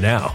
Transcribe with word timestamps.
now. 0.00 0.34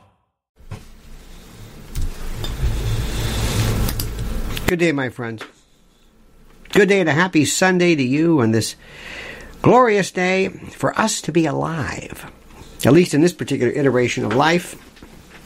Good 4.71 4.79
day, 4.79 4.93
my 4.93 5.09
friends. 5.09 5.43
Good 6.69 6.87
day 6.87 7.01
and 7.01 7.09
a 7.09 7.11
happy 7.11 7.43
Sunday 7.43 7.93
to 7.93 8.01
you 8.01 8.39
on 8.39 8.51
this 8.51 8.77
glorious 9.61 10.11
day 10.11 10.47
for 10.47 10.97
us 10.97 11.19
to 11.23 11.33
be 11.33 11.45
alive. 11.45 12.31
At 12.85 12.93
least 12.93 13.13
in 13.13 13.19
this 13.19 13.33
particular 13.33 13.73
iteration 13.73 14.23
of 14.23 14.33
life. 14.33 14.77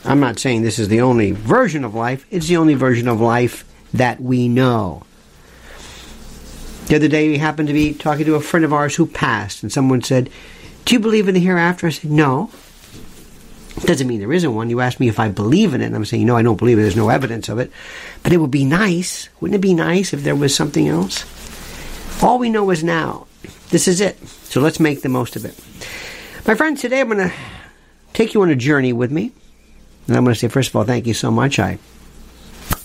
I'm 0.05 0.19
not 0.19 0.37
saying 0.37 0.61
this 0.61 0.77
is 0.77 0.89
the 0.89 1.01
only 1.01 1.31
version 1.31 1.83
of 1.83 1.95
life, 1.95 2.27
it's 2.29 2.49
the 2.49 2.57
only 2.57 2.75
version 2.75 3.07
of 3.07 3.19
life 3.19 3.65
that 3.95 4.21
we 4.21 4.47
know. 4.47 5.01
The 6.85 6.97
other 6.97 7.07
day, 7.07 7.27
we 7.27 7.39
happened 7.39 7.69
to 7.69 7.73
be 7.73 7.95
talking 7.95 8.27
to 8.27 8.35
a 8.35 8.41
friend 8.41 8.63
of 8.63 8.73
ours 8.73 8.95
who 8.95 9.07
passed, 9.07 9.63
and 9.63 9.71
someone 9.71 10.03
said, 10.03 10.29
Do 10.85 10.93
you 10.93 10.99
believe 10.99 11.27
in 11.27 11.33
the 11.33 11.39
hereafter? 11.39 11.87
I 11.87 11.89
said, 11.89 12.11
No. 12.11 12.51
Doesn't 13.81 14.07
mean 14.07 14.19
there 14.19 14.33
isn't 14.33 14.55
one. 14.55 14.69
You 14.69 14.79
asked 14.79 14.99
me 14.99 15.09
if 15.09 15.19
I 15.19 15.27
believe 15.27 15.73
in 15.73 15.81
it, 15.81 15.87
and 15.87 15.95
I'm 15.95 16.05
saying, 16.05 16.25
no, 16.25 16.37
I 16.37 16.41
don't 16.41 16.57
believe 16.57 16.79
it. 16.79 16.81
There's 16.81 16.95
no 16.95 17.09
evidence 17.09 17.49
of 17.49 17.59
it. 17.59 17.71
But 18.23 18.31
it 18.31 18.37
would 18.37 18.51
be 18.51 18.63
nice. 18.65 19.29
Wouldn't 19.39 19.55
it 19.55 19.61
be 19.61 19.73
nice 19.73 20.13
if 20.13 20.23
there 20.23 20.35
was 20.35 20.55
something 20.55 20.87
else? 20.87 21.25
All 22.23 22.39
we 22.39 22.49
know 22.49 22.69
is 22.71 22.83
now. 22.83 23.27
This 23.69 23.87
is 23.87 23.99
it. 23.99 24.17
So 24.27 24.61
let's 24.61 24.79
make 24.79 25.01
the 25.01 25.09
most 25.09 25.35
of 25.35 25.43
it. 25.43 25.59
My 26.47 26.55
friends, 26.55 26.81
today 26.81 27.01
I'm 27.01 27.09
going 27.09 27.29
to 27.29 27.35
take 28.13 28.33
you 28.33 28.41
on 28.41 28.49
a 28.49 28.55
journey 28.55 28.93
with 28.93 29.11
me. 29.11 29.33
And 30.07 30.15
I'm 30.15 30.23
going 30.23 30.33
to 30.33 30.39
say, 30.39 30.47
first 30.47 30.69
of 30.69 30.75
all, 30.75 30.83
thank 30.83 31.05
you 31.05 31.13
so 31.13 31.29
much. 31.29 31.59
I 31.59 31.77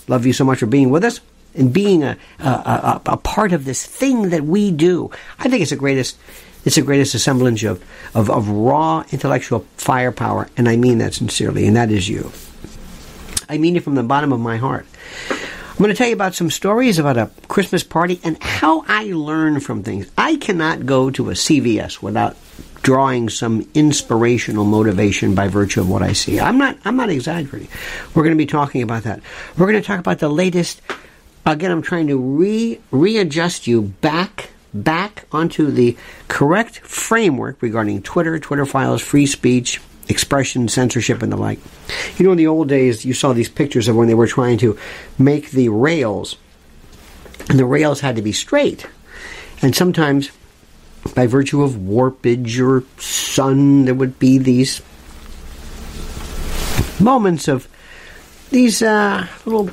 love 0.07 0.25
you 0.25 0.33
so 0.33 0.43
much 0.43 0.59
for 0.59 0.65
being 0.65 0.89
with 0.89 1.03
us 1.03 1.21
and 1.55 1.71
being 1.71 2.03
a, 2.03 2.17
a, 2.39 2.43
a, 2.47 3.01
a 3.05 3.17
part 3.17 3.53
of 3.53 3.63
this 3.63 3.85
thing 3.85 4.29
that 4.29 4.43
we 4.43 4.71
do. 4.71 5.11
I 5.39 5.47
think 5.47 5.61
it's 5.61 5.71
the 5.71 5.77
greatest 5.77 6.17
It's 6.63 6.75
the 6.75 6.81
greatest 6.81 7.15
assemblage 7.15 7.63
of, 7.63 7.83
of, 8.13 8.29
of 8.29 8.49
raw 8.49 9.03
intellectual 9.11 9.65
firepower, 9.77 10.49
and 10.55 10.69
I 10.69 10.75
mean 10.75 10.99
that 10.99 11.13
sincerely, 11.13 11.65
and 11.65 11.75
that 11.75 11.91
is 11.91 12.07
you. 12.07 12.31
I 13.49 13.57
mean 13.57 13.75
it 13.75 13.83
from 13.83 13.95
the 13.95 14.03
bottom 14.03 14.31
of 14.31 14.39
my 14.39 14.57
heart. 14.57 14.85
I'm 15.29 15.77
going 15.77 15.89
to 15.89 15.95
tell 15.95 16.07
you 16.07 16.13
about 16.13 16.35
some 16.35 16.51
stories 16.51 16.99
about 16.99 17.17
a 17.17 17.31
Christmas 17.47 17.83
party 17.83 18.19
and 18.23 18.41
how 18.43 18.85
I 18.87 19.05
learn 19.05 19.59
from 19.59 19.81
things. 19.81 20.09
I 20.17 20.35
cannot 20.35 20.85
go 20.85 21.09
to 21.09 21.31
a 21.31 21.33
CVS 21.33 22.03
without 22.03 22.37
drawing 22.83 23.29
some 23.29 23.67
inspirational 23.73 24.65
motivation 24.65 25.33
by 25.33 25.47
virtue 25.47 25.81
of 25.81 25.89
what 25.89 26.03
I 26.03 26.13
see. 26.13 26.39
I'm 26.39 26.57
not 26.57 26.77
I'm 26.85 26.97
not 26.97 27.09
exaggerating. 27.09 27.69
We're 28.13 28.23
going 28.23 28.35
to 28.35 28.41
be 28.41 28.45
talking 28.45 28.83
about 28.83 29.03
that. 29.03 29.21
We're 29.57 29.69
going 29.71 29.81
to 29.81 29.87
talk 29.87 29.99
about 29.99 30.19
the 30.19 30.29
latest 30.29 30.81
again 31.45 31.71
I'm 31.71 31.81
trying 31.81 32.07
to 32.07 32.17
re 32.17 32.79
readjust 32.91 33.67
you 33.67 33.81
back 33.81 34.51
back 34.73 35.25
onto 35.31 35.71
the 35.71 35.97
correct 36.27 36.79
framework 36.79 37.61
regarding 37.61 38.01
Twitter, 38.01 38.39
Twitter 38.39 38.65
files, 38.65 39.01
free 39.01 39.25
speech, 39.25 39.81
expression, 40.07 40.67
censorship, 40.67 41.21
and 41.21 41.31
the 41.31 41.37
like. 41.37 41.59
You 42.17 42.25
know, 42.25 42.31
in 42.31 42.37
the 42.37 42.47
old 42.47 42.69
days, 42.69 43.05
you 43.05 43.13
saw 43.13 43.33
these 43.33 43.49
pictures 43.49 43.87
of 43.87 43.95
when 43.95 44.07
they 44.07 44.13
were 44.13 44.27
trying 44.27 44.57
to 44.59 44.77
make 45.17 45.51
the 45.51 45.69
rails, 45.69 46.37
and 47.49 47.57
the 47.57 47.65
rails 47.65 48.01
had 48.01 48.15
to 48.15 48.21
be 48.21 48.31
straight. 48.31 48.87
And 49.61 49.75
sometimes, 49.75 50.31
by 51.15 51.27
virtue 51.27 51.63
of 51.63 51.73
warpage 51.73 52.59
or 52.59 52.83
sun, 52.99 53.85
there 53.85 53.95
would 53.95 54.19
be 54.19 54.37
these 54.37 54.81
moments 56.99 57.47
of 57.47 57.67
these 58.51 58.81
uh, 58.81 59.27
little 59.45 59.71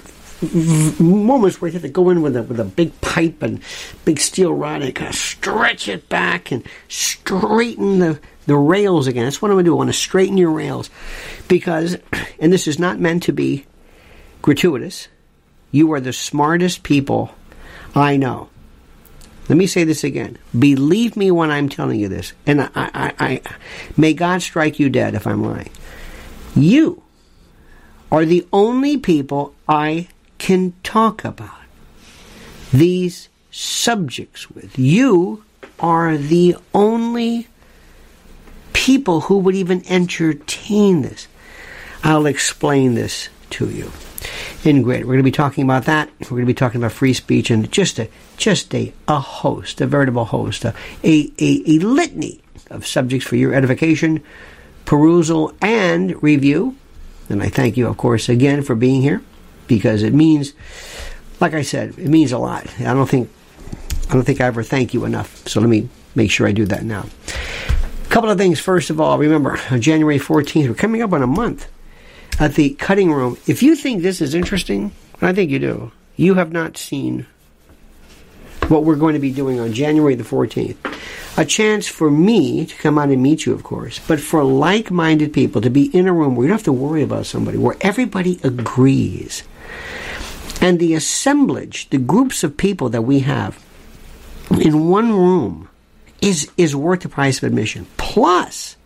moments 1.00 1.61
where 1.61 1.69
you 1.69 1.73
have 1.73 1.82
to 1.82 1.88
go 1.88 2.11
in 2.11 2.23
with 2.23 2.37
a 2.37 2.43
with 2.44 2.61
a 2.61 2.64
big 2.64 2.99
pipe 3.00 3.43
and 3.43 3.61
big 4.05 4.20
steel 4.20 4.52
rod 4.52 4.82
and 4.82 4.94
kind 4.94 5.11
of 5.11 5.17
stretch 5.17 5.88
it 5.88 6.08
back 6.08 6.52
and 6.52 6.64
straighten 6.88 7.99
the 7.99 8.20
the 8.46 8.56
rails 8.56 9.06
again. 9.06 9.25
That's 9.25 9.43
what 9.43 9.50
I'm 9.50 9.56
going 9.56 9.67
to 9.67 9.70
do. 9.70 9.75
I 9.75 9.79
want 9.79 9.90
to 9.90 9.94
straighten 9.94 10.38
your 10.38 10.50
rails 10.50 10.90
because, 11.49 11.99
and 12.40 12.52
this 12.52 12.67
is 12.67 12.79
not 12.79 12.99
meant 12.99 13.25
to 13.25 13.32
be 13.32 13.67
gratuitous. 14.43 15.08
You 15.70 15.93
are 15.93 16.00
the 16.00 16.14
smartest 16.14 16.82
people 16.82 17.34
I 17.94 18.17
know. 18.17 18.49
Let 19.49 19.58
me 19.58 19.67
say 19.67 19.84
this 19.84 20.05
again. 20.05 20.38
Believe 20.58 21.17
me 21.17 21.31
when 21.31 21.50
I'm 21.50 21.69
telling 21.69 22.00
you 22.00 22.08
this, 22.08 22.32
and 22.46 22.62
I, 22.62 22.70
I, 22.75 23.12
I 23.19 23.41
may 23.96 24.12
God 24.12 24.43
strike 24.43 24.79
you 24.79 24.88
dead 24.91 25.14
if 25.14 25.26
I'm 25.26 25.43
lying. 25.43 25.70
You 26.55 27.02
are 28.11 28.25
the 28.25 28.46
only 28.52 28.96
people 28.96 29.55
I 29.67 30.08
can 30.38 30.73
talk 30.82 31.25
about 31.25 31.50
these 32.73 33.29
subjects 33.50 34.50
with. 34.50 34.79
You 34.79 35.44
are 35.81 36.17
the 36.17 36.56
only 36.75 37.49
people 38.73 39.23
who 39.23 39.38
would 39.38 39.55
even 39.55 39.82
entertain 39.88 41.02
this. 41.02 41.29
I'll 42.02 42.26
explain 42.26 42.94
this 42.94 43.29
to 43.50 43.69
you. 43.69 43.90
In 44.64 44.82
great, 44.82 45.00
we're 45.00 45.14
going 45.14 45.19
to 45.19 45.23
be 45.25 45.31
talking 45.31 45.64
about 45.64 45.85
that. 45.85 46.11
We're 46.23 46.29
going 46.29 46.43
to 46.43 46.46
be 46.46 46.55
talking 46.55 46.81
about 46.81 46.93
free 46.93 47.12
speech 47.12 47.50
and 47.50 47.70
just 47.70 47.99
a 47.99 48.08
just 48.37 48.75
a, 48.75 48.93
a 49.06 49.20
host, 49.20 49.81
a 49.81 49.87
veritable 49.87 50.26
host, 50.26 50.64
a, 50.64 50.75
a, 51.05 51.32
a 51.38 51.79
litany 51.79 52.41
of 52.70 52.87
subjects 52.87 53.26
for 53.26 53.37
your 53.37 53.55
edification, 53.55 54.23
perusal, 54.84 55.55
and 55.61 56.20
review. 56.23 56.76
And 57.29 57.43
I 57.43 57.49
thank 57.49 57.76
you, 57.76 57.87
of 57.87 57.96
course, 57.96 58.29
again 58.29 58.62
for 58.62 58.75
being 58.75 59.02
here 59.02 59.23
because 59.69 60.03
it 60.03 60.12
means, 60.15 60.55
like 61.41 61.55
I 61.55 61.62
said, 61.62 61.91
it 61.91 62.09
means 62.09 62.32
a 62.32 62.38
lot. 62.38 62.67
I 62.81 62.94
don't 62.94 63.09
think 63.09 63.31
I 64.09 64.15
don't 64.15 64.25
think 64.25 64.41
I 64.41 64.47
ever 64.47 64.62
thank 64.62 64.94
you 64.94 65.05
enough. 65.05 65.47
So 65.47 65.61
let 65.61 65.69
me 65.69 65.88
make 66.15 66.31
sure 66.31 66.49
I 66.49 66.53
do 66.53 66.65
that 66.67 66.82
now. 66.82 67.06
A 68.05 68.09
couple 68.09 68.31
of 68.31 68.38
things. 68.38 68.59
First 68.59 68.88
of 68.91 69.00
all, 69.00 69.19
remember 69.19 69.61
January 69.79 70.19
14th, 70.19 70.69
we're 70.69 70.75
coming 70.75 71.03
up 71.03 71.12
on 71.12 71.23
a 71.23 71.26
month 71.26 71.69
at 72.41 72.55
the 72.55 72.70
cutting 72.70 73.12
room. 73.12 73.37
If 73.47 73.62
you 73.62 73.76
think 73.76 74.03
this 74.03 74.20
is 74.20 74.35
interesting, 74.35 74.93
I 75.20 75.32
think 75.32 75.50
you 75.50 75.59
do. 75.59 75.93
You 76.17 76.35
have 76.35 76.53
not 76.53 76.79
seen 76.79 77.26
what 78.69 78.85
we're 78.85 78.97
going 78.97 79.15
to 79.15 79.20
be 79.20 79.32
doing 79.32 79.61
on 79.61 79.73
January 79.73 80.15
the 80.15 80.25
14th. 80.25 80.76
A 81.37 81.44
chance 81.44 81.87
for 81.87 82.11
me 82.11 82.67
to 82.67 82.76
come 82.76 82.99
out 82.99 83.11
and 83.11 83.23
meet 83.23 83.47
you, 83.47 83.53
of 83.53 83.62
course, 83.62 84.00
but 84.09 84.20
for 84.20 84.43
like 84.43 84.91
minded 84.91 85.32
people 85.32 85.61
to 85.61 85.70
be 85.70 85.87
in 85.97 86.09
a 86.09 86.12
room 86.12 86.35
where 86.35 86.44
you 86.44 86.49
don't 86.49 86.59
have 86.59 86.65
to 86.65 86.73
worry 86.73 87.03
about 87.03 87.26
somebody, 87.26 87.59
where 87.59 87.76
everybody 87.81 88.41
agrees 88.43 89.44
and 90.60 90.78
the 90.78 90.94
assemblage, 90.94 91.88
the 91.90 91.98
groups 91.98 92.42
of 92.42 92.56
people 92.56 92.88
that 92.88 93.02
we 93.02 93.20
have 93.20 93.64
in 94.50 94.88
one 94.88 95.12
room 95.12 95.69
is, 96.20 96.50
is 96.56 96.75
worth 96.75 97.00
the 97.00 97.08
price 97.08 97.38
of 97.38 97.44
admission. 97.44 97.86
Plus, 97.96 98.76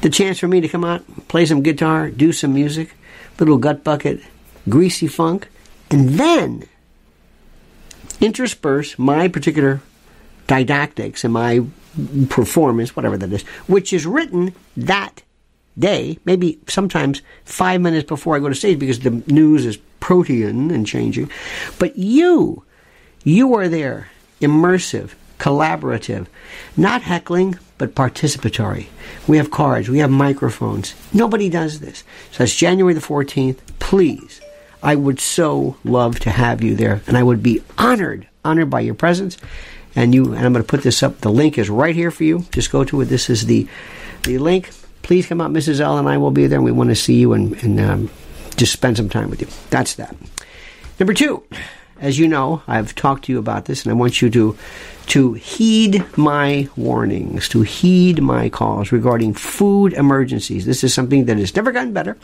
the 0.00 0.10
chance 0.10 0.38
for 0.38 0.48
me 0.48 0.60
to 0.60 0.68
come 0.68 0.84
out, 0.84 1.02
play 1.28 1.46
some 1.46 1.62
guitar, 1.62 2.10
do 2.10 2.32
some 2.32 2.54
music, 2.54 2.94
little 3.38 3.58
gut 3.58 3.84
bucket, 3.84 4.20
greasy 4.68 5.06
funk, 5.06 5.48
and 5.90 6.10
then 6.10 6.64
intersperse 8.20 8.98
my 8.98 9.28
particular 9.28 9.80
didactics 10.46 11.24
and 11.24 11.32
my 11.32 11.64
performance, 12.28 12.96
whatever 12.96 13.16
that 13.16 13.32
is, 13.32 13.42
which 13.66 13.92
is 13.92 14.06
written 14.06 14.54
that 14.76 15.22
day, 15.78 16.18
maybe 16.24 16.58
sometimes 16.66 17.22
five 17.44 17.80
minutes 17.80 18.08
before 18.08 18.36
I 18.36 18.40
go 18.40 18.48
to 18.48 18.54
stage 18.54 18.78
because 18.78 19.00
the 19.00 19.22
news 19.26 19.66
is 19.66 19.78
protean 20.00 20.70
and 20.70 20.86
changing. 20.86 21.30
But 21.78 21.96
you, 21.96 22.64
you 23.24 23.54
are 23.54 23.68
there, 23.68 24.08
immersive, 24.40 25.14
collaborative, 25.38 26.26
not 26.76 27.02
heckling, 27.02 27.58
but 27.78 27.94
participatory. 27.94 28.86
We 29.26 29.36
have 29.36 29.50
cards, 29.50 29.88
we 29.88 29.98
have 29.98 30.10
microphones. 30.10 30.94
Nobody 31.12 31.48
does 31.48 31.80
this. 31.80 32.04
So 32.32 32.38
that's 32.38 32.54
January 32.54 32.94
the 32.94 33.00
14th. 33.00 33.58
Please, 33.78 34.40
I 34.82 34.94
would 34.96 35.20
so 35.20 35.76
love 35.84 36.18
to 36.20 36.30
have 36.30 36.62
you 36.62 36.74
there, 36.74 37.02
and 37.06 37.16
I 37.16 37.22
would 37.22 37.42
be 37.42 37.62
honored, 37.76 38.28
honored 38.44 38.70
by 38.70 38.80
your 38.80 38.94
presence. 38.94 39.38
And 39.96 40.14
you, 40.14 40.32
and 40.32 40.44
I'm 40.44 40.52
going 40.52 40.64
to 40.64 40.68
put 40.68 40.82
this 40.82 41.02
up. 41.02 41.22
The 41.22 41.30
link 41.30 41.58
is 41.58 41.70
right 41.70 41.94
here 41.94 42.10
for 42.10 42.22
you. 42.22 42.44
Just 42.52 42.70
go 42.70 42.84
to 42.84 43.00
it. 43.00 43.06
This 43.06 43.30
is 43.30 43.46
the 43.46 43.66
the 44.24 44.38
link 44.38 44.70
please 45.08 45.26
come 45.26 45.40
out. 45.40 45.50
Mrs. 45.50 45.80
L 45.80 45.96
and 45.96 46.06
I 46.06 46.18
will 46.18 46.30
be 46.30 46.46
there, 46.46 46.58
and 46.58 46.64
we 46.64 46.70
want 46.70 46.90
to 46.90 46.94
see 46.94 47.14
you 47.14 47.32
and, 47.32 47.60
and 47.64 47.80
um, 47.80 48.10
just 48.56 48.72
spend 48.72 48.98
some 48.98 49.08
time 49.08 49.30
with 49.30 49.40
you. 49.40 49.48
That's 49.70 49.94
that. 49.94 50.14
Number 51.00 51.14
two, 51.14 51.42
as 51.98 52.18
you 52.18 52.28
know, 52.28 52.62
I've 52.68 52.94
talked 52.94 53.24
to 53.24 53.32
you 53.32 53.38
about 53.38 53.64
this, 53.64 53.82
and 53.82 53.90
I 53.90 53.94
want 53.94 54.20
you 54.22 54.30
to 54.30 54.56
to 55.06 55.32
heed 55.32 56.04
my 56.18 56.68
warnings, 56.76 57.48
to 57.48 57.62
heed 57.62 58.20
my 58.20 58.50
calls 58.50 58.92
regarding 58.92 59.32
food 59.32 59.94
emergencies. 59.94 60.66
This 60.66 60.84
is 60.84 60.92
something 60.92 61.24
that 61.24 61.38
has 61.38 61.56
never 61.56 61.72
gotten 61.72 61.94
better. 61.94 62.18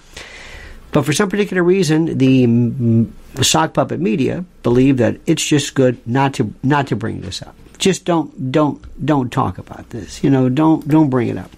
But 0.92 1.06
for 1.06 1.14
some 1.14 1.30
particular 1.30 1.62
reason, 1.62 2.18
the 2.18 3.08
sock 3.42 3.72
puppet 3.72 3.98
media 3.98 4.44
believe 4.62 4.98
that 4.98 5.16
it's 5.24 5.44
just 5.44 5.74
good 5.74 6.06
not 6.06 6.34
to 6.34 6.52
not 6.62 6.88
to 6.88 6.96
bring 6.96 7.22
this 7.22 7.40
up. 7.40 7.56
Just 7.78 8.04
don't 8.04 8.52
don't 8.52 9.06
don't 9.06 9.32
talk 9.32 9.56
about 9.56 9.88
this. 9.88 10.22
You 10.22 10.28
know, 10.28 10.50
don't 10.50 10.86
don't 10.86 11.08
bring 11.08 11.28
it 11.28 11.38
up. 11.38 11.50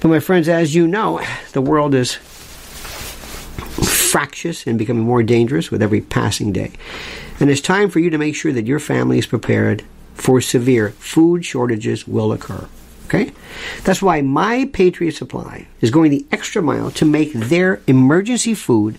But 0.00 0.08
my 0.08 0.20
friends, 0.20 0.48
as 0.48 0.74
you 0.74 0.86
know, 0.86 1.20
the 1.52 1.62
world 1.62 1.94
is 1.94 2.18
fractious 4.16 4.66
and 4.66 4.78
becoming 4.78 5.04
more 5.04 5.22
dangerous 5.22 5.70
with 5.70 5.82
every 5.82 6.00
passing 6.00 6.52
day. 6.52 6.72
And 7.40 7.50
it's 7.50 7.60
time 7.60 7.90
for 7.90 7.98
you 7.98 8.10
to 8.10 8.18
make 8.18 8.34
sure 8.34 8.52
that 8.52 8.66
your 8.66 8.78
family 8.78 9.18
is 9.18 9.26
prepared 9.26 9.84
for 10.14 10.40
severe 10.40 10.90
food 10.90 11.44
shortages 11.44 12.08
will 12.08 12.32
occur. 12.32 12.68
Okay? 13.06 13.32
That's 13.84 14.02
why 14.02 14.22
My 14.22 14.68
Patriot 14.72 15.12
Supply 15.12 15.66
is 15.80 15.90
going 15.90 16.10
the 16.10 16.26
extra 16.32 16.62
mile 16.62 16.90
to 16.92 17.04
make 17.04 17.32
their 17.32 17.80
emergency 17.86 18.54
food 18.54 18.98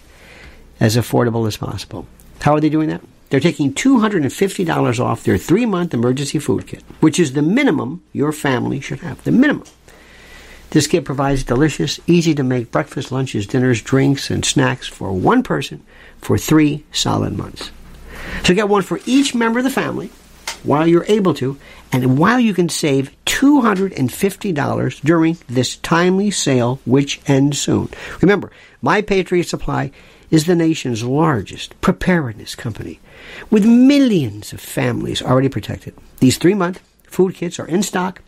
as 0.80 0.96
affordable 0.96 1.48
as 1.48 1.58
possible. 1.58 2.08
How 2.42 2.54
are 2.54 2.62
they 2.62 2.70
doing 2.70 2.90
that? 2.90 3.02
They're 3.30 3.40
taking 3.40 3.74
$250 3.74 5.00
off 5.00 5.24
their 5.24 5.38
three 5.38 5.66
month 5.66 5.94
emergency 5.94 6.40
food 6.40 6.68
kit, 6.68 6.84
which 7.02 7.20
is 7.20 7.34
the 7.34 7.42
minimum 7.42 8.04
your 8.14 8.32
family 8.32 8.80
should 8.80 9.00
have. 9.00 9.22
The 9.24 9.32
minimum. 9.32 9.66
This 10.72 10.88
kit 10.88 11.06
provides 11.06 11.44
delicious, 11.44 12.00
easy 12.08 12.36
to 12.36 12.44
make 12.44 12.72
breakfast, 12.72 13.12
lunches, 13.12 13.48
dinners, 13.48 13.82
drinks, 13.82 14.30
and 14.30 14.44
snacks 14.44 14.88
for 14.88 15.12
one 15.14 15.44
person 15.44 15.84
for 16.20 16.38
three 16.38 16.84
solid 16.92 17.38
months. 17.38 17.72
So 18.44 18.54
get 18.54 18.70
one 18.70 18.82
for 18.84 19.00
each 19.06 19.34
member 19.34 19.60
of 19.60 19.66
the 19.66 19.72
family 19.72 20.10
while 20.64 20.88
you're 20.88 21.06
able 21.08 21.34
to, 21.36 21.58
and 21.92 22.18
while 22.18 22.40
you 22.40 22.54
can 22.54 22.68
save 22.68 23.16
$250 23.26 25.02
during 25.02 25.38
this 25.48 25.78
timely 25.78 26.32
sale, 26.32 26.80
which 26.86 27.22
ends 27.28 27.60
soon. 27.62 27.90
Remember, 28.22 28.52
My 28.82 29.02
Patriot 29.02 29.48
Supply 29.48 29.92
is 30.30 30.46
the 30.46 30.56
nation's 30.56 31.04
largest 31.04 31.80
preparedness 31.80 32.56
company 32.56 33.00
with 33.50 33.66
millions 33.66 34.52
of 34.52 34.60
families 34.60 35.22
already 35.22 35.50
protected. 35.50 35.94
These 36.20 36.38
three 36.38 36.54
month 36.54 36.82
food 37.04 37.36
kits 37.36 37.60
are 37.60 37.68
in 37.68 37.84
stock 37.84 38.22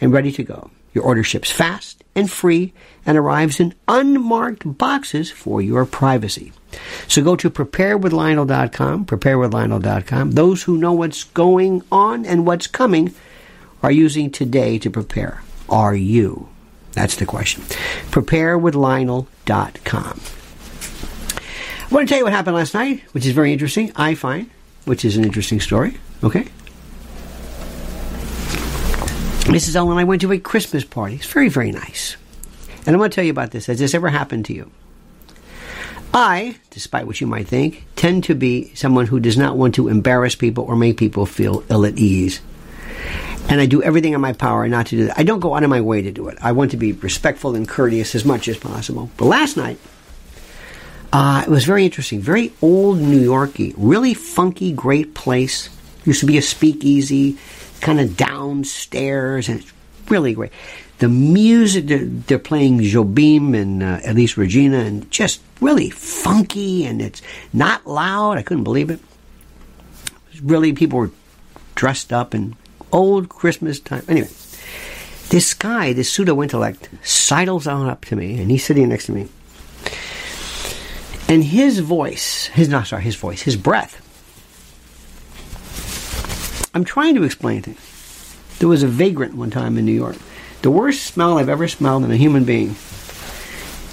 and 0.00 0.12
ready 0.12 0.32
to 0.32 0.42
go. 0.42 0.70
Your 0.92 1.04
order 1.04 1.22
ships 1.22 1.50
fast 1.50 2.02
and 2.14 2.30
free 2.30 2.74
and 3.06 3.16
arrives 3.16 3.60
in 3.60 3.74
unmarked 3.88 4.78
boxes 4.78 5.30
for 5.30 5.62
your 5.62 5.86
privacy. 5.86 6.52
So 7.08 7.22
go 7.22 7.36
to 7.36 7.50
preparewithlionel.com, 7.50 9.06
preparewithlionel.com. 9.06 10.32
Those 10.32 10.64
who 10.64 10.78
know 10.78 10.92
what's 10.92 11.24
going 11.24 11.82
on 11.90 12.24
and 12.24 12.46
what's 12.46 12.66
coming 12.66 13.14
are 13.82 13.92
using 13.92 14.30
today 14.30 14.78
to 14.78 14.90
prepare? 14.90 15.42
Are 15.68 15.94
you? 15.94 16.48
That's 16.92 17.16
the 17.16 17.26
question. 17.26 17.62
Preparewithlionel.com. 18.10 20.20
I 21.80 21.94
want 21.94 22.08
to 22.08 22.10
tell 22.10 22.18
you 22.18 22.24
what 22.24 22.32
happened 22.32 22.56
last 22.56 22.74
night, 22.74 23.02
which 23.12 23.26
is 23.26 23.32
very 23.32 23.52
interesting, 23.52 23.92
I 23.96 24.14
find, 24.14 24.48
which 24.84 25.04
is 25.04 25.16
an 25.16 25.24
interesting 25.24 25.60
story. 25.60 25.98
Okay? 26.24 26.46
Mrs. 29.44 29.74
Ellen 29.74 29.92
and 29.92 30.00
I 30.00 30.04
went 30.04 30.20
to 30.22 30.32
a 30.32 30.38
Christmas 30.38 30.84
party. 30.84 31.16
It's 31.16 31.26
very, 31.26 31.48
very 31.48 31.72
nice. 31.72 32.16
And 32.86 32.94
I'm 32.94 32.98
going 32.98 33.10
to 33.10 33.14
tell 33.14 33.24
you 33.24 33.30
about 33.30 33.50
this. 33.50 33.66
Has 33.66 33.78
this 33.78 33.94
ever 33.94 34.08
happened 34.08 34.44
to 34.46 34.54
you? 34.54 34.70
I, 36.14 36.56
despite 36.70 37.06
what 37.06 37.20
you 37.20 37.26
might 37.26 37.48
think, 37.48 37.86
tend 37.96 38.24
to 38.24 38.34
be 38.34 38.74
someone 38.74 39.06
who 39.06 39.18
does 39.18 39.36
not 39.36 39.56
want 39.56 39.74
to 39.76 39.88
embarrass 39.88 40.34
people 40.34 40.64
or 40.64 40.76
make 40.76 40.96
people 40.96 41.26
feel 41.26 41.64
ill 41.70 41.86
at 41.86 41.98
ease. 41.98 42.40
And 43.48 43.60
I 43.60 43.66
do 43.66 43.82
everything 43.82 44.12
in 44.12 44.20
my 44.20 44.32
power 44.32 44.68
not 44.68 44.86
to 44.86 44.96
do 44.96 45.06
that. 45.06 45.18
I 45.18 45.22
don't 45.22 45.40
go 45.40 45.54
out 45.54 45.64
of 45.64 45.70
my 45.70 45.80
way 45.80 46.02
to 46.02 46.12
do 46.12 46.28
it. 46.28 46.38
I 46.40 46.52
want 46.52 46.70
to 46.72 46.76
be 46.76 46.92
respectful 46.92 47.54
and 47.54 47.68
courteous 47.68 48.14
as 48.14 48.24
much 48.24 48.46
as 48.46 48.56
possible. 48.56 49.10
But 49.16 49.24
last 49.24 49.56
night, 49.56 49.78
uh, 51.12 51.42
it 51.46 51.50
was 51.50 51.64
very 51.64 51.84
interesting. 51.84 52.20
Very 52.20 52.52
old 52.62 52.98
New 52.98 53.20
Yorky, 53.20 53.74
really 53.76 54.14
funky, 54.14 54.72
great 54.72 55.14
place. 55.14 55.68
Used 56.04 56.20
to 56.20 56.26
be 56.26 56.38
a 56.38 56.42
speakeasy, 56.42 57.38
kind 57.82 58.00
of 58.00 58.16
downstairs, 58.16 59.48
and 59.48 59.60
it's 59.60 59.72
really 60.08 60.32
great. 60.32 60.52
The 60.98 61.08
music, 61.08 61.86
they're, 61.86 62.06
they're 62.06 62.38
playing 62.38 62.78
Jobim 62.80 63.54
and 63.60 63.82
uh, 63.82 63.98
Elis 64.04 64.38
Regina, 64.38 64.78
and 64.78 65.10
just 65.10 65.42
really 65.60 65.90
funky, 65.90 66.84
and 66.84 67.02
it's 67.02 67.20
not 67.52 67.86
loud. 67.86 68.38
I 68.38 68.42
couldn't 68.42 68.64
believe 68.64 68.88
it. 68.88 69.00
Really, 70.42 70.72
people 70.72 70.98
were 70.98 71.10
dressed 71.74 72.12
up 72.12 72.34
in 72.34 72.56
old 72.92 73.28
Christmas 73.28 73.80
time. 73.80 74.04
Anyway, 74.08 74.28
this 75.28 75.54
guy, 75.54 75.92
this 75.92 76.10
pseudo 76.10 76.42
intellect, 76.42 76.88
sidles 77.02 77.66
on 77.66 77.88
up 77.88 78.04
to 78.06 78.16
me, 78.16 78.40
and 78.40 78.50
he's 78.50 78.64
sitting 78.64 78.88
next 78.88 79.06
to 79.06 79.12
me. 79.12 79.28
And 81.28 81.42
his 81.42 81.78
voice, 81.78 82.46
his 82.48 82.68
not 82.68 82.86
sorry, 82.86 83.02
his 83.02 83.16
voice, 83.16 83.42
his 83.42 83.56
breath. 83.56 84.01
I'm 86.74 86.84
trying 86.84 87.14
to 87.16 87.22
explain 87.24 87.62
things. 87.62 88.36
There 88.58 88.68
was 88.68 88.82
a 88.82 88.88
vagrant 88.88 89.34
one 89.34 89.50
time 89.50 89.76
in 89.76 89.84
New 89.84 89.92
York. 89.92 90.16
The 90.62 90.70
worst 90.70 91.04
smell 91.04 91.38
I've 91.38 91.48
ever 91.48 91.68
smelled 91.68 92.04
in 92.04 92.10
a 92.10 92.16
human 92.16 92.44
being. 92.44 92.76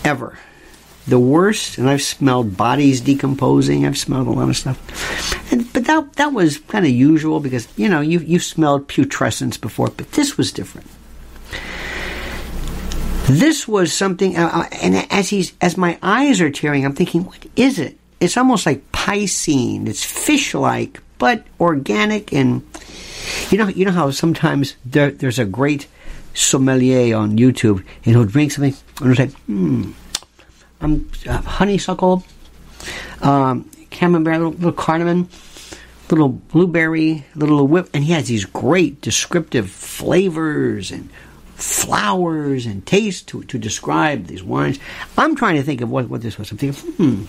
Ever. 0.05 0.37
The 1.07 1.19
worst, 1.19 1.77
and 1.77 1.89
I've 1.89 2.03
smelled 2.03 2.55
bodies 2.55 3.01
decomposing. 3.01 3.85
I've 3.85 3.97
smelled 3.97 4.27
a 4.27 4.31
lot 4.31 4.49
of 4.49 4.55
stuff. 4.55 5.51
And, 5.51 5.71
but 5.73 5.85
that 5.85 6.13
that 6.13 6.33
was 6.33 6.59
kind 6.59 6.85
of 6.85 6.91
usual 6.91 7.39
because, 7.39 7.67
you 7.75 7.89
know, 7.89 8.01
you, 8.01 8.19
you 8.19 8.39
smelled 8.39 8.87
putrescence 8.87 9.57
before, 9.57 9.89
but 9.89 10.11
this 10.11 10.37
was 10.37 10.51
different. 10.51 10.87
This 13.25 13.67
was 13.67 13.91
something, 13.91 14.37
uh, 14.37 14.49
uh, 14.53 14.75
and 14.81 14.95
as 15.11 15.29
he's 15.29 15.53
as 15.61 15.77
my 15.77 15.97
eyes 16.01 16.41
are 16.41 16.51
tearing, 16.51 16.85
I'm 16.85 16.93
thinking, 16.93 17.25
what 17.25 17.43
is 17.55 17.79
it? 17.79 17.97
It's 18.19 18.37
almost 18.37 18.65
like 18.65 18.91
piscine. 18.91 19.87
It's 19.87 20.03
fish-like, 20.03 21.01
but 21.19 21.45
organic, 21.59 22.33
and 22.33 22.63
you 23.51 23.57
know, 23.57 23.67
you 23.67 23.85
know 23.85 23.91
how 23.91 24.09
sometimes 24.09 24.75
there, 24.83 25.11
there's 25.11 25.37
a 25.37 25.45
great 25.45 25.87
sommelier 26.33 27.15
on 27.15 27.37
YouTube, 27.37 27.83
and 28.05 28.15
he'll 28.15 28.25
drink 28.25 28.51
something, 28.51 28.75
and 29.01 29.15
he'll 29.15 29.27
say, 29.27 29.33
"Hmm, 29.45 29.91
I'm 30.81 31.11
uh, 31.27 31.41
honeysuckle, 31.41 32.23
um, 33.21 33.69
camembert, 33.91 34.33
little, 34.33 34.53
little 34.53 34.71
cardamom." 34.71 35.29
Little 36.09 36.29
blueberry, 36.29 37.23
little 37.35 37.67
whip, 37.67 37.87
and 37.93 38.03
he 38.03 38.13
has 38.13 38.27
these 38.27 38.43
great 38.43 38.99
descriptive 38.99 39.69
flavors 39.69 40.89
and 40.89 41.07
flowers 41.53 42.65
and 42.65 42.85
taste 42.85 43.27
to, 43.27 43.43
to 43.43 43.59
describe 43.59 44.25
these 44.25 44.41
wines. 44.41 44.79
I'm 45.19 45.35
trying 45.35 45.57
to 45.57 45.61
think 45.61 45.81
of 45.81 45.91
what, 45.91 46.09
what 46.09 46.23
this 46.23 46.39
was. 46.39 46.49
I'm 46.49 46.57
thinking, 46.57 46.93
hmm, 46.93 47.25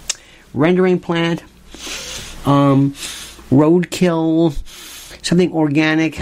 rendering 0.55 0.99
plant, 0.99 1.43
um, 2.47 2.95
roadkill, 3.51 4.53
something 5.25 5.53
organic, 5.53 6.19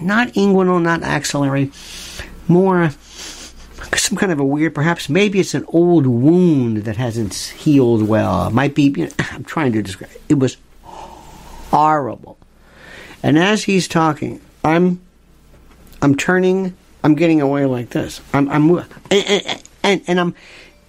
not 0.00 0.28
inguinal, 0.28 0.82
not 0.82 1.02
axillary, 1.02 1.70
more 2.48 2.90
some 3.94 4.16
kind 4.16 4.32
of 4.32 4.40
a 4.40 4.44
weird, 4.44 4.74
perhaps 4.74 5.08
maybe 5.08 5.38
it's 5.38 5.54
an 5.54 5.64
old 5.68 6.06
wound 6.06 6.78
that 6.84 6.96
hasn't 6.96 7.34
healed 7.34 8.06
well. 8.08 8.48
It 8.48 8.52
might 8.52 8.74
be, 8.74 8.84
you 8.84 9.06
know, 9.06 9.12
I'm 9.18 9.44
trying 9.44 9.72
to 9.72 9.82
describe 9.82 10.10
it. 10.28 10.34
Was 10.34 10.56
horrible. 10.82 12.38
And 13.22 13.38
as 13.38 13.64
he's 13.64 13.86
talking, 13.86 14.40
I'm 14.64 15.00
I'm 16.00 16.16
turning 16.16 16.74
I'm 17.04 17.14
getting 17.14 17.40
away 17.40 17.66
like 17.66 17.90
this. 17.90 18.20
I'm, 18.32 18.48
I'm 18.48 18.70
and, 19.10 19.60
and, 19.82 20.02
and 20.06 20.20
I'm, 20.20 20.34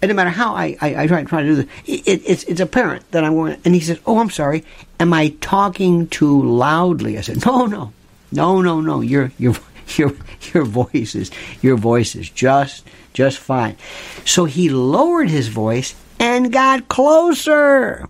and 0.03 0.09
no 0.09 0.15
matter 0.15 0.31
how 0.31 0.53
I, 0.53 0.75
I, 0.81 1.03
I 1.03 1.07
try, 1.07 1.23
try 1.23 1.43
to 1.43 1.47
do 1.47 1.55
this, 1.55 1.65
it, 1.85 2.21
it's, 2.25 2.43
it's 2.43 2.59
apparent 2.59 3.09
that 3.11 3.23
I'm 3.23 3.35
going, 3.35 3.57
and 3.63 3.73
he 3.73 3.79
says, 3.79 4.01
oh, 4.05 4.19
I'm 4.19 4.29
sorry, 4.29 4.65
am 4.99 5.13
I 5.13 5.29
talking 5.39 6.09
too 6.09 6.43
loudly? 6.43 7.17
I 7.17 7.21
said, 7.21 7.45
no, 7.45 7.67
no, 7.67 7.93
no, 8.29 8.61
no, 8.61 8.81
no, 8.81 8.99
your, 8.99 9.31
your, 9.37 9.55
your, 9.95 10.13
your 10.53 10.65
voice 10.65 11.15
is, 11.15 11.31
your 11.61 11.77
voice 11.77 12.17
is 12.17 12.29
just, 12.29 12.85
just 13.13 13.37
fine. 13.37 13.77
So 14.25 14.43
he 14.43 14.67
lowered 14.67 15.29
his 15.29 15.47
voice 15.47 15.95
and 16.19 16.51
got 16.51 16.89
closer 16.89 18.09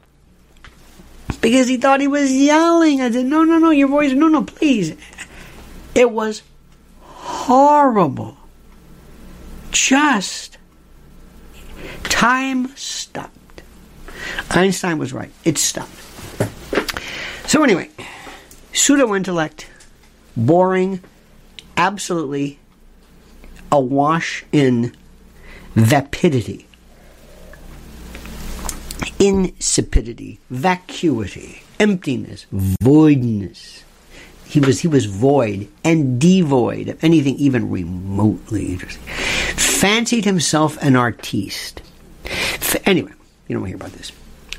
because 1.42 1.68
he 1.68 1.78
thought 1.78 2.02
he 2.02 2.08
was 2.08 2.34
yelling. 2.34 3.02
I 3.02 3.12
said, 3.12 3.28
no, 3.28 3.44
no, 3.44 3.60
no, 3.60 3.70
your 3.70 3.88
voice, 3.88 4.14
no, 4.14 4.30
no, 4.30 4.42
please. 4.42 4.98
It 5.94 6.10
was 6.10 6.42
horrible. 7.02 8.36
Just 9.72 10.53
time 12.04 12.76
stopped. 12.76 13.62
Einstein 14.52 14.98
was 14.98 15.14
right. 15.14 15.32
It 15.44 15.58
stopped. 15.58 15.92
So 17.48 17.64
anyway, 17.64 17.90
pseudo 18.72 19.14
intellect, 19.14 19.70
boring, 20.36 21.02
absolutely 21.78 22.60
awash 23.72 24.46
in 24.52 24.96
vapidity, 25.76 26.68
insipidity, 29.20 30.40
vacuity, 30.50 31.64
emptiness, 31.80 32.46
voidness 32.52 33.83
he 34.54 34.60
was 34.60 34.82
he 34.82 34.88
was 34.88 35.06
void 35.06 35.68
and 35.84 36.22
devoid 36.22 36.88
of 36.88 37.04
anything 37.04 37.36
even 37.38 37.72
remotely 37.72 38.68
interesting. 38.68 39.02
Fancied 39.56 40.26
himself 40.26 40.78
an 40.78 40.96
artiste. 40.96 41.82
Anyway, 42.86 43.12
you 43.48 43.56
don't 43.56 43.62
want 43.62 43.72
to 43.72 43.78
hear 43.78 43.88
about 43.88 43.94
this. 43.94 44.12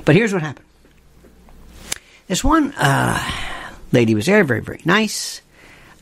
But 0.05 0.17
here's 0.17 0.33
what 0.33 0.43
happened. 0.43 0.67
This 2.27 2.43
one 2.43 2.73
uh, 2.73 3.23
lady 3.93 4.17
was 4.17 4.27
there, 4.27 4.43
very 4.43 4.63
very 4.63 4.81
nice. 4.85 5.41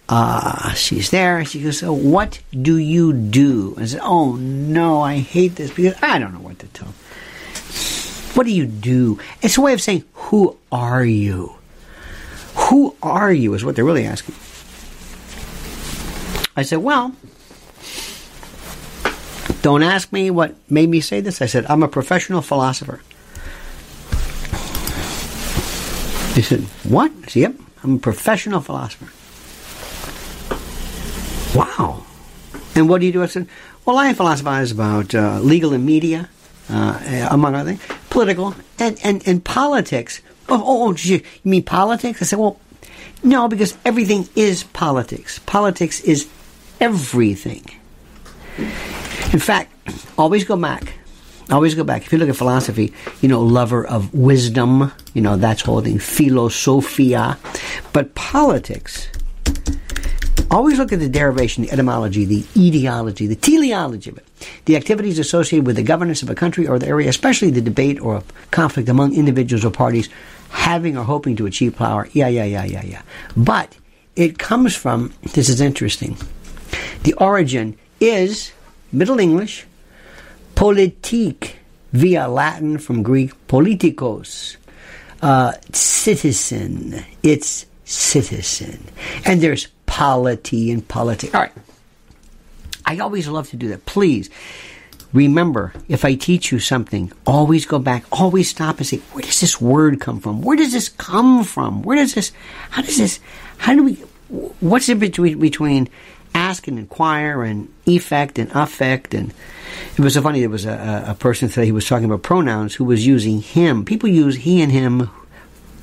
Uh, 0.09 0.73
she's 0.73 1.11
there. 1.11 1.45
She 1.45 1.63
goes, 1.63 1.79
"So 1.79 1.93
what 1.93 2.41
do 2.51 2.79
you 2.79 3.13
do?" 3.13 3.75
I 3.77 3.85
said, 3.85 4.01
"Oh 4.03 4.37
no, 4.37 5.03
I 5.03 5.19
hate 5.19 5.57
this 5.57 5.71
because 5.71 5.97
I 6.03 6.19
don't 6.19 6.33
know 6.33 6.41
what 6.41 6.59
to 6.61 6.67
tell." 6.69 6.95
What 8.33 8.47
do 8.47 8.53
you 8.53 8.65
do? 8.65 9.19
It's 9.43 9.59
a 9.59 9.61
way 9.61 9.75
of 9.75 9.83
saying, 9.83 10.05
"Who 10.15 10.57
are 10.71 11.05
you?" 11.05 11.57
Who 12.73 12.97
are 13.03 13.31
you? 13.31 13.53
is 13.53 13.67
what 13.67 13.77
they're 13.77 13.85
really 13.85 14.07
asking. 14.07 14.35
I 16.57 16.63
said, 16.63 16.79
Well, 16.79 17.15
don't 19.61 19.83
ask 19.83 20.11
me 20.11 20.31
what 20.31 20.55
made 20.71 20.89
me 20.89 21.03
say 21.03 21.21
this. 21.21 21.43
I 21.43 21.47
said, 21.47 21.67
I'm 21.69 21.83
a 21.83 21.89
professional 21.89 22.41
philosopher. 22.41 23.03
He 26.35 26.41
said, 26.41 26.61
What? 26.83 27.13
I 27.25 27.27
said, 27.27 27.41
Yep, 27.41 27.55
I'm 27.85 27.97
a 27.97 27.99
professional 27.99 28.63
philosopher. 28.63 29.13
Wow. 31.55 32.07
And 32.75 32.89
what 32.89 33.03
do 33.03 33.07
you 33.07 33.13
do? 33.13 33.23
I 33.23 33.27
said, 33.27 33.49
Well, 33.85 33.99
I 33.99 34.15
philosophize 34.15 34.73
about 34.73 35.15
uh, 35.15 35.41
legal 35.41 35.75
and 35.75 35.85
media, 35.85 36.31
uh, 36.71 37.29
among 37.31 37.55
other 37.55 37.75
things, 37.75 37.99
political, 38.09 38.55
and, 38.79 38.99
and, 39.05 39.29
and 39.29 39.45
politics 39.45 40.23
Oh, 40.49 40.63
oh, 40.65 40.89
oh 40.89 40.95
you 40.97 41.23
mean 41.45 41.63
politics? 41.63 42.21
I 42.21 42.25
said, 42.25 42.39
well, 42.39 42.59
no, 43.23 43.49
because 43.49 43.77
everything 43.85 44.29
is 44.35 44.65
politics. 44.65 45.39
Politics 45.41 46.01
is 46.01 46.29
everything. 46.81 47.65
In 49.33 49.39
fact, 49.39 49.73
always 50.19 50.45
go 50.45 50.57
back. 50.57 50.95
Always 51.51 51.75
go 51.75 51.85
back. 51.85 52.05
If 52.05 52.13
you 52.13 52.19
look 52.19 52.29
at 52.29 52.37
philosophy, 52.37 52.93
you 53.21 53.29
know, 53.29 53.43
lover 53.43 53.87
of 53.87 54.13
wisdom, 54.15 54.93
you 55.15 55.23
know, 55.23 55.37
that's 55.37 55.63
holding 55.63 55.99
philosophia. 55.99 57.39
But 57.93 58.15
politics, 58.15 59.09
always 60.51 60.79
look 60.79 60.93
at 60.93 61.01
the 61.01 61.09
derivation, 61.09 61.65
the 61.65 61.73
etymology, 61.73 62.25
the 62.25 62.45
etiology, 62.57 63.27
the 63.27 63.37
teleology 63.37 64.11
of 64.11 64.19
it. 64.19 64.27
The 64.65 64.77
activities 64.77 65.19
associated 65.19 65.67
with 65.67 65.77
the 65.77 65.83
governance 65.83 66.23
of 66.23 66.31
a 66.31 66.35
country 66.35 66.67
or 66.67 66.79
the 66.79 66.89
area, 66.89 67.09
especially 67.09 67.51
the 67.51 67.61
debate 67.61 68.01
or 68.01 68.23
conflict 68.51 68.89
among 68.89 69.15
individuals 69.15 69.65
or 69.65 69.71
parties 69.71 70.09
having 70.53 70.97
or 70.97 71.05
hoping 71.05 71.35
to 71.37 71.47
achieve 71.47 71.75
power. 71.77 72.09
Yeah, 72.13 72.29
yeah, 72.29 72.45
yeah, 72.45 72.65
yeah, 72.65 72.85
yeah. 72.85 73.03
But 73.37 73.77
it 74.15 74.39
comes 74.39 74.77
from, 74.77 75.13
this 75.33 75.49
is 75.49 75.61
interesting, 75.61 76.17
the 77.03 77.15
origin 77.15 77.77
is 78.01 78.53
Middle 78.93 79.19
English, 79.19 79.67
politique, 80.55 81.57
via 81.93 82.27
Latin 82.29 82.79
from 82.79 83.03
Greek, 83.03 83.33
politikos, 83.49 84.57
uh, 85.21 85.53
citizen. 85.73 87.05
It's 87.23 87.67
citizen. 87.85 88.83
And 89.25 89.41
there's 89.41 89.69
polity 89.87 90.71
and 90.71 90.87
politics. 90.87 91.35
All 91.35 91.43
right. 91.43 91.53
I 92.85 92.99
always 92.99 93.29
love 93.29 93.49
to 93.51 93.57
do 93.57 93.69
that. 93.69 93.85
Please 93.87 94.31
remember, 95.13 95.73
if 95.89 96.05
I 96.05 96.15
teach 96.15 96.53
you 96.53 96.59
something, 96.59 97.13
always 97.27 97.67
go 97.67 97.79
back, 97.79 98.05
always 98.11 98.49
stop 98.49 98.79
and 98.79 98.87
say, 98.87 98.99
where 99.13 99.23
does 99.23 99.41
this 99.41 99.61
word 99.61 100.01
come 100.01 100.21
from? 100.21 100.43
Where 100.43 100.57
does 100.57 100.73
this 100.73 100.89
come 100.89 101.45
from? 101.45 101.83
Where 101.83 101.97
does 101.97 102.15
this, 102.15 102.33
how 102.71 102.83
does 102.83 102.97
this, 102.97 103.21
how 103.59 103.75
do 103.75 103.83
we, 103.83 103.95
what's 104.61 104.87
the 104.87 104.95
between, 104.95 105.39
between 105.39 105.89
ask 106.35 106.67
and 106.67 106.79
inquire 106.79 107.43
and 107.43 107.73
effect 107.87 108.39
and 108.39 108.51
affect? 108.53 109.15
And 109.15 109.35
it 109.97 110.01
was 110.01 110.15
so 110.15 110.23
funny 110.23 110.41
there 110.41 110.49
was 110.49 110.65
a, 110.65 111.05
a 111.09 111.15
person 111.15 111.49
today 111.49 111.67
he 111.67 111.73
was 111.73 111.87
talking 111.87 112.07
about 112.07 112.23
pronouns 112.23 112.75
who 112.75 112.85
was 112.85 113.07
using 113.07 113.43
him. 113.43 113.85
People 113.85 114.09
use 114.09 114.37
he 114.37 114.63
and 114.63 114.73
him 114.73 115.11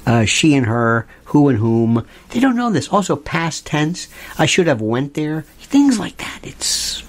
uh, 0.06 0.26
she 0.26 0.56
and 0.56 0.66
her 0.66 1.06
who 1.26 1.50
and 1.50 1.60
whom. 1.60 2.04
They 2.30 2.40
don't 2.40 2.56
know 2.56 2.72
this. 2.72 2.88
Also 2.88 3.16
past 3.16 3.68
tense. 3.68 4.08
I 4.40 4.48
should 4.48 4.66
have 4.66 4.82
went 4.82 5.14
there. 5.14 5.44
Things 5.60 6.00
like 6.00 6.18
that. 6.18 6.40
It's 6.42 7.04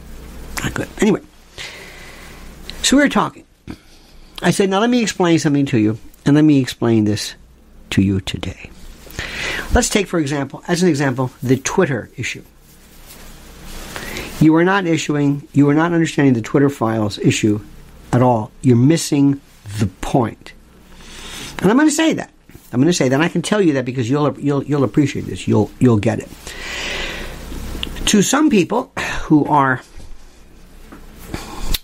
not 0.63 0.75
good. 0.75 0.89
Anyway 1.01 1.23
so 2.83 2.97
we 2.97 3.03
were 3.03 3.09
talking 3.09 3.45
i 4.43 4.51
said 4.51 4.71
now 4.71 4.81
let 4.81 4.91
me 4.91 5.03
explain 5.03 5.39
something 5.39 5.67
to 5.67 5.79
you 5.79 5.99
and 6.25 6.35
let 6.35 6.45
me 6.45 6.61
explain 6.61 7.05
this 7.05 7.35
to 7.91 8.03
you 8.03 8.21
today 8.21 8.71
let's 9.75 9.89
take 9.89 10.07
for 10.07 10.19
example 10.19 10.63
as 10.69 10.83
an 10.83 10.89
example 10.89 11.31
the 11.43 11.57
twitter 11.57 12.11
issue 12.17 12.43
you 14.41 14.55
are 14.57 14.65
not 14.65 14.87
issuing, 14.87 15.47
you 15.53 15.69
are 15.69 15.75
not 15.75 15.93
understanding 15.93 16.33
the 16.33 16.41
Twitter 16.41 16.71
files 16.71 17.19
issue 17.19 17.61
at 18.11 18.23
all. 18.23 18.51
You're 18.63 18.77
missing 18.77 19.39
the 19.79 19.87
point. 19.87 20.55
And 21.59 21.71
I'm 21.71 21.77
going 21.77 21.89
to 21.89 21.95
say 21.95 22.15
that. 22.15 22.31
I'm 22.73 22.81
going 22.81 22.87
to 22.87 22.97
say 22.97 23.11
that. 23.11 23.21
I 23.21 23.29
can 23.29 23.43
tell 23.43 23.61
you 23.61 23.75
that 23.75 23.85
because 23.85 24.09
you'll 24.09 24.39
you'll 24.39 24.65
you'll 24.65 24.85
appreciate 24.85 25.27
this. 25.27 25.47
You'll 25.47 25.71
you'll 25.79 25.99
get 25.99 26.21
it. 26.21 26.29
To 28.07 28.23
some 28.23 28.49
people 28.49 28.93
who 29.25 29.45
are 29.45 29.83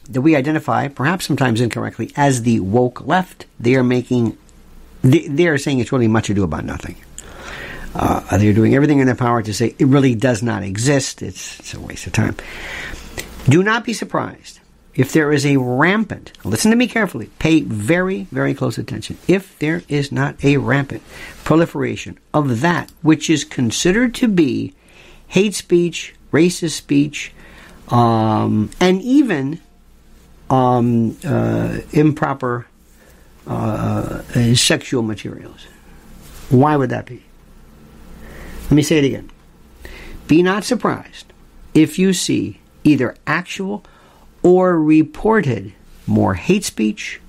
that 0.08 0.20
we 0.20 0.36
identify, 0.36 0.88
perhaps 0.88 1.26
sometimes 1.26 1.60
incorrectly, 1.60 2.12
as 2.16 2.42
the 2.42 2.60
woke 2.60 3.06
left, 3.06 3.46
they 3.58 3.74
are 3.74 3.84
making 3.84 4.36
they, 5.02 5.46
are 5.46 5.58
saying 5.58 5.78
it's 5.78 5.92
really 5.92 6.08
much 6.08 6.30
ado 6.30 6.42
about 6.42 6.64
nothing. 6.64 6.96
Uh, 7.94 8.36
they're 8.38 8.52
doing 8.52 8.74
everything 8.74 8.98
in 8.98 9.06
their 9.06 9.14
power 9.14 9.42
to 9.42 9.54
say 9.54 9.74
it 9.78 9.86
really 9.86 10.14
does 10.14 10.42
not 10.42 10.62
exist. 10.62 11.22
It's, 11.22 11.60
it's 11.60 11.74
a 11.74 11.80
waste 11.80 12.06
of 12.06 12.12
time. 12.12 12.36
Do 13.48 13.62
not 13.62 13.84
be 13.84 13.92
surprised 13.92 14.60
if 14.94 15.12
there 15.12 15.30
is 15.30 15.46
a 15.46 15.58
rampant, 15.58 16.32
listen 16.44 16.70
to 16.70 16.76
me 16.76 16.88
carefully, 16.88 17.30
pay 17.38 17.60
very, 17.60 18.24
very 18.24 18.54
close 18.54 18.78
attention. 18.78 19.18
If 19.28 19.58
there 19.58 19.82
is 19.88 20.10
not 20.10 20.42
a 20.44 20.56
rampant 20.56 21.02
proliferation 21.44 22.18
of 22.34 22.62
that 22.62 22.90
which 23.02 23.30
is 23.30 23.44
considered 23.44 24.14
to 24.16 24.28
be 24.28 24.74
hate 25.28 25.54
speech, 25.54 26.14
racist 26.32 26.72
speech, 26.72 27.32
um, 27.88 28.70
and 28.80 29.00
even 29.02 29.60
um, 30.50 31.16
uh, 31.24 31.80
improper 31.92 32.66
uh, 33.46 34.22
uh 34.34 34.54
sexual 34.54 35.02
materials. 35.02 35.66
Why 36.50 36.76
would 36.76 36.90
that 36.90 37.06
be? 37.06 37.22
Let 38.64 38.72
me 38.72 38.82
say 38.82 38.98
it 38.98 39.04
again. 39.04 39.30
Be 40.26 40.42
not 40.42 40.64
surprised 40.64 41.32
if 41.74 41.98
you 41.98 42.12
see 42.12 42.60
either 42.84 43.16
actual 43.26 43.84
or 44.42 44.78
reported 44.80 45.72
more 46.06 46.34
hate 46.34 46.64
speech, 46.64 47.20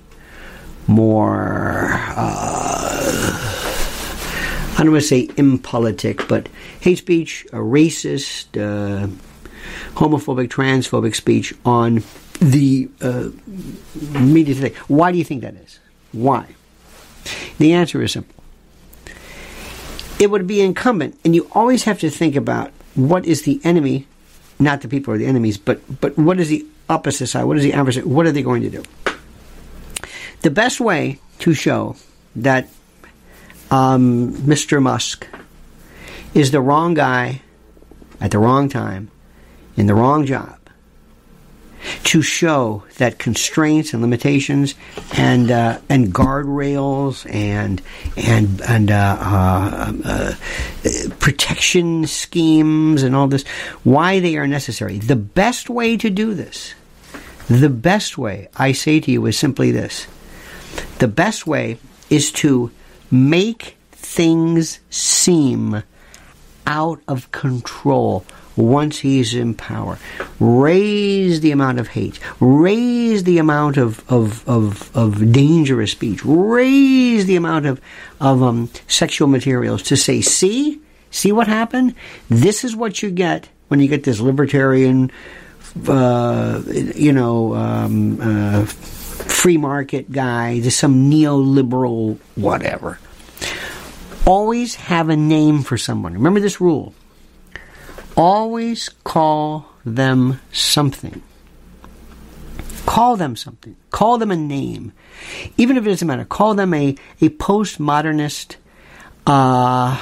more, 0.86 1.90
uh, 1.92 3.32
I 4.72 4.76
don't 4.78 4.92
want 4.92 5.02
to 5.02 5.08
say 5.08 5.28
impolitic, 5.36 6.26
but 6.28 6.48
hate 6.80 6.98
speech, 6.98 7.46
racist, 7.52 8.56
uh, 8.56 9.08
homophobic, 9.94 10.48
transphobic 10.48 11.14
speech 11.14 11.52
on 11.64 12.02
the 12.40 12.88
uh, 13.00 13.28
media 14.18 14.54
today. 14.54 14.74
Why 14.86 15.12
do 15.12 15.18
you 15.18 15.24
think 15.24 15.42
that 15.42 15.54
is? 15.54 15.78
Why? 16.12 16.46
The 17.58 17.72
answer 17.72 18.02
is 18.02 18.12
simple 18.12 18.38
it 20.18 20.30
would 20.30 20.46
be 20.46 20.60
incumbent, 20.60 21.18
and 21.24 21.34
you 21.34 21.48
always 21.52 21.84
have 21.84 22.00
to 22.00 22.10
think 22.10 22.36
about 22.36 22.72
what 22.94 23.24
is 23.24 23.42
the 23.42 23.60
enemy, 23.62 24.06
not 24.58 24.80
the 24.80 24.88
people 24.88 25.14
are 25.14 25.18
the 25.18 25.26
enemies, 25.26 25.56
but 25.56 25.80
but 26.00 26.18
what 26.18 26.40
is 26.40 26.48
the 26.48 26.66
opposite 26.88 27.28
side? 27.28 27.44
What 27.44 27.56
is 27.56 27.62
the 27.62 27.72
adversary? 27.72 28.06
What 28.06 28.26
are 28.26 28.32
they 28.32 28.42
going 28.42 28.62
to 28.62 28.70
do? 28.70 28.82
The 30.42 30.50
best 30.50 30.80
way 30.80 31.20
to 31.40 31.54
show 31.54 31.96
that 32.36 32.68
um, 33.70 34.32
Mr. 34.34 34.82
Musk 34.82 35.26
is 36.34 36.50
the 36.50 36.60
wrong 36.60 36.94
guy 36.94 37.42
at 38.20 38.30
the 38.30 38.38
wrong 38.38 38.68
time 38.68 39.10
in 39.76 39.86
the 39.86 39.94
wrong 39.94 40.26
job 40.26 40.57
to 42.04 42.22
show 42.22 42.82
that 42.96 43.18
constraints 43.18 43.92
and 43.92 44.02
limitations 44.02 44.74
and 45.16 45.50
uh, 45.50 45.78
and 45.88 46.14
guardrails 46.14 47.30
and 47.32 47.82
and 48.16 48.60
and 48.62 48.90
uh, 48.90 49.16
uh, 49.20 49.92
uh, 50.04 50.34
protection 51.18 52.06
schemes 52.06 53.02
and 53.02 53.14
all 53.14 53.28
this 53.28 53.46
why 53.84 54.20
they 54.20 54.36
are 54.36 54.46
necessary. 54.46 54.98
The 54.98 55.16
best 55.16 55.70
way 55.70 55.96
to 55.96 56.10
do 56.10 56.34
this, 56.34 56.74
the 57.48 57.68
best 57.68 58.18
way 58.18 58.48
I 58.56 58.72
say 58.72 59.00
to 59.00 59.10
you 59.10 59.26
is 59.26 59.38
simply 59.38 59.70
this: 59.70 60.06
the 60.98 61.08
best 61.08 61.46
way 61.46 61.78
is 62.10 62.32
to 62.32 62.70
make 63.10 63.76
things 63.92 64.80
seem 64.90 65.82
out 66.66 67.00
of 67.08 67.30
control 67.32 68.24
once 68.58 68.98
he's 68.98 69.34
in 69.34 69.54
power. 69.54 69.98
Raise 70.40 71.40
the 71.40 71.52
amount 71.52 71.78
of 71.78 71.88
hate. 71.88 72.18
Raise 72.40 73.24
the 73.24 73.38
amount 73.38 73.76
of, 73.76 74.04
of, 74.10 74.46
of, 74.48 74.94
of 74.96 75.32
dangerous 75.32 75.92
speech. 75.92 76.24
Raise 76.24 77.26
the 77.26 77.36
amount 77.36 77.66
of, 77.66 77.80
of 78.20 78.42
um, 78.42 78.68
sexual 78.86 79.28
materials 79.28 79.82
to 79.84 79.96
say, 79.96 80.20
see, 80.20 80.80
see 81.10 81.32
what 81.32 81.46
happened? 81.46 81.94
This 82.28 82.64
is 82.64 82.74
what 82.74 83.02
you 83.02 83.10
get 83.10 83.48
when 83.68 83.80
you 83.80 83.88
get 83.88 84.04
this 84.04 84.20
libertarian, 84.20 85.10
uh, 85.86 86.62
you 86.66 87.12
know, 87.12 87.54
um, 87.54 88.20
uh, 88.20 88.64
free 88.64 89.56
market 89.56 90.10
guy, 90.10 90.60
just 90.60 90.78
some 90.78 91.10
neoliberal 91.10 92.18
whatever. 92.34 92.98
Always 94.26 94.74
have 94.74 95.08
a 95.08 95.16
name 95.16 95.62
for 95.62 95.78
someone. 95.78 96.14
Remember 96.14 96.40
this 96.40 96.60
rule. 96.60 96.94
Always 98.18 98.88
call 99.04 99.68
them 99.84 100.40
something. 100.50 101.22
Call 102.84 103.16
them 103.16 103.36
something. 103.36 103.76
Call 103.90 104.18
them 104.18 104.32
a 104.32 104.36
name. 104.36 104.92
Even 105.56 105.76
if 105.76 105.86
it 105.86 105.90
doesn't 105.90 106.08
matter, 106.08 106.24
call 106.24 106.54
them 106.54 106.74
a, 106.74 106.96
a 107.20 107.28
postmodernist, 107.28 108.56
uh, 109.24 109.96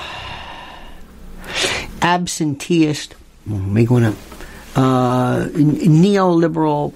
absenteeist, 2.00 3.12
make 3.44 3.90
one 3.90 4.04
up, 4.04 4.14
uh, 4.76 5.48
neoliberal, 5.52 6.94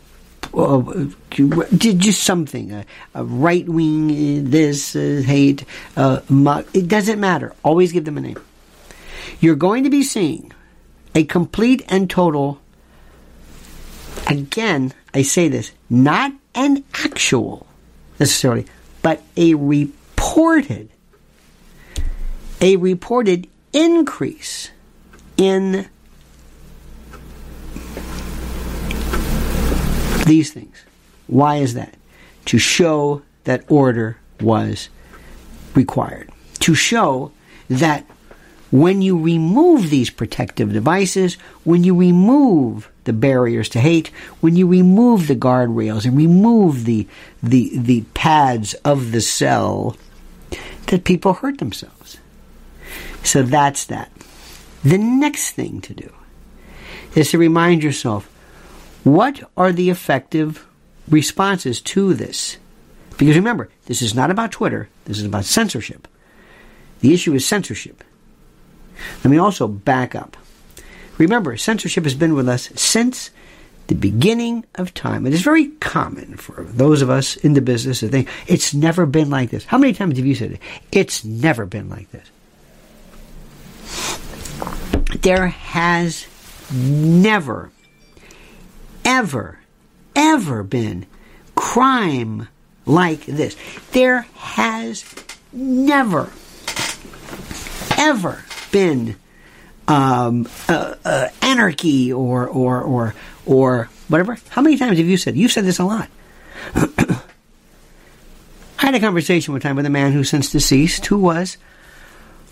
uh, 0.55 1.75
just 1.77 2.23
something, 2.23 2.73
a, 2.73 2.87
a 3.15 3.25
right 3.25 3.69
wing, 3.69 4.49
this, 4.49 4.97
uh, 4.97 5.23
hate, 5.23 5.67
uh, 5.99 6.21
it 6.73 6.89
doesn't 6.89 7.21
matter. 7.21 7.53
Always 7.63 7.93
give 7.93 8.07
them 8.07 8.17
a 8.17 8.23
name. 8.23 8.39
You're 9.41 9.57
going 9.57 9.85
to 9.85 9.91
be 9.91 10.03
seeing 10.03 10.53
a 11.15 11.25
complete 11.25 11.83
and 11.89 12.09
total, 12.09 12.61
again, 14.27 14.93
I 15.15 15.23
say 15.23 15.49
this, 15.49 15.73
not 15.89 16.33
an 16.55 16.85
actual 16.95 17.67
necessarily, 18.19 18.67
but 19.03 19.23
a 19.37 19.55
reported, 19.55 20.91
a 22.61 22.77
reported 22.77 23.49
increase 23.73 24.71
in 25.37 25.89
these 30.27 30.53
things. 30.53 30.85
Why 31.27 31.57
is 31.57 31.75
that? 31.75 31.95
To 32.47 32.59
show 32.59 33.23
that 33.45 33.65
order 33.69 34.19
was 34.41 34.89
required. 35.75 36.31
To 36.61 36.75
show 36.75 37.33
that 37.69 38.05
when 38.71 39.03
you 39.03 39.19
remove 39.19 39.91
these 39.91 40.11
protective 40.11 40.73
devices, 40.73 41.35
when 41.65 41.83
you 41.83 41.95
remove 41.95 42.91
the 43.05 43.13
barriers 43.13 43.69
to 43.71 43.81
hate, 43.81 44.09
when 44.41 44.57
you 44.57 44.67
remove 44.67 45.27
the 45.27 45.37
guardrails 45.37 46.05
and 46.05 46.17
remove 46.17 46.85
the, 46.85 47.07
the, 47.43 47.77
the 47.77 48.03
pads 48.15 48.75
of 48.85 49.13
the 49.13 49.21
cell, 49.21 49.97
that 50.87 51.05
people 51.05 51.35
hurt 51.35 51.59
themselves. 51.59 52.19
So 53.23 53.43
that's 53.43 53.87
that. 53.87 54.11
The 54.85 54.99
next 54.99 55.53
thing 55.53 55.81
to 55.83 55.95
do 55.95 56.13
is 57.15 57.31
to 57.31 57.39
remind 57.39 57.83
yourself 57.83 58.27
what 59.05 59.43
are 59.57 59.73
the 59.73 59.91
effective 59.91 60.67
responses 61.09 61.81
to 61.81 62.15
this? 62.15 62.59
Because 63.19 63.37
remember, 63.37 63.71
this 63.87 64.03
is 64.03 64.15
not 64.15 64.31
about 64.31 64.53
Twitter, 64.53 64.89
this 65.05 65.19
is 65.19 65.25
about 65.25 65.45
censorship. 65.45 66.07
The 67.01 67.15
issue 67.15 67.35
is 67.35 67.47
censorship. 67.47 68.05
Let 69.25 69.31
me 69.31 69.39
also 69.39 69.69
back 69.69 70.15
up. 70.15 70.37
Remember, 71.19 71.57
censorship 71.57 72.05
has 72.05 72.15
been 72.15 72.35
with 72.35 72.49
us 72.49 72.71
since 72.75 73.31
the 73.89 73.95
beginning 73.95 74.65
of 74.77 74.95
time. 74.95 75.27
It 75.27 75.35
is 75.35 75.43
very 75.43 75.67
common 75.81 76.37
for 76.37 76.63
those 76.63 77.03
of 77.03 77.11
us 77.11 77.37
in 77.37 77.55
the 77.55 77.61
business 77.61 78.01
to 78.01 78.09
think 78.09 78.29
it's 78.47 78.73
never 78.73 79.05
been 79.05 79.31
like 79.31 79.51
this. 79.51 79.65
How 79.65 79.79
many 79.79 79.93
times 79.93 80.17
have 80.17 80.25
you 80.25 80.35
said 80.35 80.53
it? 80.53 80.61
It's 80.93 81.25
never 81.25 81.67
been 81.67 81.91
like 81.91 82.09
this. 82.11 82.31
There 85.23 85.49
has 85.49 86.27
never, 86.73 87.71
ever, 89.05 89.59
ever 90.15 90.63
been 90.63 91.07
crime 91.57 92.49
like 92.87 93.27
this. 93.27 93.57
There 93.91 94.23
has 94.37 95.05
never, 95.53 96.31
ever 97.99 98.45
been 98.71 99.17
um, 99.89 100.49
uh, 100.69 100.95
uh, 101.05 101.29
anarchy 101.43 102.13
or 102.13 102.47
or 102.47 102.81
or 102.81 103.15
or 103.47 103.89
whatever. 104.09 104.39
How 104.51 104.63
many 104.63 104.77
times 104.77 104.99
have 104.99 105.07
you 105.07 105.17
said? 105.17 105.37
You've 105.37 105.53
said 105.53 105.65
this 105.65 105.79
a 105.79 105.85
lot. 105.85 106.09
I 106.75 107.21
had 108.79 108.95
a 108.95 109.01
conversation 109.01 109.53
one 109.53 109.61
time 109.61 109.77
with 109.77 109.87
a 109.87 109.91
man 109.91 110.13
who 110.13 110.25
since 110.25 110.51
deceased, 110.51 111.07
who 111.07 111.19
was 111.19 111.57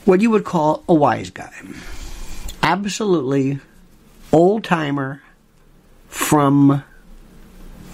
what 0.04 0.20
you 0.20 0.31
would 0.31 0.44
call 0.44 0.85
a 0.88 0.94
wise 0.94 1.31
guy, 1.31 1.52
absolutely 2.62 3.61
old 4.33 4.64
timer 4.64 5.22
from 6.09 6.83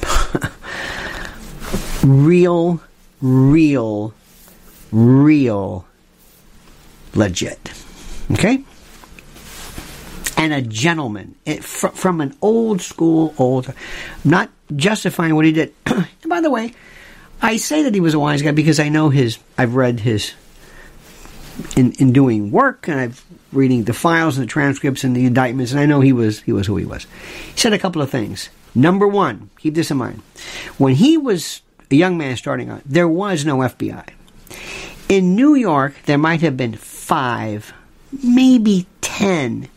real, 2.05 2.81
real, 3.21 4.15
real 4.93 5.87
legit. 7.15 7.84
Okay? 8.33 8.65
And 10.37 10.53
a 10.53 10.63
gentleman 10.63 11.37
it, 11.45 11.65
fr- 11.65 11.89
from 11.89 12.21
an 12.21 12.37
old 12.43 12.83
school, 12.83 13.35
old, 13.39 13.73
not 14.25 14.51
justifying 14.75 15.35
what 15.35 15.45
he 15.45 15.53
did. 15.53 15.75
and 15.87 16.07
by 16.29 16.41
the 16.41 16.51
way, 16.51 16.75
I 17.41 17.57
say 17.57 17.83
that 17.83 17.95
he 17.95 18.01
was 18.01 18.15
a 18.15 18.19
wise 18.19 18.43
guy 18.43 18.53
because 18.53 18.81
I 18.81 18.89
know 18.89 19.11
his, 19.11 19.39
I've 19.57 19.75
read 19.75 20.01
his, 20.01 20.33
in, 21.77 21.93
in 21.93 22.13
doing 22.13 22.51
work 22.51 22.89
and 22.89 22.99
I've 22.99 23.25
reading 23.55 23.85
the 23.85 23.95
files 23.95 24.37
and 24.37 24.47
the 24.47 24.51
transcripts 24.51 25.05
and 25.05 25.15
the 25.15 25.27
indictments 25.27 25.73
and 25.73 25.81
I 25.81 25.87
know 25.87 26.01
he 26.01 26.13
was, 26.13 26.41
he 26.43 26.53
was 26.53 26.67
who 26.67 26.77
he 26.77 26.85
was. 26.85 27.07
He 27.55 27.61
said 27.61 27.73
a 27.73 27.79
couple 27.79 28.03
of 28.03 28.11
things. 28.11 28.51
Number 28.75 29.07
one, 29.07 29.51
keep 29.59 29.75
this 29.75 29.91
in 29.91 29.97
mind. 29.97 30.23
When 30.79 30.95
he 30.95 31.17
was 31.17 31.63
a 31.91 31.95
young 31.95 32.19
man 32.19 32.37
starting 32.37 32.69
out, 32.71 32.83
there 32.85 33.09
was 33.09 33.45
no 33.45 33.59
FBI. 33.59 34.09
In 35.09 35.37
New 35.37 35.55
York, 35.55 35.95
there 36.07 36.19
might 36.19 36.41
have 36.41 36.57
been 36.57 36.75
five, 36.75 37.73
maybe 38.23 38.87
ten 39.01 39.69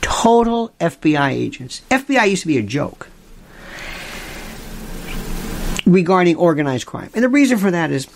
total 0.00 0.72
FBI 0.80 1.30
agents. 1.30 1.82
FBI 1.90 2.30
used 2.30 2.42
to 2.42 2.48
be 2.48 2.58
a 2.58 2.62
joke 2.62 3.08
regarding 5.86 6.36
organized 6.36 6.86
crime. 6.86 7.10
And 7.14 7.24
the 7.24 7.28
reason 7.28 7.58
for 7.58 7.70
that 7.70 7.90
is 7.90 8.06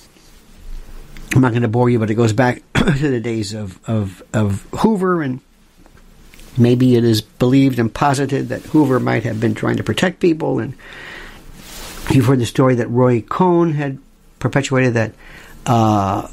I'm 1.35 1.41
not 1.41 1.51
going 1.51 1.63
to 1.63 1.69
bore 1.69 1.91
you, 1.91 1.99
but 1.99 2.11
it 2.11 2.15
goes 2.15 2.33
back 2.33 2.63
to 2.75 3.09
the 3.11 3.21
days 3.21 3.55
of, 3.55 3.79
of, 3.89 4.23
of 4.33 4.63
Hoover, 4.81 5.21
and 5.21 5.41
maybe 6.57 6.95
it 6.95 7.05
is 7.05 7.23
believed 7.23 7.79
and 7.81 7.93
posited 7.93 8.51
that 8.51 8.63
Hoover 8.63 9.01
might 9.01 9.25
have 9.25 9.41
been 9.41 9.55
trying 9.55 9.77
to 9.77 9.83
protect 9.83 10.21
people. 10.21 10.61
And 10.61 10.75
you've 12.11 12.27
heard 12.27 12.39
the 12.39 12.47
story 12.47 12.77
that 12.77 12.89
Roy 12.89 13.21
Cohn 13.21 13.73
had 13.73 13.99
perpetuated 14.39 14.95
that 14.95 15.13
uh, 15.67 16.29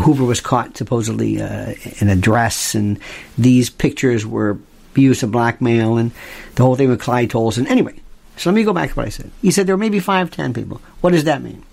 Hoover 0.00 0.24
was 0.24 0.40
caught 0.40 0.76
supposedly 0.76 1.40
uh, 1.40 1.74
in 2.00 2.08
a 2.08 2.16
dress, 2.16 2.74
and 2.74 2.98
these 3.38 3.70
pictures 3.70 4.26
were 4.26 4.58
used 4.96 5.20
to 5.20 5.26
blackmail, 5.26 5.96
and 5.96 6.10
the 6.56 6.62
whole 6.62 6.76
thing 6.76 6.88
with 6.88 7.00
Clyde 7.00 7.30
Tolson. 7.30 7.66
Anyway, 7.68 8.00
so 8.36 8.50
let 8.50 8.54
me 8.54 8.64
go 8.64 8.72
back 8.72 8.90
to 8.90 8.96
what 8.96 9.06
I 9.06 9.10
said. 9.10 9.30
He 9.42 9.50
said 9.50 9.66
there 9.66 9.76
were 9.76 9.80
maybe 9.80 10.00
five, 10.00 10.30
ten 10.30 10.52
people. 10.52 10.80
What 11.00 11.12
does 11.12 11.24
that 11.24 11.42
mean? 11.42 11.64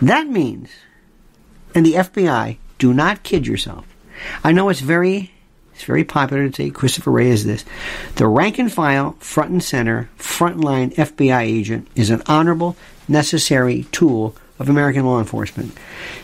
That 0.00 0.28
means, 0.28 0.70
and 1.74 1.84
the 1.84 1.94
FBI, 1.94 2.58
do 2.78 2.92
not 2.92 3.22
kid 3.22 3.46
yourself. 3.46 3.86
I 4.44 4.52
know 4.52 4.68
it's 4.68 4.80
very, 4.80 5.32
it's 5.74 5.84
very 5.84 6.04
popular 6.04 6.48
to 6.48 6.54
say 6.54 6.70
Christopher 6.70 7.10
Wray 7.10 7.28
is 7.28 7.44
this. 7.44 7.64
The 8.16 8.26
rank 8.26 8.58
and 8.58 8.72
file, 8.72 9.12
front 9.18 9.50
and 9.50 9.62
center, 9.62 10.10
frontline 10.18 10.94
FBI 10.94 11.42
agent 11.42 11.88
is 11.94 12.10
an 12.10 12.22
honorable, 12.26 12.76
necessary 13.08 13.86
tool 13.92 14.36
of 14.58 14.68
American 14.68 15.04
law 15.04 15.18
enforcement. 15.18 15.76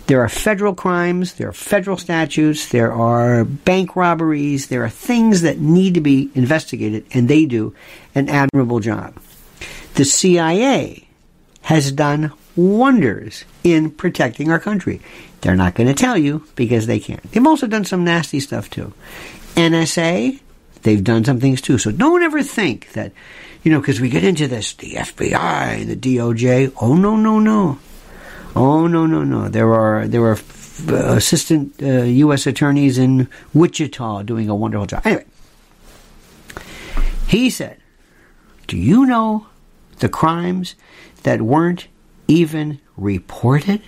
There 0.06 0.22
are 0.22 0.28
federal 0.28 0.74
crimes, 0.74 1.34
there 1.34 1.48
are 1.48 1.52
federal 1.52 1.96
statutes, 1.96 2.68
there 2.68 2.92
are 2.92 3.44
bank 3.44 3.94
robberies, 3.94 4.68
there 4.68 4.84
are 4.84 4.90
things 4.90 5.42
that 5.42 5.58
need 5.58 5.94
to 5.94 6.00
be 6.00 6.30
investigated, 6.34 7.04
and 7.12 7.28
they 7.28 7.44
do 7.44 7.74
an 8.14 8.28
admirable 8.28 8.80
job. 8.80 9.14
The 9.94 10.04
CIA 10.04 11.06
has 11.62 11.92
done 11.92 12.32
wonders 12.56 13.44
in 13.64 13.90
protecting 13.90 14.50
our 14.50 14.58
country. 14.58 15.00
They're 15.40 15.56
not 15.56 15.74
going 15.74 15.88
to 15.88 15.94
tell 15.94 16.16
you 16.16 16.46
because 16.54 16.86
they 16.86 17.00
can't. 17.00 17.22
They've 17.32 17.46
also 17.46 17.66
done 17.66 17.84
some 17.84 18.04
nasty 18.04 18.40
stuff 18.40 18.70
too. 18.70 18.92
NSA, 19.54 20.40
they've 20.82 21.02
done 21.04 21.24
some 21.24 21.40
things 21.40 21.60
too. 21.60 21.78
So 21.78 21.90
don't 21.90 22.22
ever 22.22 22.42
think 22.42 22.92
that, 22.92 23.12
you 23.62 23.70
know, 23.72 23.80
because 23.80 24.00
we 24.00 24.08
get 24.08 24.24
into 24.24 24.48
this, 24.48 24.72
the 24.74 24.94
FBI, 24.94 25.86
the 25.86 25.96
DOJ. 25.96 26.72
Oh, 26.80 26.94
no, 26.94 27.16
no, 27.16 27.38
no. 27.38 27.78
Oh 28.54 28.86
no 28.86 29.06
no 29.06 29.24
no! 29.24 29.48
There 29.48 29.72
are 29.72 30.06
there 30.06 30.24
are 30.24 30.38
assistant 30.88 31.82
uh, 31.82 32.02
U.S. 32.26 32.46
attorneys 32.46 32.98
in 32.98 33.28
Wichita 33.54 34.22
doing 34.22 34.48
a 34.48 34.54
wonderful 34.54 34.86
job. 34.86 35.02
Anyway, 35.06 35.24
he 37.28 37.48
said, 37.48 37.78
"Do 38.66 38.76
you 38.76 39.06
know 39.06 39.46
the 40.00 40.08
crimes 40.08 40.74
that 41.22 41.40
weren't 41.40 41.88
even 42.28 42.80
reported? 42.96 43.80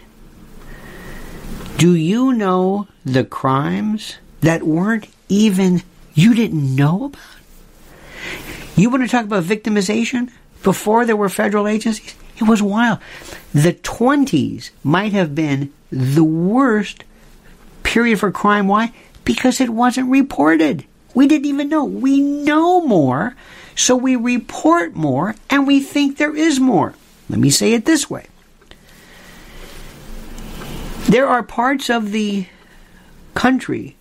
Do 1.77 1.95
you 1.95 2.33
know 2.33 2.89
the 3.05 3.25
crimes 3.25 4.17
that 4.41 4.63
weren't 4.63 5.09
even 5.29 5.83
you 6.15 6.35
didn't 6.35 6.75
know 6.75 7.07
about? 7.07 7.21
You 8.77 8.91
want 8.91 9.03
to 9.03 9.09
talk 9.09 9.25
about 9.25 9.45
victimization 9.45 10.31
before 10.63 11.05
there 11.05 11.17
were 11.17 11.29
federal 11.29 11.67
agencies? 11.67 12.15
It 12.39 12.45
was 12.45 12.63
wild. 12.63 12.99
The 13.53 13.75
20s 13.75 14.71
might 14.83 15.13
have 15.13 15.35
been 15.35 15.73
the 15.91 16.25
worst 16.25 17.05
period 17.83 18.19
for 18.19 18.33
crime. 18.33 18.67
Why? 18.67 18.93
Because 19.25 19.61
it 19.61 19.71
wasn't 19.71 20.11
reported. 20.11 20.85
We 21.15 21.29
didn't 21.29 21.47
even 21.47 21.69
know. 21.69 21.85
We 21.85 22.21
know 22.21 22.81
more, 22.81 23.37
so 23.77 23.95
we 23.95 24.17
report 24.17 24.95
more, 24.95 25.37
and 25.49 25.67
we 25.67 25.81
think 25.81 26.17
there 26.17 26.35
is 26.35 26.59
more. 26.59 26.95
Let 27.31 27.39
me 27.39 27.51
say 27.51 27.73
it 27.73 27.85
this 27.85 28.11
way 28.11 28.27
there 31.09 31.29
are 31.29 31.43
parts 31.43 31.91
of 31.91 32.11
the 32.11 32.47
country, 33.35 33.97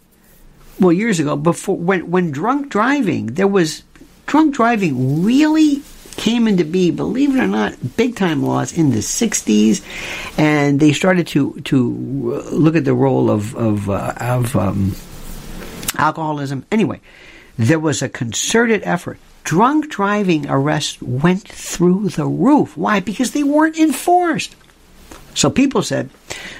well, 0.79 0.91
years 0.91 1.19
ago, 1.19 1.35
before 1.35 1.77
when, 1.77 2.09
when 2.09 2.31
drunk 2.31 2.69
driving, 2.69 3.27
there 3.27 3.47
was 3.47 3.83
drunk 4.25 4.55
driving 4.55 5.23
really 5.23 5.83
came 6.13 6.47
into 6.47 6.63
be, 6.65 6.91
believe 6.91 7.35
it 7.35 7.39
or 7.39 7.47
not, 7.47 7.97
big 7.97 8.15
time 8.15 8.43
laws 8.43 8.77
in 8.77 8.91
the 8.91 8.99
60s, 8.99 9.81
and 10.37 10.79
they 10.79 10.93
started 10.93 11.27
to 11.27 11.59
to 11.61 11.89
look 12.51 12.75
at 12.75 12.85
the 12.85 12.93
role 12.93 13.29
of 13.29 13.55
of, 13.55 13.89
uh, 13.89 14.13
of 14.19 14.55
um, 14.55 14.95
alcoholism. 15.97 16.65
Anyway, 16.71 17.01
there 17.57 17.79
was 17.79 18.01
a 18.01 18.09
concerted 18.09 18.81
effort. 18.83 19.17
Drunk 19.43 19.89
driving 19.89 20.49
arrests 20.49 21.01
went 21.01 21.47
through 21.47 22.09
the 22.09 22.25
roof. 22.25 22.77
Why? 22.77 23.01
Because 23.01 23.31
they 23.31 23.43
weren't 23.43 23.77
enforced. 23.77 24.55
So 25.35 25.49
people 25.49 25.81
said 25.81 26.09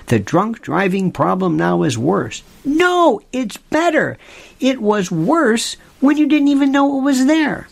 the 0.08 0.20
drunk 0.20 0.62
driving 0.62 1.12
problem 1.12 1.58
now 1.58 1.84
is 1.84 1.98
worse. 1.98 2.44
No, 2.66 3.22
it's 3.32 3.58
better. 3.58 4.18
It 4.60 4.82
was 4.82 5.12
worse 5.12 5.76
when 6.00 6.18
you 6.18 6.28
didn't 6.28 6.48
even 6.50 6.72
know 6.72 7.00
it 7.00 7.04
was 7.04 7.26
there. 7.26 7.68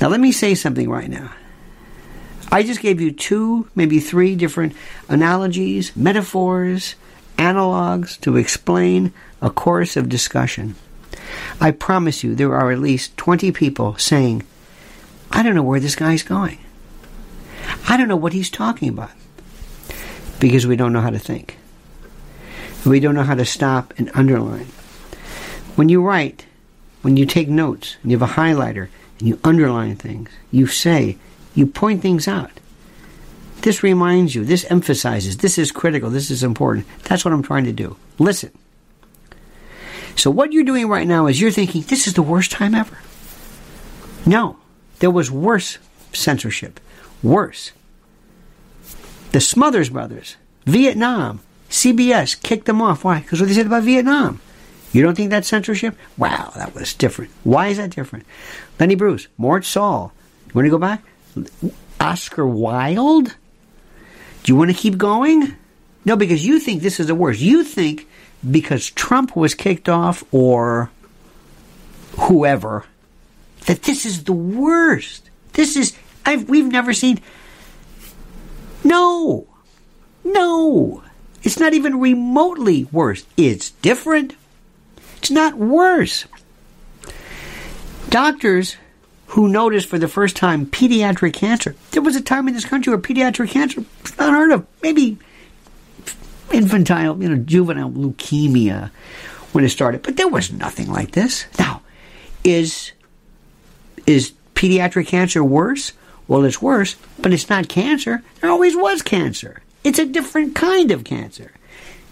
Now, 0.00 0.08
let 0.08 0.20
me 0.20 0.32
say 0.32 0.54
something 0.54 0.88
right 0.88 1.08
now. 1.08 1.32
I 2.52 2.62
just 2.62 2.80
gave 2.80 3.00
you 3.00 3.12
two, 3.12 3.68
maybe 3.74 3.98
three 3.98 4.36
different 4.36 4.74
analogies, 5.08 5.94
metaphors, 5.96 6.94
analogs 7.38 8.20
to 8.20 8.36
explain 8.36 9.12
a 9.42 9.50
course 9.50 9.96
of 9.96 10.08
discussion. 10.08 10.74
I 11.60 11.70
promise 11.70 12.22
you 12.22 12.34
there 12.34 12.54
are 12.54 12.70
at 12.70 12.78
least 12.78 13.16
20 13.16 13.52
people 13.52 13.96
saying, 13.98 14.44
I 15.30 15.42
don't 15.42 15.54
know 15.54 15.62
where 15.62 15.80
this 15.80 15.96
guy's 15.96 16.22
going. 16.22 16.58
I 17.88 17.96
don't 17.96 18.08
know 18.08 18.16
what 18.16 18.32
he's 18.32 18.50
talking 18.50 18.88
about. 18.88 19.10
Because 20.38 20.66
we 20.66 20.76
don't 20.76 20.92
know 20.92 21.00
how 21.00 21.10
to 21.10 21.18
think. 21.18 21.58
We 22.84 23.00
don't 23.00 23.14
know 23.14 23.24
how 23.24 23.34
to 23.34 23.44
stop 23.44 23.94
and 23.98 24.10
underline. 24.14 24.66
When 25.74 25.88
you 25.88 26.02
write, 26.02 26.46
when 27.02 27.16
you 27.16 27.26
take 27.26 27.48
notes 27.48 27.96
and 28.02 28.10
you 28.10 28.18
have 28.18 28.30
a 28.30 28.34
highlighter 28.34 28.88
you 29.18 29.38
underline 29.44 29.96
things, 29.96 30.30
you 30.50 30.66
say, 30.66 31.16
you 31.54 31.66
point 31.66 32.02
things 32.02 32.28
out. 32.28 32.50
This 33.62 33.82
reminds 33.82 34.34
you, 34.34 34.44
this 34.44 34.64
emphasizes, 34.70 35.38
this 35.38 35.58
is 35.58 35.72
critical, 35.72 36.10
this 36.10 36.30
is 36.30 36.42
important. 36.42 36.86
That's 37.04 37.24
what 37.24 37.32
I'm 37.32 37.42
trying 37.42 37.64
to 37.64 37.72
do. 37.72 37.96
Listen. 38.18 38.50
So, 40.14 40.30
what 40.30 40.52
you're 40.52 40.64
doing 40.64 40.88
right 40.88 41.06
now 41.06 41.26
is 41.26 41.40
you're 41.40 41.50
thinking, 41.50 41.82
this 41.82 42.06
is 42.06 42.14
the 42.14 42.22
worst 42.22 42.50
time 42.50 42.74
ever. 42.74 42.98
No, 44.24 44.56
there 44.98 45.10
was 45.10 45.30
worse 45.30 45.78
censorship. 46.12 46.80
Worse. 47.22 47.72
The 49.32 49.40
Smothers 49.40 49.90
Brothers, 49.90 50.36
Vietnam, 50.64 51.40
CBS 51.68 52.40
kicked 52.40 52.66
them 52.66 52.80
off. 52.80 53.04
Why? 53.04 53.20
Because 53.20 53.40
what 53.40 53.48
they 53.48 53.54
said 53.54 53.66
about 53.66 53.82
Vietnam. 53.82 54.40
You 54.96 55.02
don't 55.02 55.14
think 55.14 55.28
that's 55.28 55.46
censorship? 55.46 55.94
Wow, 56.16 56.52
that 56.56 56.74
was 56.74 56.94
different. 56.94 57.30
Why 57.44 57.66
is 57.66 57.76
that 57.76 57.90
different? 57.90 58.24
Lenny 58.80 58.94
Bruce, 58.94 59.28
Mort 59.36 59.66
Sahl. 59.66 60.10
You 60.46 60.52
want 60.54 60.64
to 60.64 60.70
go 60.70 60.78
back? 60.78 61.04
Oscar 62.00 62.46
Wilde? 62.46 63.36
Do 64.42 64.52
you 64.52 64.56
want 64.56 64.70
to 64.70 64.76
keep 64.76 64.96
going? 64.96 65.54
No, 66.06 66.16
because 66.16 66.46
you 66.46 66.58
think 66.58 66.80
this 66.80 66.98
is 66.98 67.08
the 67.08 67.14
worst. 67.14 67.40
You 67.40 67.62
think 67.62 68.08
because 68.50 68.88
Trump 68.88 69.36
was 69.36 69.54
kicked 69.54 69.90
off 69.90 70.24
or 70.32 70.90
whoever 72.18 72.86
that 73.66 73.82
this 73.82 74.06
is 74.06 74.24
the 74.24 74.32
worst. 74.32 75.28
This 75.52 75.76
is 75.76 75.94
I've, 76.24 76.48
we've 76.48 76.72
never 76.72 76.94
seen. 76.94 77.20
No, 78.82 79.46
no, 80.24 81.02
it's 81.42 81.60
not 81.60 81.74
even 81.74 82.00
remotely 82.00 82.84
worse. 82.84 83.26
It's 83.36 83.72
different. 83.72 84.34
It's 85.26 85.32
not 85.32 85.54
worse. 85.54 86.24
Doctors 88.10 88.76
who 89.26 89.48
noticed 89.48 89.88
for 89.88 89.98
the 89.98 90.06
first 90.06 90.36
time 90.36 90.66
pediatric 90.66 91.32
cancer. 91.32 91.74
There 91.90 92.00
was 92.00 92.14
a 92.14 92.20
time 92.20 92.46
in 92.46 92.54
this 92.54 92.64
country 92.64 92.92
where 92.92 93.02
pediatric 93.02 93.50
cancer 93.50 93.84
was 94.02 94.16
not 94.16 94.28
unheard 94.28 94.52
of. 94.52 94.66
Maybe 94.84 95.18
infantile, 96.52 97.20
you 97.20 97.28
know, 97.28 97.42
juvenile 97.42 97.90
leukemia 97.90 98.92
when 99.50 99.64
it 99.64 99.70
started, 99.70 100.02
but 100.02 100.16
there 100.16 100.28
was 100.28 100.52
nothing 100.52 100.92
like 100.92 101.10
this. 101.10 101.46
Now, 101.58 101.82
is 102.44 102.92
is 104.06 104.32
pediatric 104.54 105.08
cancer 105.08 105.42
worse? 105.42 105.92
Well, 106.28 106.44
it's 106.44 106.62
worse, 106.62 106.94
but 107.20 107.32
it's 107.32 107.50
not 107.50 107.68
cancer. 107.68 108.22
There 108.40 108.50
always 108.50 108.76
was 108.76 109.02
cancer. 109.02 109.60
It's 109.82 109.98
a 109.98 110.06
different 110.06 110.54
kind 110.54 110.92
of 110.92 111.02
cancer. 111.02 111.50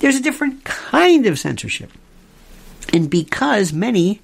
There's 0.01 0.17
a 0.17 0.21
different 0.21 0.65
kind 0.65 1.27
of 1.27 1.39
censorship. 1.39 1.93
And 2.95 3.11
because 3.11 3.73
many 3.73 4.21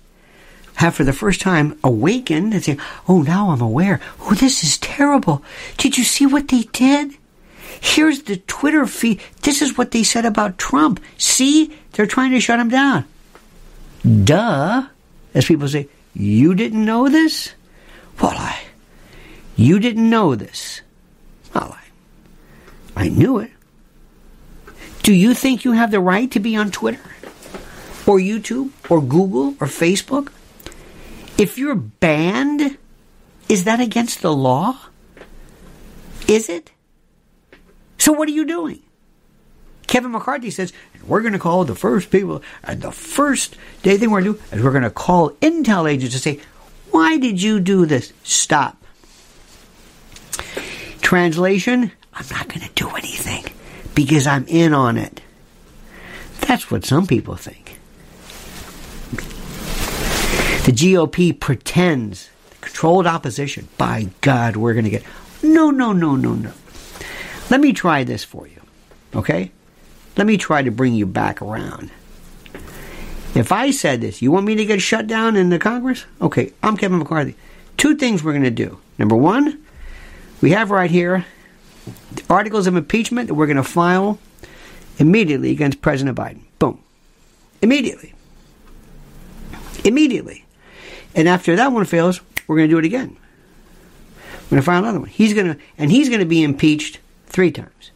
have 0.77 0.95
for 0.95 1.03
the 1.03 1.13
first 1.13 1.41
time 1.41 1.77
awakened 1.83 2.55
and 2.55 2.63
say, 2.63 2.79
Oh, 3.09 3.23
now 3.23 3.51
I'm 3.51 3.61
aware. 3.61 4.01
Oh, 4.21 4.35
this 4.35 4.63
is 4.63 4.79
terrible. 4.79 5.43
Did 5.77 5.99
you 5.99 6.05
see 6.05 6.25
what 6.25 6.47
they 6.47 6.63
did? 6.63 7.11
Here's 7.81 8.23
the 8.23 8.37
Twitter 8.37 8.87
feed. 8.87 9.21
This 9.43 9.61
is 9.61 9.77
what 9.77 9.91
they 9.91 10.05
said 10.05 10.25
about 10.25 10.57
Trump. 10.57 11.01
See, 11.19 11.77
they're 11.93 12.07
trying 12.07 12.31
to 12.31 12.41
shut 12.41 12.61
him 12.61 12.69
down. 12.69 13.07
Duh. 14.25 14.87
As 15.35 15.47
people 15.47 15.67
say, 15.67 15.89
You 16.15 16.55
didn't 16.55 16.85
know 16.85 17.09
this? 17.09 17.53
Well, 18.23 18.35
I. 18.37 18.57
You 19.57 19.81
didn't 19.81 20.09
know 20.09 20.37
this. 20.37 20.81
Well, 21.53 21.77
I. 22.97 23.05
I 23.05 23.09
knew 23.09 23.41
it. 23.41 23.51
Do 25.03 25.13
you 25.13 25.35
think 25.35 25.65
you 25.65 25.73
have 25.73 25.91
the 25.91 25.99
right 25.99 26.31
to 26.31 26.39
be 26.39 26.55
on 26.55 26.71
Twitter? 26.71 27.01
Or 28.07 28.19
YouTube? 28.19 28.71
Or 28.89 29.01
Google? 29.01 29.57
Or 29.61 29.67
Facebook? 29.67 30.33
If 31.39 31.59
you're 31.59 31.75
banned, 31.75 32.77
is 33.49 33.65
that 33.65 33.81
against 33.81 34.23
the 34.23 34.35
law? 34.35 34.79
Is 36.29 36.49
it? 36.49 36.71
So 37.99 38.13
what 38.13 38.29
are 38.29 38.33
you 38.33 38.47
doing? 38.47 38.81
Kevin 39.87 40.13
McCarthy 40.13 40.51
says, 40.51 40.73
we're 41.05 41.21
going 41.21 41.33
to 41.33 41.39
call 41.39 41.65
the 41.65 41.75
first 41.75 42.11
people, 42.11 42.43
and 42.63 42.81
the 42.81 42.93
first 42.93 43.57
day 43.83 43.97
thing 43.97 44.11
we're 44.11 44.23
going 44.23 44.35
to 44.35 44.41
do 44.41 44.57
is 44.57 44.63
we're 44.63 44.71
going 44.71 44.85
to 44.85 44.91
call 44.91 45.31
intel 45.41 45.91
agents 45.91 46.15
to 46.15 46.21
say, 46.21 46.41
why 46.93 47.19
did 47.19 47.43
you 47.43 47.59
do 47.59 47.87
this? 47.87 48.13
Stop. 48.23 48.77
Translation, 51.03 51.91
I'm 52.13 52.27
not 52.31 52.49
going 52.49 52.61
to 52.61 52.71
do 52.75 52.89
anything 52.91 53.53
because 53.95 54.27
I'm 54.27 54.47
in 54.47 54.75
on 54.75 54.97
it. 54.97 55.21
That's 56.41 56.71
what 56.71 56.85
some 56.85 57.07
people 57.07 57.37
think. 57.37 57.70
The 60.65 60.73
GOP 60.73 61.39
pretends 61.39 62.29
controlled 62.61 63.07
opposition. 63.07 63.69
By 63.79 64.11
God, 64.21 64.57
we're 64.57 64.75
going 64.75 64.85
to 64.85 64.91
get. 64.91 65.05
No, 65.43 65.71
no, 65.71 65.93
no, 65.93 66.17
no, 66.17 66.35
no. 66.35 66.53
Let 67.49 67.61
me 67.61 67.73
try 67.73 68.05
this 68.05 68.25
for 68.25 68.47
you. 68.47 68.61
Okay? 69.15 69.51
Let 70.17 70.27
me 70.27 70.37
try 70.37 70.63
to 70.63 70.71
bring 70.71 70.95
you 70.95 71.07
back 71.07 71.41
around. 71.41 71.91
If 73.35 73.53
I 73.53 73.71
said 73.71 74.01
this, 74.01 74.21
you 74.21 74.31
want 74.31 74.47
me 74.47 74.55
to 74.57 74.65
get 74.65 74.83
shut 74.83 75.07
down 75.07 75.35
in 75.35 75.49
the 75.49 75.59
Congress? 75.59 76.05
Okay, 76.21 76.53
I'm 76.63 76.77
Kevin 76.77 76.99
McCarthy. 76.99 77.37
Two 77.77 77.97
things 77.97 78.23
we're 78.23 78.33
going 78.33 78.43
to 78.43 78.51
do. 78.51 78.79
Number 78.99 79.17
one, 79.17 79.65
we 80.43 80.51
have 80.51 80.71
right 80.71 80.91
here 80.91 81.25
articles 82.29 82.67
of 82.67 82.77
impeachment 82.77 83.29
that 83.29 83.35
we're 83.35 83.47
going 83.47 83.57
to 83.57 83.63
file 83.63 84.19
immediately 84.99 85.53
against 85.53 85.81
President 85.81 86.19
Biden. 86.19 86.43
Boom. 86.59 86.83
Immediately. 87.63 88.13
Immediately. 89.85 90.45
And 91.15 91.29
after 91.29 91.57
that 91.57 91.73
one 91.73 91.85
fails, 91.85 92.21
we're 92.47 92.57
going 92.57 92.69
to 92.69 92.75
do 92.75 92.79
it 92.79 92.85
again. 92.85 93.17
We're 94.45 94.57
going 94.57 94.63
to 94.63 94.67
file 94.67 94.79
another 94.79 95.01
one. 95.01 95.09
He's 95.09 95.35
going 95.35 95.55
to, 95.55 95.61
and 95.79 95.91
he's 95.91 96.09
going 96.09 96.21
to 96.21 96.27
be 96.27 96.43
impeached 96.43 96.99
three 97.27 97.51
times. 97.51 97.91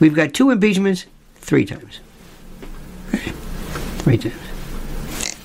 We've 0.00 0.14
got 0.14 0.32
two 0.32 0.50
impeachments, 0.50 1.06
three 1.36 1.64
times. 1.64 2.00
Three 3.98 4.18
times. 4.18 4.34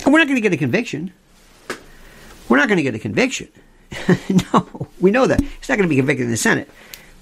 And 0.04 0.14
we're 0.14 0.20
not 0.20 0.28
going 0.28 0.36
to 0.36 0.42
get 0.42 0.54
a 0.54 0.58
conviction. 0.58 1.12
We're 2.50 2.58
not 2.58 2.68
going 2.68 2.78
to 2.78 2.84
get 2.84 2.94
a 2.94 3.00
conviction. 3.00 3.50
no, 4.54 4.88
we 5.00 5.12
know 5.12 5.26
that. 5.26 5.42
He's 5.42 5.70
not 5.70 5.78
going 5.78 5.88
to 5.88 5.90
be 5.90 5.96
convicted 5.96 6.26
in 6.26 6.32
the 6.32 6.38
Senate. 6.38 6.70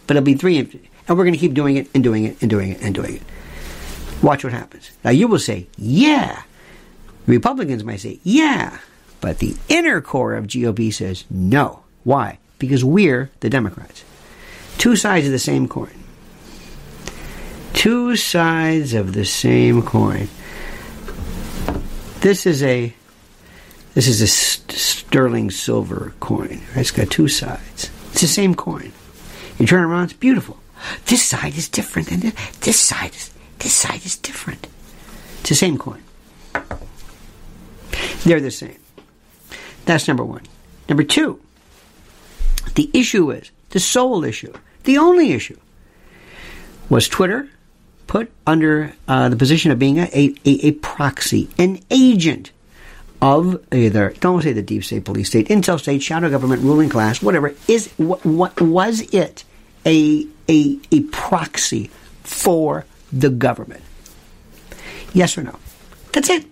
But 0.07 0.17
it'll 0.17 0.25
be 0.25 0.33
three, 0.33 0.57
and 0.57 1.17
we're 1.17 1.23
going 1.23 1.33
to 1.33 1.39
keep 1.39 1.53
doing 1.53 1.77
it 1.77 1.87
and 1.93 2.03
doing 2.03 2.25
it 2.25 2.41
and 2.41 2.49
doing 2.49 2.71
it 2.71 2.81
and 2.81 2.93
doing 2.93 3.15
it. 3.15 3.21
Watch 4.21 4.43
what 4.43 4.51
happens. 4.53 4.91
Now 5.03 5.11
you 5.11 5.27
will 5.27 5.39
say, 5.39 5.67
yeah. 5.77 6.43
Republicans 7.27 7.83
might 7.83 8.01
say, 8.01 8.19
yeah. 8.23 8.79
But 9.21 9.37
the 9.37 9.55
inner 9.69 10.01
core 10.01 10.33
of 10.33 10.47
GOP 10.47 10.91
says 10.93 11.25
no. 11.29 11.83
Why? 12.03 12.39
Because 12.57 12.83
we're 12.83 13.29
the 13.39 13.49
Democrats. 13.49 14.03
Two 14.77 14.95
sides 14.95 15.27
of 15.27 15.31
the 15.31 15.39
same 15.39 15.67
coin. 15.67 15.93
Two 17.73 18.15
sides 18.15 18.93
of 18.93 19.13
the 19.13 19.25
same 19.25 19.83
coin. 19.83 20.27
This 22.21 22.45
is 22.45 22.61
a 22.63 22.93
this 23.93 24.07
is 24.07 24.21
a 24.21 24.27
sterling 24.27 25.51
silver 25.51 26.13
coin. 26.19 26.61
It's 26.75 26.91
got 26.91 27.09
two 27.09 27.27
sides. 27.27 27.91
It's 28.11 28.21
the 28.21 28.27
same 28.27 28.55
coin. 28.55 28.91
You 29.59 29.67
turn 29.67 29.83
around, 29.83 30.05
it's 30.05 30.13
beautiful. 30.13 30.57
This 31.05 31.23
side 31.23 31.57
is 31.57 31.69
different 31.69 32.09
than 32.09 32.21
this. 32.21 32.57
This 32.59 32.79
side 32.79 33.13
is 33.15 33.31
this 33.59 33.73
side 33.73 34.05
is 34.05 34.17
different. 34.17 34.67
It's 35.41 35.49
the 35.49 35.55
same 35.55 35.77
coin. 35.77 36.03
They're 38.23 38.39
the 38.39 38.51
same. 38.51 38.80
That's 39.91 40.07
number 40.07 40.23
one. 40.23 40.43
Number 40.87 41.03
two, 41.03 41.41
the 42.75 42.89
issue 42.93 43.29
is 43.29 43.51
the 43.71 43.79
sole 43.81 44.23
issue, 44.23 44.53
the 44.85 44.97
only 44.97 45.33
issue 45.33 45.57
was 46.89 47.09
Twitter 47.09 47.49
put 48.07 48.31
under 48.47 48.93
uh, 49.09 49.27
the 49.27 49.35
position 49.35 49.69
of 49.69 49.79
being 49.79 49.97
a, 49.97 50.09
a, 50.13 50.33
a, 50.45 50.71
proxy, 50.71 51.49
an 51.57 51.81
agent 51.91 52.53
of 53.21 53.61
either 53.73 54.13
don't 54.21 54.41
say 54.41 54.53
the 54.53 54.61
deep 54.61 54.85
state, 54.85 55.03
police 55.03 55.27
state, 55.27 55.49
intel 55.49 55.77
state, 55.77 56.01
shadow 56.01 56.29
government, 56.29 56.61
ruling 56.61 56.87
class, 56.87 57.21
whatever. 57.21 57.53
Is 57.67 57.91
what, 57.97 58.25
what 58.25 58.61
was 58.61 59.01
it 59.13 59.43
a 59.85 60.25
a 60.47 60.79
a 60.93 61.01
proxy 61.11 61.91
for 62.23 62.85
the 63.11 63.29
government? 63.29 63.83
Yes 65.11 65.37
or 65.37 65.43
no? 65.43 65.59
That's 66.13 66.29
it. 66.29 66.45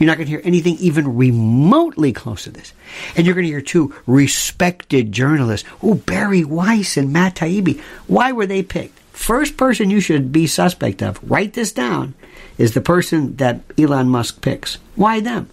You're 0.00 0.06
not 0.06 0.16
going 0.16 0.28
to 0.28 0.30
hear 0.30 0.40
anything 0.44 0.78
even 0.78 1.14
remotely 1.16 2.14
close 2.14 2.44
to 2.44 2.50
this. 2.50 2.72
And 3.14 3.26
you're 3.26 3.34
going 3.34 3.44
to 3.44 3.50
hear 3.50 3.60
two 3.60 3.94
respected 4.06 5.12
journalists. 5.12 5.68
Oh, 5.82 5.94
Bari 5.94 6.42
Weiss 6.42 6.96
and 6.96 7.12
Matt 7.12 7.34
Taibbi. 7.36 7.78
Why 8.06 8.32
were 8.32 8.46
they 8.46 8.62
picked? 8.62 8.98
First 9.12 9.58
person 9.58 9.90
you 9.90 10.00
should 10.00 10.32
be 10.32 10.46
suspect 10.46 11.02
of, 11.02 11.20
write 11.22 11.52
this 11.52 11.70
down, 11.70 12.14
is 12.56 12.72
the 12.72 12.80
person 12.80 13.36
that 13.36 13.60
Elon 13.76 14.08
Musk 14.08 14.40
picks. 14.40 14.78
Why 14.96 15.20
them? 15.20 15.50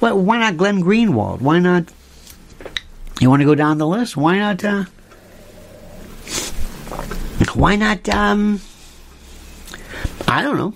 Well, 0.00 0.18
why 0.18 0.38
not 0.38 0.56
Glenn 0.56 0.82
Greenwald? 0.82 1.42
Why 1.42 1.58
not? 1.58 1.84
You 3.20 3.28
want 3.28 3.40
to 3.42 3.46
go 3.46 3.54
down 3.54 3.76
the 3.76 3.86
list? 3.86 4.16
Why 4.16 4.38
not? 4.38 4.64
Uh, 4.64 4.84
why 7.52 7.76
not? 7.76 8.08
Um, 8.08 8.62
I 10.26 10.40
don't 10.40 10.56
know 10.56 10.74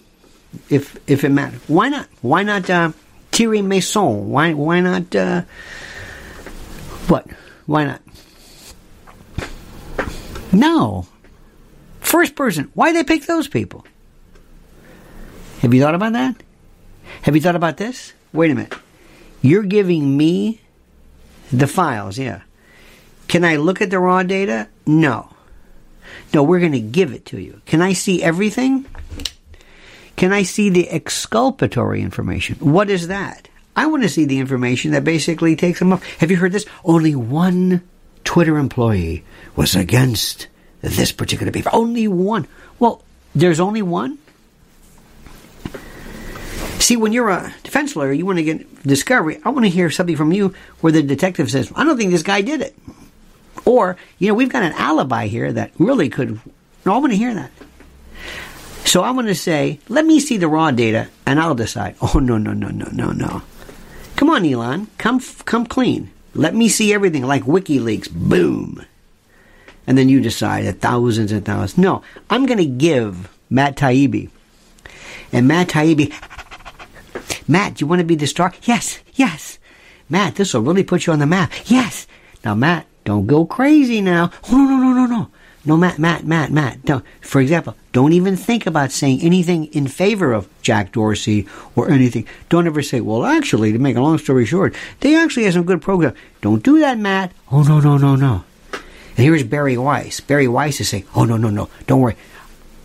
if 0.70 0.98
if 1.08 1.24
it 1.24 1.30
matters. 1.30 1.60
Why 1.66 1.88
not? 1.88 2.08
Why 2.22 2.42
not 2.42 2.68
uh, 2.68 2.92
Thierry 3.38 3.60
Meyssan. 3.60 4.24
Why, 4.24 4.52
why 4.52 4.80
not, 4.80 5.14
uh, 5.14 5.42
what? 7.06 7.24
Why 7.66 7.84
not? 7.84 8.00
No. 10.52 11.06
First 12.00 12.34
person. 12.34 12.70
Why 12.74 12.92
they 12.92 13.04
pick 13.04 13.26
those 13.26 13.46
people? 13.46 13.86
Have 15.60 15.72
you 15.72 15.80
thought 15.80 15.94
about 15.94 16.14
that? 16.14 16.34
Have 17.22 17.36
you 17.36 17.40
thought 17.40 17.54
about 17.54 17.76
this? 17.76 18.12
Wait 18.32 18.50
a 18.50 18.56
minute. 18.56 18.74
You're 19.40 19.62
giving 19.62 20.16
me 20.16 20.60
the 21.52 21.68
files, 21.68 22.18
yeah. 22.18 22.40
Can 23.28 23.44
I 23.44 23.54
look 23.54 23.80
at 23.80 23.90
the 23.90 24.00
raw 24.00 24.24
data? 24.24 24.66
No. 24.84 25.30
No, 26.34 26.42
we're 26.42 26.58
going 26.58 26.72
to 26.72 26.80
give 26.80 27.12
it 27.12 27.26
to 27.26 27.40
you. 27.40 27.60
Can 27.66 27.82
I 27.82 27.92
see 27.92 28.20
everything? 28.20 28.84
Can 30.18 30.32
I 30.32 30.42
see 30.42 30.68
the 30.68 30.90
exculpatory 30.90 32.02
information? 32.02 32.56
What 32.56 32.90
is 32.90 33.06
that? 33.06 33.48
I 33.76 33.86
want 33.86 34.02
to 34.02 34.08
see 34.08 34.24
the 34.24 34.40
information 34.40 34.90
that 34.90 35.04
basically 35.04 35.54
takes 35.54 35.78
them 35.78 35.92
off. 35.92 36.04
Have 36.18 36.32
you 36.32 36.36
heard 36.36 36.50
this? 36.50 36.66
Only 36.84 37.14
one 37.14 37.88
Twitter 38.24 38.58
employee 38.58 39.22
was 39.54 39.76
against 39.76 40.48
this 40.80 41.12
particular 41.12 41.52
behavior. 41.52 41.70
Only 41.72 42.08
one. 42.08 42.48
Well, 42.80 43.04
there's 43.36 43.60
only 43.60 43.80
one? 43.80 44.18
See, 46.80 46.96
when 46.96 47.12
you're 47.12 47.28
a 47.28 47.54
defense 47.62 47.94
lawyer, 47.94 48.10
you 48.10 48.26
want 48.26 48.38
to 48.38 48.44
get 48.44 48.82
discovery. 48.82 49.40
I 49.44 49.50
want 49.50 49.66
to 49.66 49.70
hear 49.70 49.88
something 49.88 50.16
from 50.16 50.32
you 50.32 50.52
where 50.80 50.92
the 50.92 51.02
detective 51.04 51.48
says, 51.48 51.70
I 51.76 51.84
don't 51.84 51.96
think 51.96 52.10
this 52.10 52.24
guy 52.24 52.40
did 52.40 52.60
it. 52.60 52.76
Or, 53.64 53.96
you 54.18 54.26
know, 54.26 54.34
we've 54.34 54.48
got 54.48 54.64
an 54.64 54.72
alibi 54.72 55.28
here 55.28 55.52
that 55.52 55.70
really 55.78 56.08
could. 56.08 56.40
No, 56.84 56.94
I 56.94 56.98
want 56.98 57.12
to 57.12 57.16
hear 57.16 57.34
that. 57.34 57.52
So 58.88 59.02
I'm 59.02 59.16
going 59.16 59.26
to 59.26 59.34
say, 59.34 59.80
let 59.90 60.06
me 60.06 60.18
see 60.18 60.38
the 60.38 60.48
raw 60.48 60.70
data 60.70 61.08
and 61.26 61.38
I'll 61.38 61.54
decide. 61.54 61.94
Oh, 62.00 62.20
no, 62.20 62.38
no, 62.38 62.54
no, 62.54 62.68
no, 62.68 62.88
no, 62.90 63.12
no. 63.12 63.42
Come 64.16 64.30
on, 64.30 64.46
Elon. 64.46 64.86
Come, 64.96 65.20
come 65.44 65.66
clean. 65.66 66.10
Let 66.32 66.54
me 66.54 66.70
see 66.70 66.94
everything 66.94 67.22
like 67.24 67.42
WikiLeaks. 67.42 68.10
Boom. 68.10 68.82
And 69.86 69.98
then 69.98 70.08
you 70.08 70.22
decide 70.22 70.64
at 70.64 70.80
thousands 70.80 71.32
and 71.32 71.44
thousands. 71.44 71.76
No, 71.76 72.00
I'm 72.30 72.46
going 72.46 72.56
to 72.56 72.64
give 72.64 73.28
Matt 73.50 73.76
Taibbi. 73.76 74.30
And 75.34 75.46
Matt 75.46 75.68
Taibbi, 75.68 76.10
Matt, 77.46 77.74
do 77.74 77.82
you 77.82 77.86
want 77.88 78.00
to 78.00 78.06
be 78.06 78.14
the 78.14 78.26
star? 78.26 78.54
Yes, 78.62 79.00
yes. 79.12 79.58
Matt, 80.08 80.36
this 80.36 80.54
will 80.54 80.62
really 80.62 80.82
put 80.82 81.06
you 81.06 81.12
on 81.12 81.18
the 81.18 81.26
map. 81.26 81.52
Yes. 81.66 82.06
Now, 82.42 82.54
Matt, 82.54 82.86
don't 83.04 83.26
go 83.26 83.44
crazy 83.44 84.00
now. 84.00 84.30
Oh, 84.50 84.56
no, 84.56 84.64
no, 84.64 84.78
no, 84.78 84.92
no, 84.92 85.06
no. 85.06 85.30
No, 85.68 85.76
Matt, 85.76 85.98
Matt, 85.98 86.24
Matt, 86.24 86.50
Matt. 86.50 86.88
No. 86.88 87.02
For 87.20 87.42
example, 87.42 87.76
don't 87.92 88.14
even 88.14 88.36
think 88.36 88.64
about 88.64 88.90
saying 88.90 89.20
anything 89.20 89.66
in 89.66 89.86
favor 89.86 90.32
of 90.32 90.48
Jack 90.62 90.92
Dorsey 90.92 91.46
or 91.76 91.90
anything. 91.90 92.26
Don't 92.48 92.66
ever 92.66 92.80
say, 92.80 93.02
well, 93.02 93.26
actually, 93.26 93.72
to 93.72 93.78
make 93.78 93.94
a 93.94 94.00
long 94.00 94.16
story 94.16 94.46
short, 94.46 94.74
they 95.00 95.14
actually 95.14 95.44
have 95.44 95.52
some 95.52 95.64
good 95.64 95.82
program. 95.82 96.14
Don't 96.40 96.62
do 96.62 96.80
that, 96.80 96.96
Matt. 96.96 97.32
Oh, 97.52 97.62
no, 97.64 97.80
no, 97.80 97.98
no, 97.98 98.16
no. 98.16 98.44
And 98.72 99.18
here's 99.18 99.42
Bari 99.42 99.76
Weiss. 99.76 100.20
Bari 100.20 100.48
Weiss 100.48 100.80
is 100.80 100.88
saying, 100.88 101.04
oh, 101.14 101.26
no, 101.26 101.36
no, 101.36 101.50
no. 101.50 101.68
Don't 101.86 102.00
worry. 102.00 102.16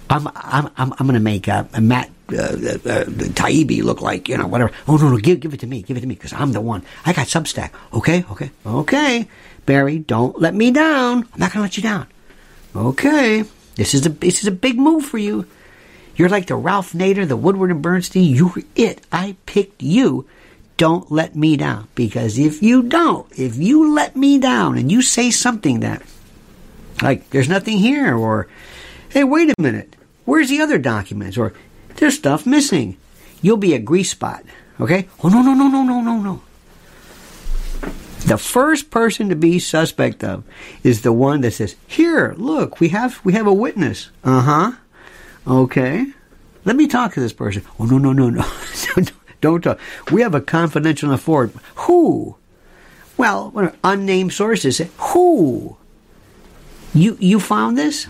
I'm, 0.10 0.28
I'm, 0.36 0.69
I'm, 0.76 0.91
I'm 1.00 1.08
going 1.08 1.13
to 1.13 1.22
make 1.22 1.48
uh, 1.48 1.63
Matt 1.80 2.10
uh, 2.34 2.36
uh, 2.36 3.06
Taibbi 3.06 3.82
look 3.82 4.02
like, 4.02 4.28
you 4.28 4.38
know, 4.38 4.48
whatever. 4.48 4.74
Oh, 4.89 4.98
no, 4.98 5.08
no, 5.08 5.17
give, 5.19 5.39
give 5.39 5.54
it 5.54 5.62
to 5.62 5.67
me. 5.67 5.84
Give 5.84 5.96
it 5.96 6.02
to 6.02 6.08
me 6.08 6.15
because 6.15 6.34
I'm 6.34 6.52
the 6.52 6.60
one. 6.60 6.84
I 7.06 7.13
got 7.13 7.28
Substack. 7.28 7.72
Okay, 7.93 8.26
okay, 8.30 8.52
okay. 8.65 9.30
Bari, 9.65 10.00
don't 10.00 10.38
let 10.41 10.54
me 10.54 10.72
down. 10.72 11.30
I'm 11.34 11.39
not 11.39 11.54
going 11.54 11.60
to 11.60 11.62
let 11.62 11.78
you 11.78 11.84
down. 11.84 12.08
Okay, 12.76 13.44
this 13.76 13.94
is 13.94 14.06
a 14.06 14.10
this 14.10 14.42
is 14.42 14.48
a 14.48 14.52
big 14.52 14.78
move 14.78 15.06
for 15.06 15.18
you. 15.18 15.46
You're 16.16 16.30
like 16.30 16.48
the 16.48 16.56
Ralph 16.56 16.94
Nader, 16.94 17.28
the 17.28 17.38
Woodward 17.38 17.72
and 17.72 17.82
Bernstein. 17.82 18.34
You're 18.34 18.64
it. 18.76 19.02
I 19.12 19.36
picked 19.46 19.82
you. 19.82 20.28
Don't 20.78 21.12
let 21.12 21.36
me 21.36 21.56
down. 21.56 21.88
Because 21.96 22.40
if 22.40 22.64
you 22.64 22.84
don't, 22.84 23.28
if 23.38 23.58
you 23.58 23.94
let 23.94 24.16
me 24.16 24.40
down 24.40 24.78
and 24.78 24.92
you 24.92 25.02
say 25.02 25.30
something 25.30 25.82
that, 25.82 26.02
like, 27.02 27.30
there's 27.30 27.50
nothing 27.50 27.78
here, 27.78 28.16
or, 28.16 28.48
hey, 29.10 29.24
wait 29.24 29.50
a 29.50 29.62
minute, 29.62 29.96
where's 30.26 30.50
the 30.50 30.62
other 30.62 30.78
documents, 30.78 31.38
or 31.38 31.54
there's 31.98 32.16
stuff 32.16 32.46
missing, 32.46 32.98
you'll 33.42 33.58
be 33.58 33.74
a 33.74 33.80
grease 33.80 34.12
spot. 34.12 34.44
Okay? 34.80 35.08
Oh, 35.24 35.30
no, 35.30 35.42
no, 35.42 35.54
no, 35.54 35.68
no, 35.68 35.84
no, 35.84 36.02
no, 36.02 36.20
no. 36.20 36.42
The 38.26 38.38
first 38.38 38.90
person 38.90 39.30
to 39.30 39.36
be 39.36 39.60
suspect 39.60 40.24
of 40.24 40.44
is 40.84 41.02
the 41.02 41.12
one 41.12 41.42
that 41.42 41.52
says, 41.52 41.76
"Here, 41.88 42.34
look, 42.38 42.80
we 42.80 42.90
have 42.90 43.20
we 43.26 43.34
have 43.34 43.48
a 43.48 43.54
witness." 43.54 44.10
Uh 44.24 44.42
huh. 44.42 44.72
Okay. 45.46 46.06
Let 46.64 46.78
me 46.78 46.88
talk 46.88 47.14
to 47.14 47.20
this 47.20 47.34
person. 47.34 47.64
Oh 47.80 47.86
no 47.86 47.98
no 47.98 48.14
no 48.14 48.30
no! 48.30 48.46
Don't 49.42 49.62
talk. 49.62 49.78
We 50.10 50.22
have 50.22 50.34
a 50.34 50.40
confidential 50.42 51.12
informant. 51.12 51.62
Who? 51.76 52.38
Well, 53.18 53.74
unnamed 53.84 54.32
sources 54.32 54.78
say 54.78 54.90
who. 54.98 55.76
You 56.94 57.18
you 57.20 57.42
found 57.42 57.78
this? 57.78 58.08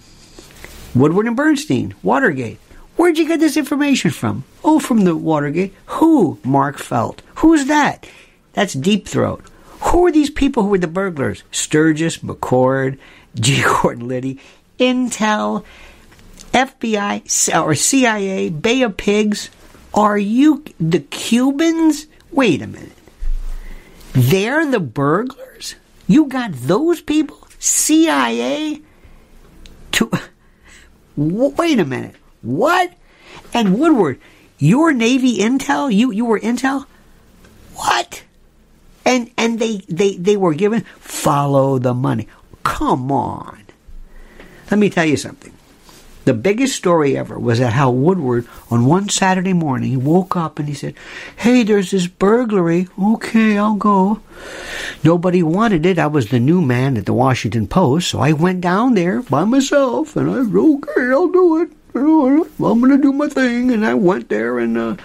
Woodward 0.93 1.26
and 1.26 1.36
Bernstein, 1.36 1.95
Watergate. 2.04 2.60
Where'd 2.97 3.17
you 3.17 3.28
get 3.28 3.39
this 3.39 3.58
information 3.58 4.12
from? 4.12 4.43
Oh, 4.63 4.78
from 4.80 5.06
the 5.06 5.15
Watergate. 5.15 5.73
Who? 5.88 6.38
Mark 6.43 6.78
Felt. 6.78 7.23
Who's 7.38 7.65
that? 7.65 8.08
That's 8.54 8.73
Deep 8.73 9.08
Throat. 9.08 9.43
Who 9.86 10.06
are 10.06 10.12
these 10.12 10.30
people 10.30 10.63
who 10.63 10.69
were 10.69 10.78
the 10.78 10.88
burglars? 10.88 11.43
Sturgis, 11.52 12.19
McCord, 12.19 12.98
G. 13.36 13.62
Gordon 13.63 14.08
Liddy, 14.08 14.39
Intel, 14.80 15.63
FBI, 16.54 17.63
or 17.63 17.76
CIA, 17.76 18.50
Bay 18.50 18.82
of 18.82 18.98
Pigs. 18.98 19.50
Are 19.93 20.17
you 20.17 20.63
the 20.80 21.00
Cubans? 21.00 22.08
Wait 22.32 22.62
a 22.62 22.67
minute. 22.67 22.91
They're 24.13 24.69
the 24.69 24.80
burglars? 24.80 25.76
You 26.08 26.26
got 26.26 26.54
those 26.54 27.02
people? 27.02 27.48
CIA? 27.60 28.82
To. 29.93 30.12
Wait 31.17 31.80
a 31.80 31.86
minute. 31.86 32.15
What? 32.41 32.93
And 33.54 33.80
Woodward, 33.80 34.19
your 34.58 34.91
Navy 34.91 35.38
intel? 35.38 35.93
You 35.93 36.12
you 36.12 36.26
were 36.26 36.39
intel? 36.39 36.86
What? 37.76 38.24
And 39.05 39.31
and 39.37 39.59
they, 39.59 39.77
they, 39.89 40.15
they 40.15 40.37
were 40.37 40.53
given 40.53 40.81
follow 40.99 41.79
the 41.79 41.93
money. 41.93 42.27
Come 42.63 43.11
on. 43.11 43.63
Let 44.71 44.79
me 44.79 44.89
tell 44.89 45.05
you 45.05 45.17
something. 45.17 45.53
The 46.25 46.33
biggest 46.33 46.77
story 46.77 47.17
ever 47.17 47.37
was 47.37 47.59
that 47.59 47.73
how 47.73 47.91
Woodward 47.91 48.47
on 48.71 48.85
one 48.85 49.09
Saturday 49.09 49.51
morning 49.51 50.05
woke 50.05 50.37
up 50.37 50.57
and 50.57 50.69
he 50.69 50.73
said, 50.73 50.95
Hey, 51.35 51.63
there's 51.63 51.91
this 51.91 52.07
burglary. 52.07 52.87
Okay, 52.97 53.57
I'll 53.57 53.75
go. 53.75 54.21
Nobody 55.03 55.43
wanted 55.43 55.85
it. 55.85 55.99
I 55.99 56.07
was 56.07 56.29
the 56.29 56.39
new 56.39 56.61
man 56.61 56.95
at 56.95 57.05
the 57.05 57.13
Washington 57.13 57.67
Post, 57.67 58.09
so 58.09 58.19
I 58.19 58.31
went 58.31 58.61
down 58.61 58.93
there 58.93 59.21
by 59.21 59.43
myself 59.43 60.15
and 60.15 60.29
I 60.29 60.43
said, 60.45 60.55
Okay, 60.55 61.11
I'll 61.11 61.27
do 61.27 61.61
it. 61.61 61.71
I'm 61.95 62.47
gonna 62.57 62.97
do 62.97 63.13
my 63.13 63.27
thing 63.27 63.71
and 63.71 63.85
I 63.85 63.93
went 63.93 64.29
there 64.29 64.59
and 64.59 64.77
uh, 64.77 64.95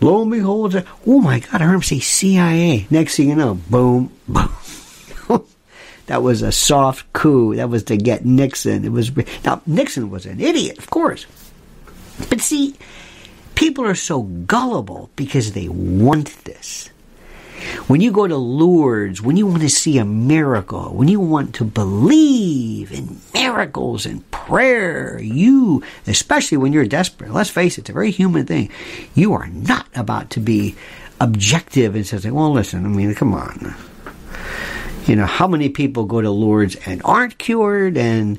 Lo 0.00 0.22
and 0.22 0.30
behold, 0.30 0.84
oh 1.06 1.20
my 1.20 1.40
God, 1.40 1.62
I 1.62 1.64
heard 1.64 1.74
him 1.74 1.82
say 1.82 2.00
CIA. 2.00 2.86
Next 2.90 3.16
thing 3.16 3.30
you 3.30 3.34
know, 3.34 3.54
boom, 3.54 4.12
boom. 4.28 4.52
that 6.06 6.22
was 6.22 6.42
a 6.42 6.52
soft 6.52 7.10
coup. 7.12 7.56
That 7.56 7.70
was 7.70 7.84
to 7.84 7.96
get 7.96 8.24
Nixon. 8.24 8.84
It 8.84 8.92
was 8.92 9.10
now 9.44 9.62
Nixon 9.66 10.10
was 10.10 10.26
an 10.26 10.40
idiot, 10.40 10.78
of 10.78 10.90
course. 10.90 11.26
But 12.28 12.40
see, 12.40 12.74
people 13.54 13.84
are 13.84 13.94
so 13.94 14.22
gullible 14.22 15.10
because 15.16 15.52
they 15.52 15.68
want 15.68 16.44
this. 16.44 16.90
When 17.86 18.00
you 18.00 18.10
go 18.12 18.26
to 18.26 18.36
Lourdes, 18.36 19.22
when 19.22 19.36
you 19.36 19.46
want 19.46 19.62
to 19.62 19.68
see 19.68 19.98
a 19.98 20.04
miracle, 20.04 20.94
when 20.94 21.08
you 21.08 21.20
want 21.20 21.54
to 21.56 21.64
believe 21.64 22.92
in 22.92 23.20
miracles 23.34 24.06
and 24.06 24.28
prayer, 24.30 25.20
you, 25.20 25.82
especially 26.06 26.58
when 26.58 26.72
you're 26.72 26.86
desperate, 26.86 27.32
let's 27.32 27.50
face 27.50 27.78
it, 27.78 27.82
it's 27.82 27.90
a 27.90 27.92
very 27.92 28.10
human 28.10 28.46
thing. 28.46 28.70
You 29.14 29.32
are 29.34 29.46
not 29.48 29.86
about 29.94 30.30
to 30.30 30.40
be 30.40 30.76
objective 31.20 31.94
and 31.94 32.06
say, 32.06 32.30
well, 32.30 32.52
listen, 32.52 32.84
I 32.84 32.88
mean, 32.88 33.14
come 33.14 33.34
on. 33.34 33.74
You 35.06 35.16
know, 35.16 35.26
how 35.26 35.46
many 35.46 35.68
people 35.68 36.04
go 36.04 36.20
to 36.20 36.30
Lourdes 36.30 36.76
and 36.86 37.00
aren't 37.04 37.38
cured 37.38 37.96
and 37.96 38.38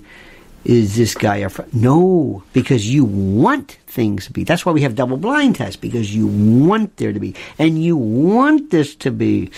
is 0.67 0.97
this 0.97 1.15
guy 1.15 1.37
a 1.37 1.49
friend? 1.49 1.73
No, 1.73 2.43
because 2.51 2.93
you 2.93 3.05
want 3.05 3.77
things 3.87 4.25
to 4.25 4.33
be. 4.33 4.43
That's 4.43 4.65
why 4.65 4.73
we 4.73 4.81
have 4.81 4.95
double 4.95 5.15
blind 5.15 5.55
tests 5.55 5.77
because 5.77 6.13
you 6.13 6.27
want 6.27 6.97
there 6.97 7.13
to 7.13 7.19
be, 7.21 7.35
and 7.57 7.81
you 7.81 7.95
want 7.95 8.69
this 8.69 8.93
to 8.95 9.11
be 9.11 9.49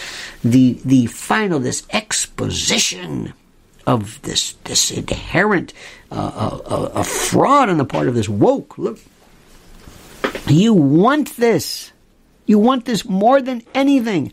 the 0.43 0.79
the 0.85 1.07
final 1.07 1.59
this 1.59 1.83
exposition 1.89 3.33
of 3.87 4.21
this 4.21 4.53
this 4.65 4.91
inherent 4.91 5.73
uh, 6.11 6.59
uh, 6.69 6.91
uh, 6.93 7.03
fraud 7.03 7.69
on 7.69 7.79
the 7.79 7.85
part 7.85 8.07
of 8.07 8.13
this 8.13 8.29
woke. 8.29 8.77
Look, 8.77 8.99
you 10.47 10.75
want 10.75 11.37
this. 11.37 11.91
You 12.45 12.59
want 12.59 12.85
this 12.85 13.03
more 13.03 13.41
than 13.41 13.63
anything. 13.73 14.31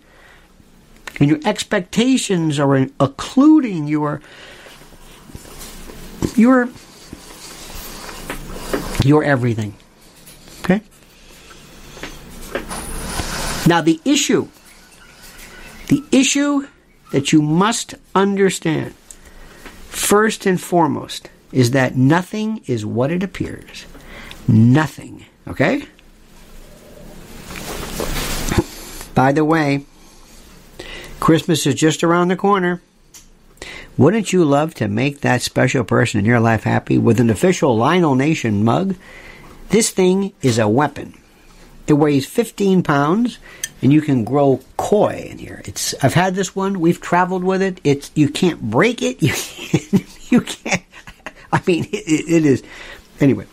And 1.18 1.30
your 1.30 1.40
expectations 1.46 2.58
are 2.58 2.86
occluding 3.00 3.88
your 3.88 4.20
you're 6.36 6.68
you're 9.04 9.24
everything. 9.24 9.74
Okay? 10.60 10.82
Now, 13.66 13.80
the 13.80 14.00
issue, 14.04 14.48
the 15.88 16.02
issue 16.12 16.66
that 17.12 17.32
you 17.32 17.42
must 17.42 17.94
understand, 18.14 18.94
first 19.88 20.46
and 20.46 20.60
foremost, 20.60 21.30
is 21.52 21.70
that 21.70 21.96
nothing 21.96 22.62
is 22.66 22.84
what 22.84 23.10
it 23.10 23.22
appears. 23.22 23.86
Nothing. 24.48 25.24
Okay? 25.48 25.86
By 29.14 29.32
the 29.32 29.44
way, 29.44 29.86
Christmas 31.20 31.66
is 31.66 31.74
just 31.74 32.04
around 32.04 32.28
the 32.28 32.36
corner. 32.36 32.82
Wouldn't 33.98 34.30
you 34.30 34.44
love 34.44 34.74
to 34.74 34.88
make 34.88 35.22
that 35.22 35.40
special 35.40 35.82
person 35.82 36.20
in 36.20 36.26
your 36.26 36.40
life 36.40 36.64
happy 36.64 36.98
with 36.98 37.18
an 37.18 37.30
official 37.30 37.78
Lionel 37.78 38.14
Nation 38.14 38.62
mug? 38.62 38.94
This 39.70 39.90
thing 39.90 40.34
is 40.42 40.58
a 40.58 40.68
weapon. 40.68 41.14
It 41.86 41.94
weighs 41.94 42.26
15 42.26 42.82
pounds, 42.82 43.38
and 43.80 43.90
you 43.90 44.02
can 44.02 44.24
grow 44.24 44.60
koi 44.76 45.28
in 45.30 45.38
here. 45.38 45.62
It's 45.64 45.94
I've 46.02 46.12
had 46.12 46.34
this 46.34 46.54
one. 46.54 46.78
We've 46.78 47.00
traveled 47.00 47.42
with 47.42 47.62
it. 47.62 47.80
It's 47.84 48.10
you 48.14 48.28
can't 48.28 48.60
break 48.60 49.00
it. 49.02 49.22
You 49.22 49.32
can't, 49.32 50.32
you 50.32 50.40
can't. 50.40 50.82
I 51.52 51.62
mean, 51.66 51.84
it, 51.92 52.28
it 52.28 52.44
is. 52.44 52.62
Anyway, 53.20 53.46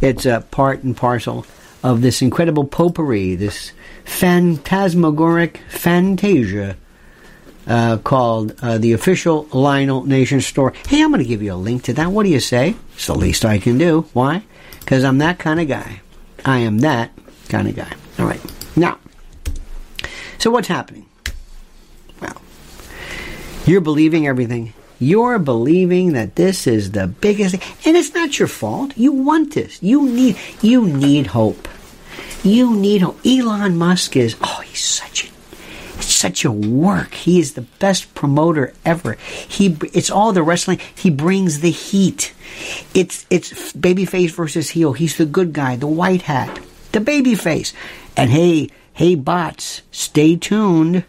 it's 0.00 0.26
a 0.26 0.44
part 0.50 0.82
and 0.82 0.96
parcel 0.96 1.46
of 1.82 2.02
this 2.02 2.20
incredible 2.20 2.64
potpourri, 2.64 3.36
this 3.36 3.72
phantasmagoric 4.04 5.58
fantasia 5.68 6.76
uh, 7.66 7.98
called 7.98 8.54
uh, 8.62 8.78
the 8.78 8.92
official 8.92 9.48
Lionel 9.52 10.04
Nation 10.04 10.40
store. 10.40 10.72
Hey, 10.88 11.02
I'm 11.02 11.10
going 11.10 11.22
to 11.22 11.28
give 11.28 11.42
you 11.42 11.52
a 11.52 11.56
link 11.56 11.84
to 11.84 11.92
that. 11.94 12.10
What 12.10 12.24
do 12.24 12.28
you 12.28 12.40
say? 12.40 12.76
It's 12.94 13.06
the 13.06 13.14
least 13.14 13.44
I 13.44 13.58
can 13.58 13.78
do. 13.78 14.02
Why? 14.12 14.42
Because 14.80 15.04
I'm 15.04 15.18
that 15.18 15.38
kind 15.38 15.60
of 15.60 15.68
guy. 15.68 16.00
I 16.44 16.58
am 16.58 16.80
that 16.80 17.10
kind 17.48 17.68
of 17.68 17.76
guy. 17.76 17.92
All 18.18 18.26
right. 18.26 18.40
Now, 18.76 18.98
so 20.38 20.50
what's 20.50 20.68
happening? 20.68 21.06
Well, 22.20 22.40
you're 23.66 23.80
believing 23.80 24.26
everything. 24.26 24.74
You're 25.00 25.38
believing 25.38 26.12
that 26.12 26.36
this 26.36 26.66
is 26.66 26.92
the 26.92 27.06
biggest 27.06 27.56
thing, 27.56 27.76
and 27.84 27.96
it's 27.96 28.14
not 28.14 28.38
your 28.38 28.48
fault. 28.48 28.96
You 28.96 29.12
want 29.12 29.54
this. 29.54 29.82
You 29.82 30.08
need. 30.08 30.36
You 30.62 30.86
need 30.86 31.28
hope. 31.28 31.68
You 32.42 32.76
need 32.76 33.02
hope. 33.02 33.18
Elon 33.24 33.76
Musk 33.76 34.16
is. 34.16 34.36
Oh, 34.42 34.60
he's 34.64 34.80
such 34.80 35.24
a 35.24 35.33
such 36.00 36.44
a 36.44 36.50
work. 36.50 37.14
He 37.14 37.38
is 37.38 37.54
the 37.54 37.62
best 37.62 38.14
promoter 38.14 38.72
ever. 38.84 39.14
He 39.48 39.76
it's 39.92 40.10
all 40.10 40.32
the 40.32 40.42
wrestling. 40.42 40.80
He 40.94 41.10
brings 41.10 41.60
the 41.60 41.70
heat. 41.70 42.32
It's 42.94 43.26
it's 43.30 43.72
babyface 43.72 44.30
versus 44.30 44.70
heel. 44.70 44.92
He's 44.92 45.16
the 45.16 45.26
good 45.26 45.52
guy, 45.52 45.76
the 45.76 45.86
white 45.86 46.22
hat, 46.22 46.60
the 46.92 47.00
babyface. 47.00 47.72
And 48.16 48.30
hey, 48.30 48.70
hey 48.92 49.14
bots, 49.14 49.82
stay 49.90 50.36
tuned. 50.36 51.04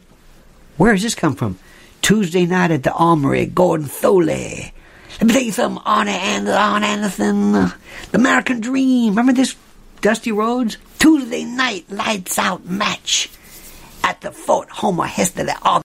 Where 0.77 0.93
does 0.93 1.03
this 1.03 1.15
come 1.15 1.35
from? 1.35 1.57
Tuesday 2.01 2.45
night 2.45 2.71
at 2.71 2.83
the 2.83 2.93
Armory, 2.93 3.45
Gordon 3.45 3.87
Solie. 3.87 4.71
Let 5.19 5.27
me 5.27 5.33
tell 5.33 5.41
you 5.43 5.51
something, 5.53 5.81
Arn, 5.85 6.09
and 6.09 6.49
Arn 6.49 6.83
Anderson, 6.83 7.53
the 7.53 7.73
American 8.13 8.59
Dream. 8.59 9.11
Remember 9.11 9.31
this 9.31 9.55
Dusty 10.01 10.31
Rhodes? 10.33 10.77
Tuesday 10.99 11.45
night 11.45 11.89
lights 11.89 12.37
out 12.37 12.65
match 12.65 13.29
at 14.05 14.21
the 14.21 14.31
Fort 14.31 14.69
Homer 14.69 15.07
Hesterly 15.07 15.53
Armory. 15.63 15.84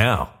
now. 0.01 0.40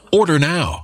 Order 0.13 0.39
now. 0.39 0.83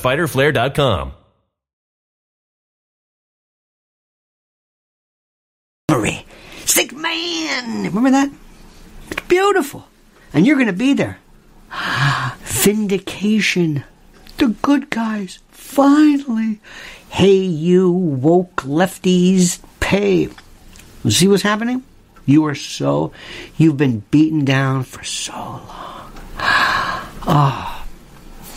fighterflare.com. 0.00 1.12
Sick 6.70 6.92
man! 6.92 7.82
Remember 7.82 8.12
that? 8.12 8.30
It's 9.10 9.22
beautiful. 9.22 9.88
And 10.32 10.46
you're 10.46 10.54
going 10.54 10.68
to 10.68 10.72
be 10.72 10.94
there. 10.94 11.18
Vindication. 12.44 13.82
The 14.38 14.54
good 14.62 14.88
guys. 14.88 15.40
Finally. 15.50 16.60
Hey, 17.08 17.38
you 17.38 17.90
woke 17.90 18.62
lefties, 18.62 19.58
pay. 19.80 20.28
See 21.08 21.26
what's 21.26 21.42
happening? 21.42 21.82
You 22.24 22.46
are 22.46 22.54
so, 22.54 23.12
you've 23.56 23.76
been 23.76 24.04
beaten 24.12 24.44
down 24.44 24.84
for 24.84 25.02
so 25.02 25.32
long. 25.32 26.12
Ah. 27.22 27.76
Oh. 27.76 27.79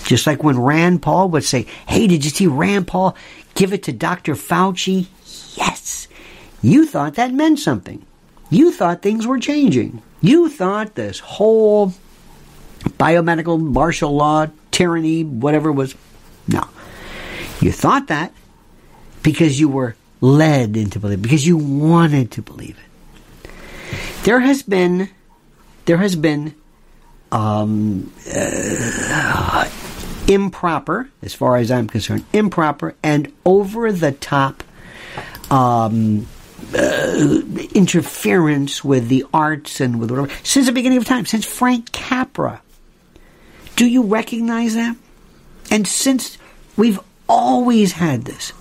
Just 0.06 0.28
like 0.28 0.44
when 0.44 0.60
Rand 0.60 1.02
Paul 1.02 1.30
would 1.30 1.44
say, 1.44 1.66
Hey, 1.88 2.08
did 2.08 2.24
you 2.24 2.30
see 2.30 2.48
Rand 2.48 2.88
Paul 2.88 3.16
give 3.56 3.74
it 3.74 3.84
to 3.84 3.92
Dr. 3.94 4.36
Fauci? 4.36 5.08
Yes. 5.56 6.08
You 6.62 6.86
thought 6.86 7.16
that 7.16 7.34
meant 7.34 7.60
something. 7.60 8.06
You 8.50 8.72
thought 8.72 9.02
things 9.02 9.26
were 9.26 9.40
changing. 9.40 10.02
You 10.22 10.50
thought 10.50 10.96
this 10.96 11.20
whole 11.20 11.94
biomedical 12.84 13.60
martial 13.60 14.16
law, 14.16 14.48
tyranny, 14.72 15.24
whatever 15.24 15.72
was. 15.72 15.96
No. 16.48 16.64
You 17.62 17.72
thought 17.72 18.08
that 18.08 18.34
because 19.24 19.60
you 19.60 19.70
were 19.70 19.96
led 20.22 20.78
into 20.78 21.00
believe 21.00 21.22
because 21.22 21.46
you 21.46 21.58
wanted 21.58 22.32
to 22.32 22.42
believe 22.42 22.78
it. 22.78 23.50
There 24.24 24.40
has 24.40 24.64
been, 24.64 25.10
there 25.86 25.98
has 25.98 26.16
been 26.16 26.56
um, 27.32 28.14
uh, 28.34 29.70
improper, 30.28 31.10
as 31.22 31.34
far 31.34 31.58
as 31.58 31.72
I'm 31.72 31.88
concerned, 31.88 32.26
improper 32.34 32.96
and 33.04 33.32
over 33.46 33.92
the 33.92 34.12
top 34.12 34.64
um, 35.52 36.28
uh, 36.76 37.42
interference 37.74 38.84
with 38.84 39.10
the 39.10 39.26
arts 39.34 39.80
and 39.80 40.00
with 40.00 40.10
whatever 40.12 40.34
since 40.44 40.66
the 40.66 40.72
beginning 40.72 40.98
of 40.98 41.06
time, 41.06 41.26
since 41.26 41.46
Frank 41.46 41.92
Capra. 41.92 42.62
Do 43.76 43.86
you 43.86 44.04
recognize 44.04 44.76
that? 44.76 44.96
And 45.70 45.88
since 45.88 46.38
we've 46.78 47.00
always 47.28 47.94
had 47.94 48.26
this, 48.26 48.52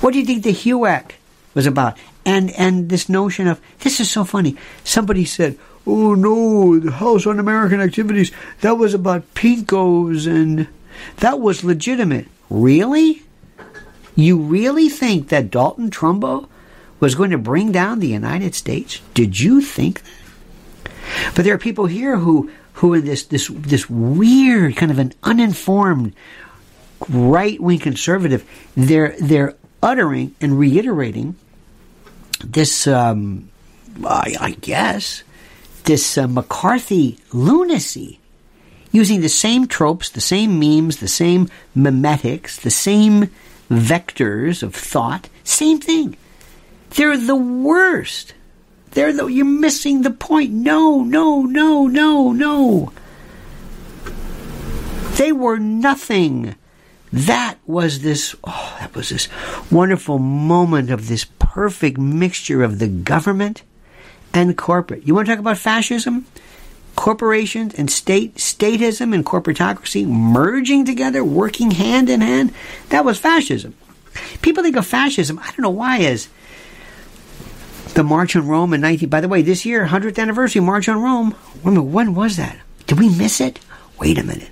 what 0.00 0.12
do 0.12 0.18
you 0.18 0.26
think 0.26 0.42
the 0.42 0.52
HUAC 0.52 1.12
was 1.54 1.66
about? 1.66 1.98
And 2.24 2.50
and 2.52 2.88
this 2.90 3.08
notion 3.08 3.46
of 3.46 3.60
this 3.80 4.00
is 4.00 4.10
so 4.10 4.24
funny. 4.24 4.56
Somebody 4.84 5.24
said, 5.24 5.58
"Oh 5.90 6.14
no, 6.14 6.78
the 6.78 6.92
House 6.92 7.26
Un-American 7.26 7.80
Activities 7.80 8.32
that 8.60 8.78
was 8.78 8.94
about 8.94 9.34
pinkos 9.34 10.26
and 10.26 10.68
that 11.18 11.40
was 11.40 11.64
legitimate." 11.64 12.26
Really? 12.48 13.22
You 14.16 14.38
really 14.38 14.88
think 14.88 15.28
that 15.28 15.50
Dalton 15.50 15.90
Trumbo 15.90 16.48
was 16.98 17.14
going 17.14 17.30
to 17.30 17.38
bring 17.38 17.72
down 17.72 18.00
the 18.00 18.08
United 18.08 18.54
States? 18.54 19.00
Did 19.14 19.38
you 19.40 19.60
think 19.60 20.02
that? 20.02 20.10
But 21.34 21.44
there 21.44 21.54
are 21.54 21.58
people 21.58 21.86
here 21.86 22.16
who 22.16 22.50
who 22.74 22.94
in 22.94 23.04
this 23.04 23.24
this 23.24 23.48
this 23.48 23.88
weird 23.88 24.76
kind 24.76 24.90
of 24.90 24.98
an 24.98 25.12
uninformed 25.22 26.14
right 27.08 27.60
wing 27.60 27.78
conservative, 27.78 28.48
they're 28.76 29.14
they're 29.20 29.54
uttering 29.82 30.34
and 30.40 30.58
reiterating 30.58 31.36
this, 32.44 32.86
um, 32.86 33.50
I, 34.04 34.34
I, 34.40 34.50
guess, 34.52 35.22
this 35.84 36.18
uh, 36.18 36.26
McCarthy 36.26 37.18
lunacy, 37.32 38.20
using 38.92 39.20
the 39.20 39.28
same 39.28 39.66
tropes, 39.66 40.08
the 40.08 40.20
same 40.20 40.58
memes, 40.58 40.98
the 40.98 41.08
same 41.08 41.48
memetics, 41.76 42.60
the 42.60 42.70
same 42.70 43.30
vectors 43.70 44.62
of 44.62 44.74
thought, 44.74 45.28
same 45.44 45.80
thing. 45.80 46.16
They're 46.90 47.16
the 47.16 47.36
worst. 47.36 48.34
They're 48.92 49.12
the, 49.12 49.26
you're 49.26 49.44
missing 49.44 50.02
the 50.02 50.10
point. 50.10 50.50
No, 50.50 51.04
no, 51.04 51.42
no, 51.42 51.86
no, 51.86 52.32
no. 52.32 52.92
They 55.16 55.30
were 55.30 55.58
nothing 55.58 56.56
that 57.12 57.58
was 57.66 58.02
this, 58.02 58.36
oh, 58.44 58.76
that 58.80 58.94
was 58.94 59.08
this 59.08 59.28
wonderful 59.70 60.18
moment 60.18 60.90
of 60.90 61.08
this 61.08 61.26
perfect 61.38 61.98
mixture 61.98 62.62
of 62.62 62.78
the 62.78 62.86
government 62.86 63.62
and 64.32 64.56
corporate. 64.56 65.06
You 65.06 65.14
want 65.14 65.26
to 65.26 65.32
talk 65.32 65.40
about 65.40 65.58
fascism? 65.58 66.26
Corporations 66.96 67.74
and 67.74 67.90
state, 67.90 68.34
statism 68.36 69.14
and 69.14 69.24
corporatocracy 69.24 70.06
merging 70.06 70.84
together, 70.84 71.24
working 71.24 71.70
hand 71.70 72.10
in 72.10 72.20
hand. 72.20 72.52
That 72.90 73.04
was 73.04 73.18
fascism. 73.18 73.74
People 74.42 74.62
think 74.62 74.76
of 74.76 74.86
fascism, 74.86 75.38
I 75.38 75.46
don't 75.46 75.60
know 75.60 75.70
why, 75.70 76.00
as 76.00 76.28
the 77.94 78.02
March 78.02 78.36
on 78.36 78.46
Rome 78.46 78.74
in 78.74 78.80
19. 78.80 79.08
By 79.08 79.20
the 79.20 79.28
way, 79.28 79.42
this 79.42 79.64
year, 79.64 79.86
100th 79.86 80.18
anniversary 80.18 80.60
March 80.60 80.88
on 80.88 81.00
Rome. 81.00 81.30
When 81.62 82.14
was 82.14 82.36
that? 82.36 82.58
Did 82.86 82.98
we 82.98 83.08
miss 83.08 83.40
it? 83.40 83.60
Wait 83.98 84.18
a 84.18 84.22
minute. 84.24 84.50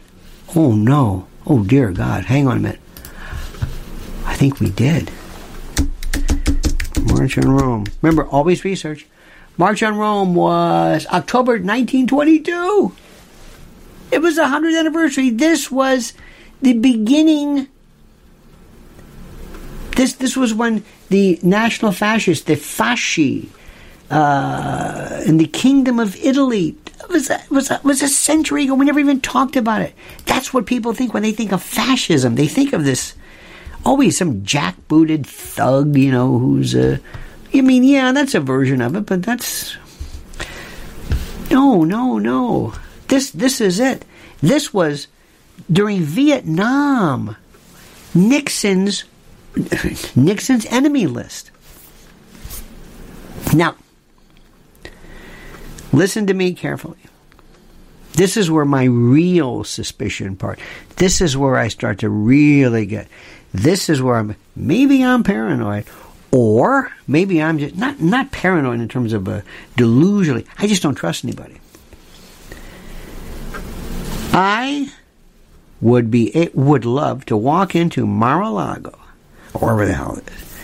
Oh 0.54 0.72
no. 0.72 1.26
Oh, 1.46 1.64
dear 1.64 1.92
God, 1.92 2.24
hang 2.26 2.46
on 2.46 2.58
a 2.58 2.60
minute. 2.60 2.80
I 4.24 4.36
think 4.36 4.60
we 4.60 4.70
did. 4.70 5.10
March 7.04 7.38
on 7.38 7.50
Rome. 7.50 7.86
Remember, 8.02 8.26
always 8.26 8.64
research. 8.64 9.06
March 9.58 9.82
on 9.82 9.96
Rome 9.96 10.36
was 10.36 11.04
October 11.08 11.52
1922. 11.54 12.94
It 14.12 14.22
was 14.22 14.36
the 14.36 14.42
100th 14.42 14.78
anniversary. 14.78 15.30
This 15.30 15.70
was 15.70 16.14
the 16.62 16.74
beginning. 16.74 17.66
This, 19.96 20.14
this 20.14 20.36
was 20.36 20.54
when 20.54 20.84
the 21.08 21.40
National 21.42 21.90
Fascists, 21.90 22.44
the 22.44 22.54
Fasci, 22.54 23.48
uh, 24.10 25.22
in 25.26 25.38
the 25.38 25.46
Kingdom 25.46 25.98
of 25.98 26.16
Italy, 26.16 26.76
it 27.00 27.08
was 27.08 27.28
a, 27.28 27.42
was 27.50 27.70
a, 27.70 27.80
was 27.82 28.00
a 28.00 28.08
century 28.08 28.64
ago. 28.64 28.74
We 28.74 28.86
never 28.86 29.00
even 29.00 29.20
talked 29.20 29.56
about 29.56 29.82
it. 29.82 29.92
That's 30.24 30.54
what 30.54 30.66
people 30.66 30.94
think 30.94 31.12
when 31.12 31.24
they 31.24 31.32
think 31.32 31.52
of 31.52 31.62
fascism. 31.62 32.36
They 32.36 32.46
think 32.46 32.72
of 32.72 32.84
this 32.84 33.14
always 33.84 34.16
some 34.16 34.42
jackbooted 34.42 35.26
thug, 35.26 35.96
you 35.96 36.12
know, 36.12 36.38
who's 36.38 36.76
a. 36.76 37.00
I 37.54 37.60
mean, 37.60 37.84
yeah, 37.84 38.12
that's 38.12 38.34
a 38.34 38.40
version 38.40 38.80
of 38.80 38.94
it, 38.96 39.06
but 39.06 39.22
that's 39.22 39.76
no, 41.50 41.84
no, 41.84 42.18
no. 42.18 42.74
This 43.08 43.30
this 43.30 43.60
is 43.60 43.80
it. 43.80 44.04
This 44.40 44.72
was 44.72 45.08
during 45.70 46.00
Vietnam. 46.00 47.36
Nixon's 48.14 49.04
Nixon's 50.16 50.66
enemy 50.66 51.06
list. 51.06 51.50
Now, 53.54 53.76
Listen 55.92 56.26
to 56.26 56.34
me 56.34 56.52
carefully. 56.52 56.98
This 58.12 58.36
is 58.36 58.50
where 58.50 58.64
my 58.64 58.84
real 58.84 59.64
suspicion 59.64 60.36
part. 60.36 60.58
This 60.96 61.20
is 61.20 61.36
where 61.36 61.56
I 61.56 61.68
start 61.68 62.00
to 62.00 62.08
really 62.08 62.84
get. 62.84 63.08
This 63.52 63.88
is 63.88 64.02
where 64.02 64.16
I'm. 64.16 64.36
Maybe 64.54 65.02
I'm 65.02 65.22
paranoid, 65.22 65.86
or 66.30 66.92
maybe 67.06 67.42
I'm 67.42 67.58
just 67.58 67.76
not 67.76 68.00
not 68.00 68.30
paranoid 68.32 68.80
in 68.80 68.88
terms 68.88 69.12
of 69.12 69.28
a 69.28 69.42
delusionally. 69.76 70.46
I 70.58 70.66
just 70.66 70.82
don't 70.82 70.94
trust 70.94 71.24
anybody. 71.24 71.60
I 74.32 74.92
would 75.80 76.10
be 76.10 76.34
it 76.36 76.54
would 76.54 76.84
love 76.84 77.24
to 77.26 77.36
walk 77.36 77.74
into 77.74 78.06
Mar-a-Lago, 78.06 78.98
or 79.54 79.60
wherever 79.60 79.86
the 79.86 79.94
hell 79.94 80.16
it 80.16 80.28
is, 80.28 80.58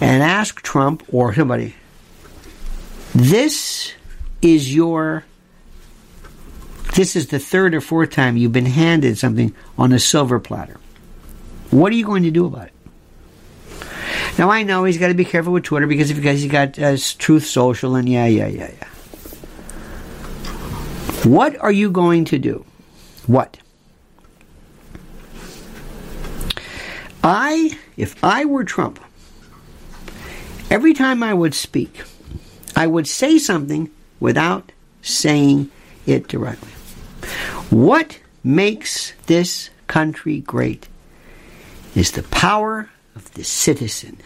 and 0.00 0.22
ask 0.22 0.62
Trump 0.62 1.02
or 1.12 1.34
somebody. 1.34 1.74
This 3.14 3.92
is 4.42 4.74
your 4.74 5.24
this 6.94 7.14
is 7.14 7.28
the 7.28 7.38
third 7.38 7.74
or 7.74 7.80
fourth 7.80 8.10
time 8.10 8.36
you've 8.36 8.52
been 8.52 8.66
handed 8.66 9.18
something 9.18 9.54
on 9.76 9.92
a 9.92 9.98
silver 9.98 10.40
platter. 10.40 10.78
What 11.70 11.92
are 11.92 11.96
you 11.96 12.04
going 12.04 12.24
to 12.24 12.30
do 12.30 12.46
about 12.46 12.66
it? 12.66 12.72
Now 14.38 14.50
I 14.50 14.62
know 14.62 14.84
he's 14.84 14.98
got 14.98 15.08
to 15.08 15.14
be 15.14 15.24
careful 15.24 15.52
with 15.52 15.64
Twitter 15.64 15.86
because 15.86 16.12
because 16.12 16.42
he's 16.42 16.50
got 16.50 16.78
uh, 16.78 16.96
Truth 17.18 17.46
Social 17.46 17.94
and 17.96 18.08
yeah 18.08 18.26
yeah 18.26 18.46
yeah 18.46 18.70
yeah. 18.70 18.88
What 21.24 21.56
are 21.58 21.72
you 21.72 21.90
going 21.90 22.24
to 22.26 22.38
do? 22.38 22.64
What? 23.26 23.58
I 27.22 27.76
if 27.96 28.22
I 28.22 28.44
were 28.44 28.64
Trump, 28.64 29.00
every 30.70 30.94
time 30.94 31.22
I 31.22 31.34
would 31.34 31.54
speak, 31.54 32.02
I 32.76 32.86
would 32.86 33.08
say 33.08 33.38
something 33.38 33.90
without 34.20 34.72
saying 35.02 35.70
it 36.06 36.28
directly. 36.28 36.70
What 37.70 38.18
makes 38.44 39.12
this 39.26 39.70
country 39.88 40.40
great 40.40 40.88
is 41.94 42.12
the 42.12 42.22
power 42.22 42.88
of 43.18 43.34
the 43.34 43.42
citizen. 43.42 44.16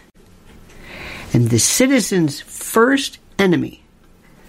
And 1.33 1.49
the 1.49 1.57
citizen's 1.57 2.41
first 2.41 3.17
enemy 3.39 3.83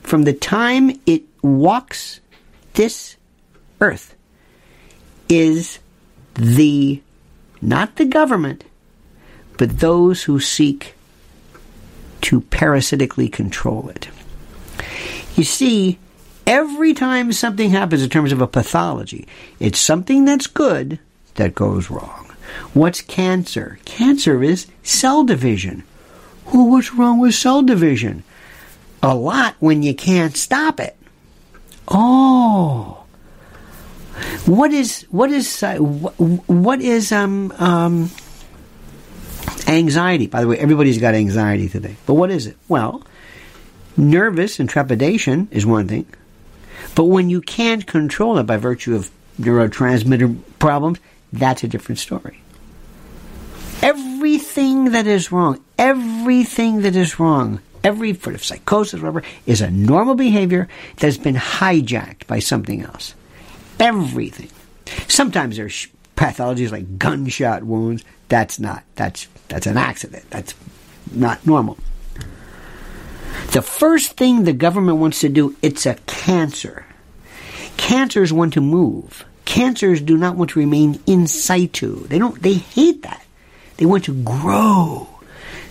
from 0.03 0.24
the 0.24 0.34
time 0.34 1.01
it 1.07 1.22
walks 1.42 2.20
this 2.74 3.16
earth 3.80 4.14
is 5.30 5.78
the 6.34 7.01
not 7.62 7.97
the 7.97 8.05
government 8.05 8.64
but 9.57 9.78
those 9.78 10.24
who 10.24 10.38
seek 10.38 10.95
to 12.20 12.42
parasitically 12.42 13.28
control 13.28 13.88
it. 13.88 14.09
You 15.36 15.45
see, 15.45 15.99
every 16.47 16.92
time 16.92 17.32
something 17.32 17.70
happens 17.70 18.03
in 18.03 18.11
terms 18.11 18.32
of 18.32 18.42
a 18.42 18.47
pathology, 18.47 19.26
it's 19.61 19.78
something 19.78 20.24
that's 20.24 20.47
good 20.47 20.99
that 21.36 21.55
goes 21.55 21.90
wrong. 21.90 22.24
What's 22.72 23.00
cancer? 23.00 23.78
Cancer 23.84 24.42
is 24.42 24.66
cell 24.82 25.24
division. 25.24 25.84
Well, 26.52 26.68
what's 26.68 26.92
wrong 26.92 27.20
with 27.20 27.34
cell 27.34 27.62
division? 27.62 28.24
A 29.02 29.14
lot 29.14 29.55
when 29.61 29.82
you 29.82 29.94
can't 29.94 30.36
stop 30.36 30.80
it. 30.80 30.96
Oh. 31.88 33.05
What 34.46 34.72
is 34.72 35.02
what 35.11 35.30
is 35.30 35.62
what 35.62 36.80
is 36.80 37.12
um 37.12 37.52
um 37.59 38.11
anxiety? 39.66 40.26
By 40.26 40.40
the 40.42 40.48
way, 40.48 40.59
everybody's 40.59 40.98
got 40.98 41.14
anxiety 41.14 41.68
today. 41.68 41.96
But 42.07 42.14
what 42.14 42.30
is 42.30 42.46
it? 42.46 42.57
Well, 42.68 43.02
nervous 43.96 44.61
and 44.61 44.68
trepidation 44.68 45.48
is 45.50 45.66
one 45.66 45.88
thing. 45.88 46.07
But 46.94 47.05
when 47.05 47.28
you 47.28 47.40
can't 47.40 47.86
control 47.86 48.38
it 48.38 48.44
by 48.44 48.57
virtue 48.57 48.94
of 48.94 49.11
neurotransmitter 49.40 50.38
problems, 50.59 51.00
that's 51.32 51.64
a 51.64 51.68
different 51.68 51.98
story. 51.98 52.40
Everything 53.83 54.93
that 54.93 55.07
is 55.07 55.31
wrong, 55.31 55.62
everything 55.79 56.83
that 56.83 56.97
is 56.97 57.18
wrong, 57.20 57.61
every 57.83 58.14
sort 58.14 58.35
of 58.35 58.45
psychosis, 58.45 59.01
whatever, 59.01 59.22
is 59.47 59.61
a 59.61 59.70
normal 59.70 60.14
behavior 60.14 60.68
that 60.97 61.07
has 61.07 61.18
been 61.18 61.37
hijacked 61.37 62.27
by 62.27 62.39
something 62.39 62.83
else. 62.83 63.14
Everything. 63.79 64.51
Sometimes 65.09 65.57
there's 65.57 65.89
pathologies 66.16 66.72
like 66.72 66.99
gunshot 66.99 67.64
wounds. 67.64 68.05
That's 68.29 68.59
not. 68.59 68.85
That's 68.95 69.29
that's 69.49 69.66
an 69.66 69.77
accident. 69.77 70.25
That's 70.31 70.55
not 71.12 71.47
normal. 71.47 71.77
The 73.53 73.62
first 73.62 74.16
thing 74.16 74.45
the 74.45 74.53
government 74.53 74.99
wants 74.99 75.20
to 75.20 75.29
do, 75.29 75.57
it's 75.62 75.87
a 75.87 75.95
cancer. 76.07 76.87
Cancers 77.77 78.33
want 78.33 78.55
to 78.55 78.61
move. 78.61 79.25
Cancers 79.45 80.01
do 80.01 80.16
not 80.16 80.37
want 80.37 80.51
to 80.51 80.59
remain 80.59 81.01
in 81.07 81.27
situ. 81.27 82.07
They 82.07 82.18
don't 82.18 82.41
they 82.43 82.55
hate 82.55 83.03
that. 83.03 83.24
They 83.77 83.87
want 83.87 84.05
to 84.05 84.22
grow. 84.22 85.09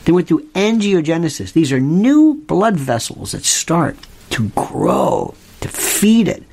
They 0.06 0.12
went 0.12 0.28
through 0.28 0.48
angiogenesis. 0.50 1.54
These 1.54 1.72
are 1.72 1.80
new 1.80 2.36
blood 2.36 2.76
vessels 2.76 3.32
that 3.32 3.46
start 3.46 3.96
to 4.32 4.50
grow, 4.50 5.34
to 5.62 5.68
feed 5.68 6.28
it. 6.28 6.44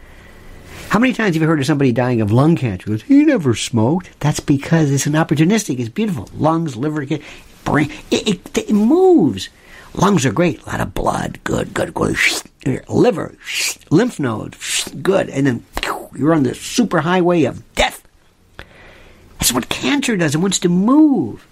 How 0.90 0.98
many 0.98 1.12
times 1.12 1.34
have 1.34 1.42
you 1.42 1.48
heard 1.48 1.60
of 1.60 1.66
somebody 1.66 1.92
dying 1.92 2.20
of 2.20 2.32
lung 2.32 2.56
cancer? 2.56 2.88
Goes, 2.88 3.02
he 3.02 3.24
never 3.24 3.54
smoked. 3.54 4.10
That's 4.20 4.40
because 4.40 4.90
it's 4.90 5.06
an 5.06 5.12
opportunistic. 5.12 5.78
It's 5.78 5.88
beautiful. 5.88 6.28
Lungs, 6.34 6.76
liver, 6.76 7.06
brain. 7.64 7.90
It, 8.10 8.28
it, 8.28 8.58
it 8.58 8.72
moves. 8.72 9.48
Lungs 9.94 10.26
are 10.26 10.32
great. 10.32 10.62
A 10.62 10.66
lot 10.66 10.80
of 10.80 10.94
blood. 10.94 11.38
Good, 11.44 11.74
good, 11.74 11.94
good. 11.94 12.16
Liver, 12.88 13.34
lymph 13.90 14.20
nodes. 14.20 14.88
Good. 15.02 15.30
And 15.30 15.46
then 15.46 15.64
you're 16.14 16.34
on 16.34 16.42
the 16.42 16.54
super 16.54 17.00
highway 17.00 17.44
of 17.44 17.74
death. 17.74 18.06
That's 19.40 19.52
what 19.52 19.68
cancer 19.70 20.16
does. 20.16 20.34
It 20.34 20.38
wants 20.38 20.58
to 20.60 20.68
move. 20.68 21.46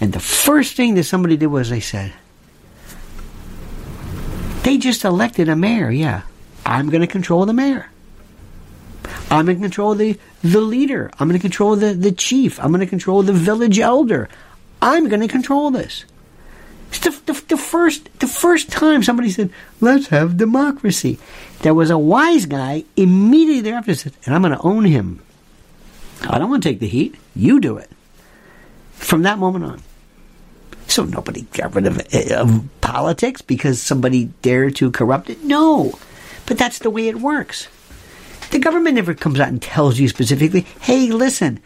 And 0.00 0.12
the 0.12 0.20
first 0.20 0.76
thing 0.76 0.94
that 0.94 1.04
somebody 1.04 1.36
did 1.36 1.48
was 1.48 1.68
they 1.68 1.80
said, 1.80 2.12
they 4.62 4.78
just 4.78 5.04
elected 5.04 5.48
a 5.48 5.56
mayor, 5.56 5.90
yeah. 5.90 6.22
I'm 6.64 6.90
going 6.90 7.00
to 7.02 7.06
control 7.06 7.46
the 7.46 7.52
mayor. 7.52 7.90
I'm 9.30 9.44
going 9.44 9.58
to 9.58 9.62
control 9.62 9.94
the, 9.94 10.18
the 10.42 10.60
leader. 10.60 11.10
I'm 11.18 11.28
going 11.28 11.38
to 11.38 11.42
control 11.42 11.76
the, 11.76 11.92
the 11.92 12.12
chief. 12.12 12.58
I'm 12.60 12.68
going 12.68 12.80
to 12.80 12.86
control 12.86 13.22
the 13.22 13.32
village 13.32 13.78
elder. 13.78 14.28
I'm 14.80 15.08
going 15.08 15.20
to 15.20 15.28
control 15.28 15.70
this. 15.70 16.04
It's 16.88 17.00
the, 17.00 17.10
the, 17.26 17.44
the, 17.48 17.56
first, 17.56 18.08
the 18.20 18.26
first 18.26 18.70
time 18.70 19.02
somebody 19.02 19.30
said, 19.30 19.50
let's 19.80 20.08
have 20.08 20.38
democracy. 20.38 21.18
There 21.60 21.74
was 21.74 21.90
a 21.90 21.98
wise 21.98 22.46
guy 22.46 22.84
immediately 22.96 23.60
thereafter 23.60 23.94
said, 23.94 24.14
and 24.24 24.34
I'm 24.34 24.42
going 24.42 24.56
to 24.56 24.62
own 24.62 24.84
him. 24.84 25.20
I 26.22 26.38
don't 26.38 26.50
want 26.50 26.62
to 26.62 26.68
take 26.68 26.80
the 26.80 26.88
heat. 26.88 27.14
You 27.34 27.60
do 27.60 27.78
it. 27.78 27.90
From 28.92 29.22
that 29.22 29.38
moment 29.38 29.64
on. 29.64 29.82
So 30.88 31.04
nobody 31.04 31.42
got 31.52 31.74
rid 31.74 31.86
of, 31.86 32.00
eh, 32.12 32.34
of 32.34 32.68
politics 32.80 33.42
because 33.42 33.80
somebody 33.80 34.26
dared 34.42 34.76
to 34.76 34.90
corrupt 34.90 35.30
it? 35.30 35.44
No. 35.44 35.98
But 36.46 36.58
that's 36.58 36.78
the 36.78 36.90
way 36.90 37.08
it 37.08 37.16
works. 37.16 37.68
The 38.50 38.58
government 38.58 38.94
never 38.94 39.14
comes 39.14 39.38
out 39.38 39.48
and 39.48 39.60
tells 39.60 39.98
you 39.98 40.08
specifically, 40.08 40.62
hey, 40.80 41.10
listen, 41.10 41.60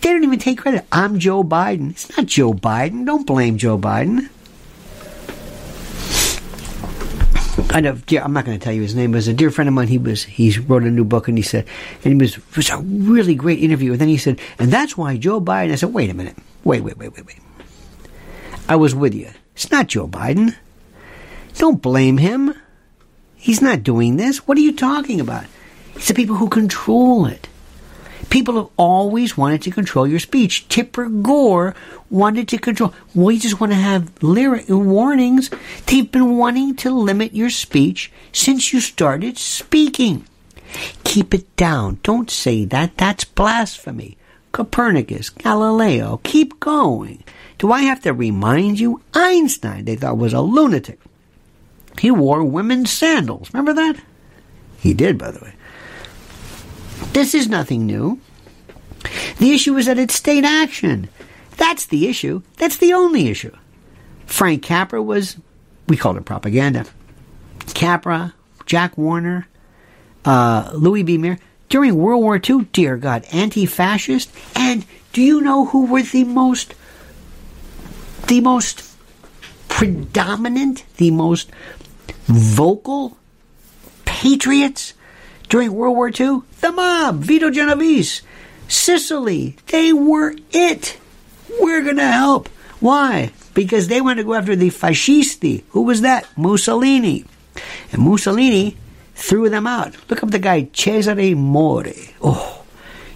they 0.00 0.10
don't 0.10 0.22
even 0.22 0.38
take 0.38 0.58
credit. 0.58 0.86
I'm 0.92 1.18
Joe 1.18 1.42
Biden. 1.42 1.90
It's 1.90 2.16
not 2.16 2.26
Joe 2.26 2.54
Biden. 2.54 3.04
Don't 3.04 3.26
blame 3.26 3.58
Joe 3.58 3.76
Biden. 3.76 4.28
I 7.72 7.80
know. 7.80 7.96
Yeah, 8.08 8.24
I'm 8.24 8.32
not 8.32 8.44
going 8.44 8.58
to 8.58 8.62
tell 8.62 8.72
you 8.72 8.82
his 8.82 8.96
name. 8.96 9.12
But 9.12 9.18
as 9.18 9.28
a 9.28 9.32
dear 9.32 9.50
friend 9.50 9.68
of 9.68 9.74
mine, 9.74 9.86
he 9.86 9.98
was 9.98 10.24
he 10.24 10.58
wrote 10.58 10.82
a 10.82 10.90
new 10.90 11.04
book, 11.04 11.28
and 11.28 11.38
he 11.38 11.42
said, 11.42 11.66
and 12.04 12.20
it 12.20 12.22
was 12.22 12.36
it 12.36 12.56
was 12.56 12.70
a 12.70 12.78
really 12.78 13.34
great 13.34 13.60
interview. 13.60 13.92
And 13.92 14.00
then 14.00 14.08
he 14.08 14.16
said, 14.16 14.40
and 14.58 14.72
that's 14.72 14.96
why 14.96 15.16
Joe 15.16 15.40
Biden. 15.40 15.72
I 15.72 15.76
said, 15.76 15.94
wait 15.94 16.10
a 16.10 16.14
minute, 16.14 16.36
wait, 16.64 16.82
wait, 16.82 16.98
wait, 16.98 17.14
wait, 17.14 17.26
wait. 17.26 17.38
I 18.68 18.76
was 18.76 18.94
with 18.94 19.14
you. 19.14 19.30
It's 19.54 19.70
not 19.70 19.86
Joe 19.86 20.08
Biden. 20.08 20.56
Don't 21.54 21.80
blame 21.80 22.18
him. 22.18 22.54
He's 23.36 23.62
not 23.62 23.82
doing 23.82 24.16
this. 24.16 24.46
What 24.46 24.58
are 24.58 24.62
you 24.62 24.74
talking 24.74 25.20
about? 25.20 25.44
It's 25.94 26.08
the 26.08 26.14
people 26.14 26.36
who 26.36 26.48
control 26.48 27.26
it. 27.26 27.48
People 28.28 28.56
have 28.56 28.70
always 28.76 29.36
wanted 29.36 29.62
to 29.62 29.70
control 29.70 30.06
your 30.06 30.18
speech. 30.18 30.68
Tipper 30.68 31.08
Gore 31.08 31.74
wanted 32.10 32.48
to 32.48 32.58
control. 32.58 32.94
We 33.14 33.38
just 33.38 33.60
want 33.60 33.72
to 33.72 33.78
have 33.78 34.22
lyric 34.22 34.66
warnings. 34.68 35.50
They've 35.86 36.10
been 36.10 36.36
wanting 36.36 36.76
to 36.76 36.90
limit 36.90 37.34
your 37.34 37.50
speech 37.50 38.12
since 38.32 38.72
you 38.72 38.80
started 38.80 39.38
speaking. 39.38 40.26
Keep 41.04 41.34
it 41.34 41.56
down. 41.56 41.98
Don't 42.02 42.30
say 42.30 42.64
that. 42.66 42.96
That's 42.96 43.24
blasphemy. 43.24 44.16
Copernicus, 44.52 45.30
Galileo, 45.30 46.20
keep 46.24 46.58
going. 46.60 47.22
Do 47.58 47.72
I 47.72 47.82
have 47.82 48.02
to 48.02 48.12
remind 48.12 48.80
you? 48.80 49.00
Einstein, 49.14 49.84
they 49.84 49.96
thought 49.96 50.18
was 50.18 50.32
a 50.32 50.40
lunatic. 50.40 50.98
He 51.98 52.10
wore 52.10 52.42
women's 52.44 52.90
sandals. 52.90 53.52
Remember 53.52 53.74
that? 53.74 53.96
He 54.78 54.94
did, 54.94 55.18
by 55.18 55.30
the 55.30 55.40
way. 55.40 55.52
This 57.12 57.34
is 57.34 57.48
nothing 57.48 57.86
new. 57.86 58.20
The 59.38 59.52
issue 59.52 59.76
is 59.76 59.86
that 59.86 59.98
it's 59.98 60.14
state 60.14 60.44
action. 60.44 61.08
That's 61.56 61.86
the 61.86 62.08
issue. 62.08 62.42
That's 62.56 62.76
the 62.76 62.92
only 62.92 63.28
issue. 63.28 63.54
Frank 64.26 64.62
Capra 64.62 65.02
was, 65.02 65.36
we 65.88 65.96
called 65.96 66.16
it 66.16 66.24
propaganda. 66.24 66.86
Capra, 67.74 68.34
Jack 68.66 68.96
Warner, 68.96 69.48
uh, 70.24 70.70
Louis 70.74 71.02
B. 71.02 71.18
Mayer. 71.18 71.38
During 71.68 71.96
World 71.96 72.22
War 72.22 72.40
II, 72.42 72.66
dear 72.72 72.96
God, 72.96 73.24
anti 73.32 73.64
fascist. 73.64 74.30
And 74.56 74.84
do 75.12 75.22
you 75.22 75.40
know 75.40 75.66
who 75.66 75.86
were 75.86 76.02
the 76.02 76.24
most 76.24 76.74
the 78.26 78.40
most 78.40 78.88
predominant, 79.68 80.84
the 80.96 81.10
most 81.10 81.50
vocal 82.26 83.16
patriots 84.04 84.94
during 85.50 85.74
World 85.74 85.96
War 85.96 86.08
II? 86.08 86.40
The 86.60 86.72
mob, 86.72 87.22
Vito 87.22 87.50
Genovese, 87.50 88.22
Sicily, 88.68 89.56
they 89.66 89.92
were 89.92 90.34
it. 90.52 90.96
We're 91.60 91.82
going 91.82 91.96
to 91.96 92.06
help. 92.06 92.48
Why? 92.78 93.32
Because 93.52 93.88
they 93.88 94.00
wanted 94.00 94.22
to 94.22 94.24
go 94.24 94.34
after 94.34 94.54
the 94.54 94.70
fascisti. 94.70 95.64
Who 95.70 95.82
was 95.82 96.02
that? 96.02 96.26
Mussolini. 96.38 97.24
And 97.92 98.02
Mussolini 98.02 98.76
threw 99.14 99.50
them 99.50 99.66
out. 99.66 99.96
Look 100.08 100.22
up 100.22 100.30
the 100.30 100.38
guy, 100.38 100.68
Cesare 100.72 101.34
Mori. 101.34 102.14
Oh, 102.22 102.64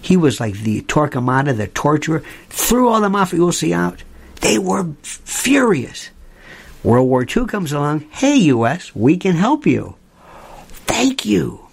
he 0.01 0.17
was 0.17 0.41
like 0.41 0.55
the 0.55 0.81
Torquemada, 0.81 1.55
the 1.55 1.67
torturer. 1.67 2.21
Threw 2.49 2.89
all 2.89 2.99
the 2.99 3.09
mafiosi 3.09 3.71
out. 3.73 4.03
They 4.41 4.59
were 4.59 4.93
furious. 5.01 6.09
World 6.83 7.07
War 7.07 7.23
II 7.23 7.45
comes 7.45 7.71
along. 7.71 8.01
Hey, 8.11 8.35
U.S., 8.35 8.93
we 8.93 9.17
can 9.17 9.35
help 9.35 9.65
you. 9.65 9.95
Thank 10.67 11.25
you. 11.25 11.64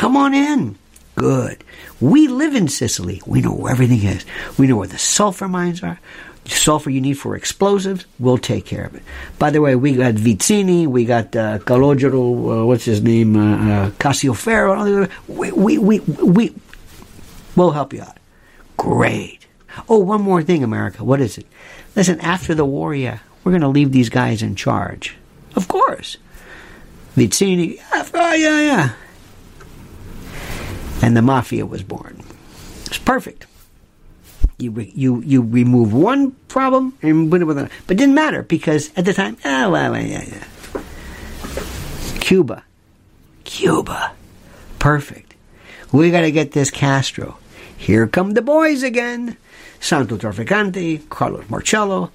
Come 0.00 0.16
on 0.16 0.32
in. 0.32 0.78
Good. 1.14 1.62
We 2.00 2.26
live 2.26 2.54
in 2.54 2.68
Sicily. 2.68 3.20
We 3.26 3.42
know 3.42 3.52
where 3.52 3.70
everything 3.70 4.02
is. 4.02 4.24
We 4.56 4.66
know 4.66 4.76
where 4.76 4.88
the 4.88 4.96
sulfur 4.96 5.46
mines 5.46 5.82
are. 5.82 6.00
The 6.44 6.50
Sulfur 6.52 6.88
you 6.88 7.02
need 7.02 7.18
for 7.18 7.36
explosives, 7.36 8.06
we'll 8.18 8.38
take 8.38 8.64
care 8.64 8.86
of 8.86 8.94
it. 8.94 9.02
By 9.38 9.50
the 9.50 9.60
way, 9.60 9.76
we 9.76 9.92
got 9.92 10.14
Vizzini, 10.14 10.86
we 10.86 11.04
got 11.04 11.36
uh, 11.36 11.58
Calogero, 11.58 12.62
uh, 12.62 12.64
what's 12.64 12.86
his 12.86 13.02
name, 13.02 13.36
uh, 13.36 13.56
uh, 13.56 13.90
Cascioferro. 13.90 15.10
We, 15.28 15.52
we, 15.52 15.76
we, 15.76 16.00
we, 16.00 16.54
we'll 17.54 17.72
help 17.72 17.92
you 17.92 18.00
out. 18.00 18.16
Great. 18.78 19.46
Oh, 19.86 19.98
one 19.98 20.22
more 20.22 20.42
thing, 20.42 20.64
America. 20.64 21.04
What 21.04 21.20
is 21.20 21.36
it? 21.36 21.46
Listen, 21.94 22.18
after 22.20 22.54
the 22.54 22.64
war, 22.64 22.94
yeah, 22.94 23.18
we're 23.44 23.52
going 23.52 23.60
to 23.60 23.68
leave 23.68 23.92
these 23.92 24.08
guys 24.08 24.40
in 24.42 24.56
charge. 24.56 25.14
Of 25.56 25.68
course. 25.68 26.16
Vizzini, 27.18 27.78
oh, 27.92 28.32
yeah, 28.32 28.60
yeah. 28.62 28.92
And 31.02 31.16
the 31.16 31.22
mafia 31.22 31.66
was 31.66 31.82
born. 31.82 32.22
It's 32.86 32.98
perfect. 32.98 33.46
You, 34.58 34.72
you, 34.78 35.22
you 35.22 35.42
remove 35.42 35.94
one 35.94 36.32
problem, 36.48 36.96
and 37.00 37.32
went 37.32 37.46
with 37.46 37.56
another. 37.56 37.72
But 37.86 37.94
it 37.94 37.98
didn't 37.98 38.14
matter 38.14 38.42
because 38.42 38.90
at 38.96 39.06
the 39.06 39.14
time, 39.14 39.38
oh, 39.44 39.70
well, 39.70 39.96
yeah, 39.96 40.24
yeah. 40.24 40.82
Cuba. 42.20 42.64
Cuba. 43.44 44.12
Perfect. 44.78 45.34
We 45.92 46.10
got 46.10 46.20
to 46.20 46.30
get 46.30 46.52
this 46.52 46.70
Castro. 46.70 47.38
Here 47.76 48.06
come 48.06 48.32
the 48.32 48.42
boys 48.42 48.82
again. 48.82 49.36
Santo 49.80 50.18
Trafficante, 50.18 51.08
Carlos 51.08 51.48
Marcello. 51.48 52.12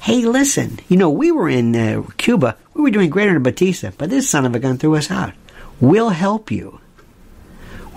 Hey, 0.00 0.24
listen, 0.24 0.78
you 0.88 0.96
know, 0.96 1.10
we 1.10 1.32
were 1.32 1.48
in 1.48 1.74
uh, 1.74 2.04
Cuba. 2.16 2.56
We 2.72 2.82
were 2.82 2.90
doing 2.90 3.10
great 3.10 3.26
under 3.26 3.40
Batista, 3.40 3.90
but 3.98 4.08
this 4.10 4.30
son 4.30 4.46
of 4.46 4.54
a 4.54 4.60
gun 4.60 4.78
threw 4.78 4.94
us 4.94 5.10
out. 5.10 5.34
We'll 5.80 6.10
help 6.10 6.52
you. 6.52 6.80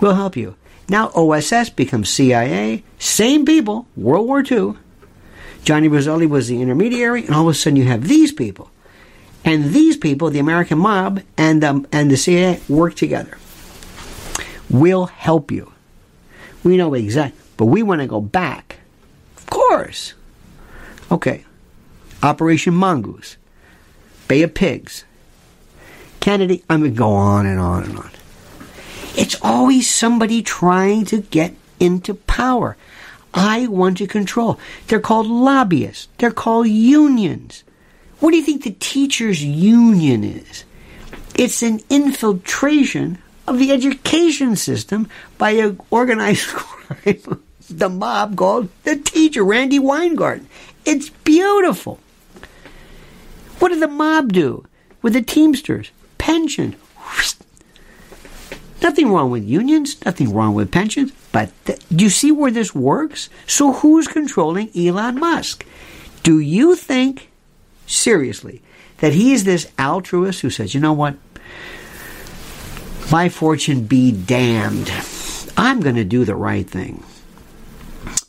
We'll 0.02 0.16
help 0.16 0.36
you. 0.36 0.56
Now 0.88 1.12
OSS 1.14 1.70
becomes 1.70 2.10
CIA. 2.10 2.82
Same 2.98 3.46
people, 3.46 3.86
World 3.96 4.26
War 4.26 4.42
II. 4.42 4.74
Johnny 5.62 5.86
Rosselli 5.86 6.26
was 6.26 6.48
the 6.48 6.60
intermediary, 6.60 7.24
and 7.24 7.36
all 7.36 7.48
of 7.48 7.54
a 7.54 7.54
sudden 7.54 7.76
you 7.76 7.84
have 7.84 8.08
these 8.08 8.32
people. 8.32 8.68
And 9.44 9.72
these 9.72 9.96
people, 9.96 10.28
the 10.28 10.40
American 10.40 10.78
mob 10.78 11.22
and, 11.38 11.62
um, 11.62 11.86
and 11.92 12.10
the 12.10 12.16
CIA, 12.16 12.60
work 12.68 12.96
together. 12.96 13.38
We'll 14.68 15.06
help 15.06 15.52
you. 15.52 15.72
We 16.64 16.76
know 16.76 16.94
exactly, 16.94 17.40
but 17.56 17.66
we 17.66 17.84
want 17.84 18.00
to 18.00 18.08
go 18.08 18.20
back. 18.20 18.80
Of 19.36 19.46
course. 19.46 20.14
Okay. 21.12 21.44
Operation 22.24 22.74
Mongoose. 22.74 23.36
Bay 24.26 24.42
of 24.42 24.52
Pigs. 24.52 25.04
Kennedy. 26.18 26.64
I 26.68 26.76
mean, 26.76 26.94
going 26.94 26.94
to 26.94 26.98
go 26.98 27.10
on 27.14 27.46
and 27.46 27.60
on 27.60 27.84
and 27.84 27.98
on. 27.98 28.10
It's 29.16 29.36
always 29.42 29.90
somebody 29.90 30.42
trying 30.42 31.04
to 31.06 31.20
get 31.20 31.54
into 31.78 32.14
power. 32.14 32.76
I 33.34 33.66
want 33.66 33.98
to 33.98 34.06
control. 34.06 34.58
They're 34.86 35.00
called 35.00 35.26
lobbyists. 35.26 36.08
They're 36.18 36.30
called 36.30 36.68
unions. 36.68 37.64
What 38.20 38.30
do 38.30 38.36
you 38.36 38.42
think 38.42 38.62
the 38.62 38.76
teachers' 38.78 39.42
union 39.42 40.22
is? 40.24 40.64
It's 41.34 41.62
an 41.62 41.80
infiltration 41.90 43.18
of 43.46 43.58
the 43.58 43.72
education 43.72 44.56
system 44.56 45.08
by 45.38 45.50
an 45.52 45.80
organized 45.90 46.46
crime, 46.48 47.42
the 47.68 47.88
mob 47.88 48.36
called 48.36 48.68
the 48.84 48.96
teacher, 48.96 49.44
Randi 49.44 49.78
Weingarten. 49.78 50.46
It's 50.84 51.08
beautiful. 51.08 51.98
What 53.58 53.70
did 53.70 53.80
the 53.80 53.88
mob 53.88 54.32
do 54.32 54.66
with 55.00 55.14
the 55.14 55.22
Teamsters? 55.22 55.90
Pension. 56.18 56.76
Nothing 58.82 59.12
wrong 59.12 59.30
with 59.30 59.44
unions, 59.44 60.04
nothing 60.04 60.34
wrong 60.34 60.54
with 60.54 60.72
pensions, 60.72 61.12
but 61.30 61.52
th- 61.64 61.78
do 61.88 62.04
you 62.04 62.10
see 62.10 62.32
where 62.32 62.50
this 62.50 62.74
works? 62.74 63.30
So 63.46 63.72
who's 63.72 64.08
controlling 64.08 64.70
Elon 64.76 65.20
Musk? 65.20 65.64
Do 66.22 66.40
you 66.40 66.74
think, 66.74 67.30
seriously, 67.86 68.60
that 68.98 69.12
he 69.12 69.32
is 69.32 69.44
this 69.44 69.70
altruist 69.78 70.40
who 70.40 70.50
says, 70.50 70.74
you 70.74 70.80
know 70.80 70.92
what? 70.92 71.16
My 73.10 73.28
fortune 73.28 73.84
be 73.84 74.10
damned. 74.10 74.90
I'm 75.56 75.80
going 75.80 75.96
to 75.96 76.04
do 76.04 76.24
the 76.24 76.34
right 76.34 76.68
thing. 76.68 77.04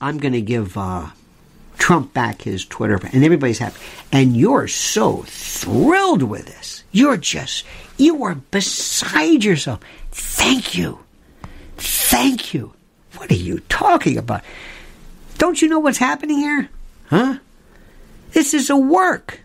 I'm 0.01 0.17
going 0.17 0.33
to 0.33 0.41
give 0.41 0.77
uh, 0.77 1.07
Trump 1.77 2.13
back 2.13 2.41
his 2.41 2.65
Twitter, 2.65 2.99
and 3.11 3.23
everybody's 3.23 3.59
happy. 3.59 3.79
And 4.11 4.35
you're 4.35 4.67
so 4.67 5.23
thrilled 5.25 6.23
with 6.23 6.45
this. 6.45 6.83
You're 6.91 7.17
just, 7.17 7.65
you 7.97 8.23
are 8.23 8.35
beside 8.35 9.43
yourself. 9.43 9.79
Thank 10.11 10.75
you. 10.77 10.99
Thank 11.77 12.53
you. 12.53 12.73
What 13.15 13.31
are 13.31 13.35
you 13.35 13.59
talking 13.69 14.17
about? 14.17 14.43
Don't 15.37 15.61
you 15.61 15.67
know 15.67 15.79
what's 15.79 15.97
happening 15.97 16.37
here? 16.37 16.69
Huh? 17.07 17.37
This 18.31 18.53
is 18.53 18.69
a 18.69 18.77
work. 18.77 19.41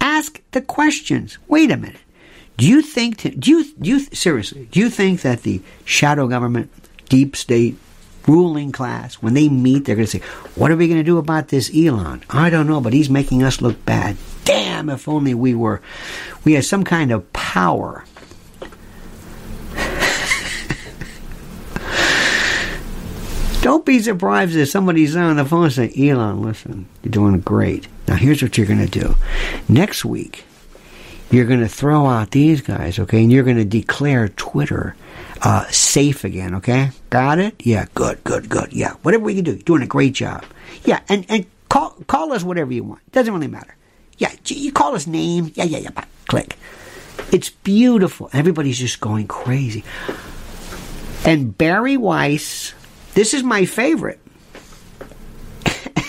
Ask 0.00 0.40
the 0.52 0.60
questions. 0.60 1.38
Wait 1.48 1.70
a 1.70 1.76
minute. 1.76 2.00
Do 2.56 2.66
you 2.66 2.82
think? 2.82 3.18
To, 3.18 3.30
do 3.30 3.50
you 3.50 3.72
do 3.74 3.90
you 3.90 4.00
seriously? 4.00 4.68
Do 4.70 4.80
you 4.80 4.90
think 4.90 5.22
that 5.22 5.42
the 5.42 5.62
shadow 5.84 6.28
government, 6.28 6.70
deep 7.08 7.34
state, 7.36 7.76
ruling 8.26 8.72
class, 8.72 9.14
when 9.14 9.34
they 9.34 9.48
meet, 9.48 9.84
they're 9.84 9.96
going 9.96 10.06
to 10.06 10.10
say, 10.10 10.24
"What 10.54 10.70
are 10.70 10.76
we 10.76 10.86
going 10.86 11.00
to 11.00 11.04
do 11.04 11.18
about 11.18 11.48
this 11.48 11.70
Elon?" 11.74 12.22
I 12.30 12.50
don't 12.50 12.66
know, 12.66 12.80
but 12.80 12.92
he's 12.92 13.10
making 13.10 13.42
us 13.42 13.60
look 13.60 13.84
bad. 13.84 14.16
Damn! 14.44 14.88
If 14.88 15.08
only 15.08 15.34
we 15.34 15.54
were, 15.54 15.80
we 16.44 16.54
had 16.54 16.64
some 16.64 16.84
kind 16.84 17.12
of 17.12 17.32
power 17.32 18.04
Don't 23.62 23.86
be 23.86 24.00
surprised 24.00 24.56
if 24.56 24.68
somebody's 24.68 25.14
on 25.14 25.36
the 25.36 25.44
phone 25.44 25.70
saying, 25.70 25.92
Elon, 25.96 26.42
listen, 26.42 26.88
you're 27.02 27.12
doing 27.12 27.38
great. 27.40 27.86
Now 28.08 28.16
here's 28.16 28.42
what 28.42 28.58
you're 28.58 28.66
going 28.66 28.84
to 28.84 29.00
do. 29.00 29.14
Next 29.68 30.04
week, 30.04 30.44
you're 31.30 31.46
going 31.46 31.60
to 31.60 31.68
throw 31.68 32.06
out 32.06 32.32
these 32.32 32.60
guys, 32.60 32.98
okay? 32.98 33.22
And 33.22 33.30
you're 33.30 33.44
going 33.44 33.58
to 33.58 33.64
declare 33.64 34.28
Twitter 34.30 34.96
uh, 35.42 35.66
safe 35.70 36.24
again, 36.24 36.56
okay? 36.56 36.90
Got 37.10 37.38
it? 37.38 37.54
Yeah, 37.64 37.86
good, 37.94 38.24
good, 38.24 38.48
good. 38.48 38.72
Yeah, 38.72 38.94
whatever 39.02 39.22
we 39.24 39.36
can 39.36 39.44
do, 39.44 39.52
you're 39.52 39.60
doing 39.60 39.82
a 39.82 39.86
great 39.86 40.14
job. 40.14 40.44
Yeah, 40.84 40.98
and, 41.08 41.24
and 41.28 41.46
call, 41.68 41.90
call 42.08 42.32
us 42.32 42.42
whatever 42.42 42.72
you 42.72 42.82
want. 42.82 43.12
Doesn't 43.12 43.32
really 43.32 43.46
matter. 43.46 43.76
Yeah, 44.22 44.32
you 44.46 44.72
call 44.72 44.94
his 44.94 45.06
name. 45.06 45.50
Yeah, 45.54 45.64
yeah, 45.64 45.78
yeah. 45.78 46.04
Click. 46.28 46.56
It's 47.32 47.50
beautiful. 47.50 48.30
Everybody's 48.32 48.78
just 48.78 49.00
going 49.00 49.26
crazy. 49.26 49.84
And 51.24 51.56
Bari 51.56 51.96
Weiss 51.96 52.74
this 53.14 53.34
is 53.34 53.42
my 53.42 53.66
favorite. 53.66 54.18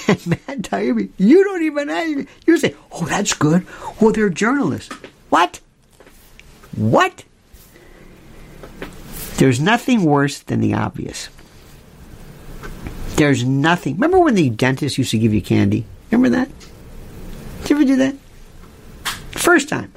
and 0.08 0.28
Matt 0.28 0.62
Taibbi, 0.62 1.10
you 1.18 1.44
don't 1.44 1.64
even 1.64 1.90
have, 1.90 2.28
you 2.48 2.58
say, 2.58 2.76
oh, 2.92 3.06
that's 3.06 3.34
good. 3.34 3.66
Well, 4.00 4.14
they're 4.14 4.30
journalists. 4.30 4.94
What? 5.30 5.60
What? 6.76 7.24
There's 9.38 9.60
nothing 9.60 10.04
worse 10.04 10.40
than 10.40 10.62
the 10.62 10.74
obvious. 10.74 11.30
There's 13.16 13.44
nothing. 13.44 13.96
Remember 13.96 14.20
when 14.20 14.36
the 14.36 14.50
dentist 14.50 14.98
used 14.98 15.12
to 15.12 15.20
give 15.20 15.34
you 15.34 15.42
candy? 15.42 15.86
Remember 16.10 16.38
that? 16.38 16.50
Did 17.64 17.70
you 17.70 17.76
ever 17.78 17.86
do 17.86 17.96
that? 17.96 18.16
First 19.32 19.70
time. 19.70 19.94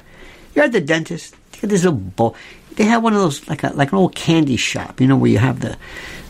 You're 0.55 0.65
at 0.65 0.71
the 0.71 0.81
dentist. 0.81 1.35
They 1.51 1.59
got 1.59 1.69
this 1.69 1.83
little 1.83 1.99
bowl. 1.99 2.35
They 2.75 2.85
have 2.85 3.03
one 3.03 3.13
of 3.13 3.19
those 3.19 3.47
like 3.47 3.63
a 3.63 3.69
like 3.69 3.91
an 3.91 3.97
old 3.97 4.15
candy 4.15 4.55
shop, 4.55 5.01
you 5.01 5.07
know, 5.07 5.17
where 5.17 5.29
you 5.29 5.37
have 5.37 5.59
the 5.59 5.77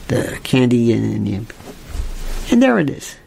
the 0.07 0.39
candy 0.43 0.91
and, 0.93 1.27
and, 1.27 1.53
and 2.51 2.63
there 2.63 2.79
it 2.79 2.89
is. 2.89 3.17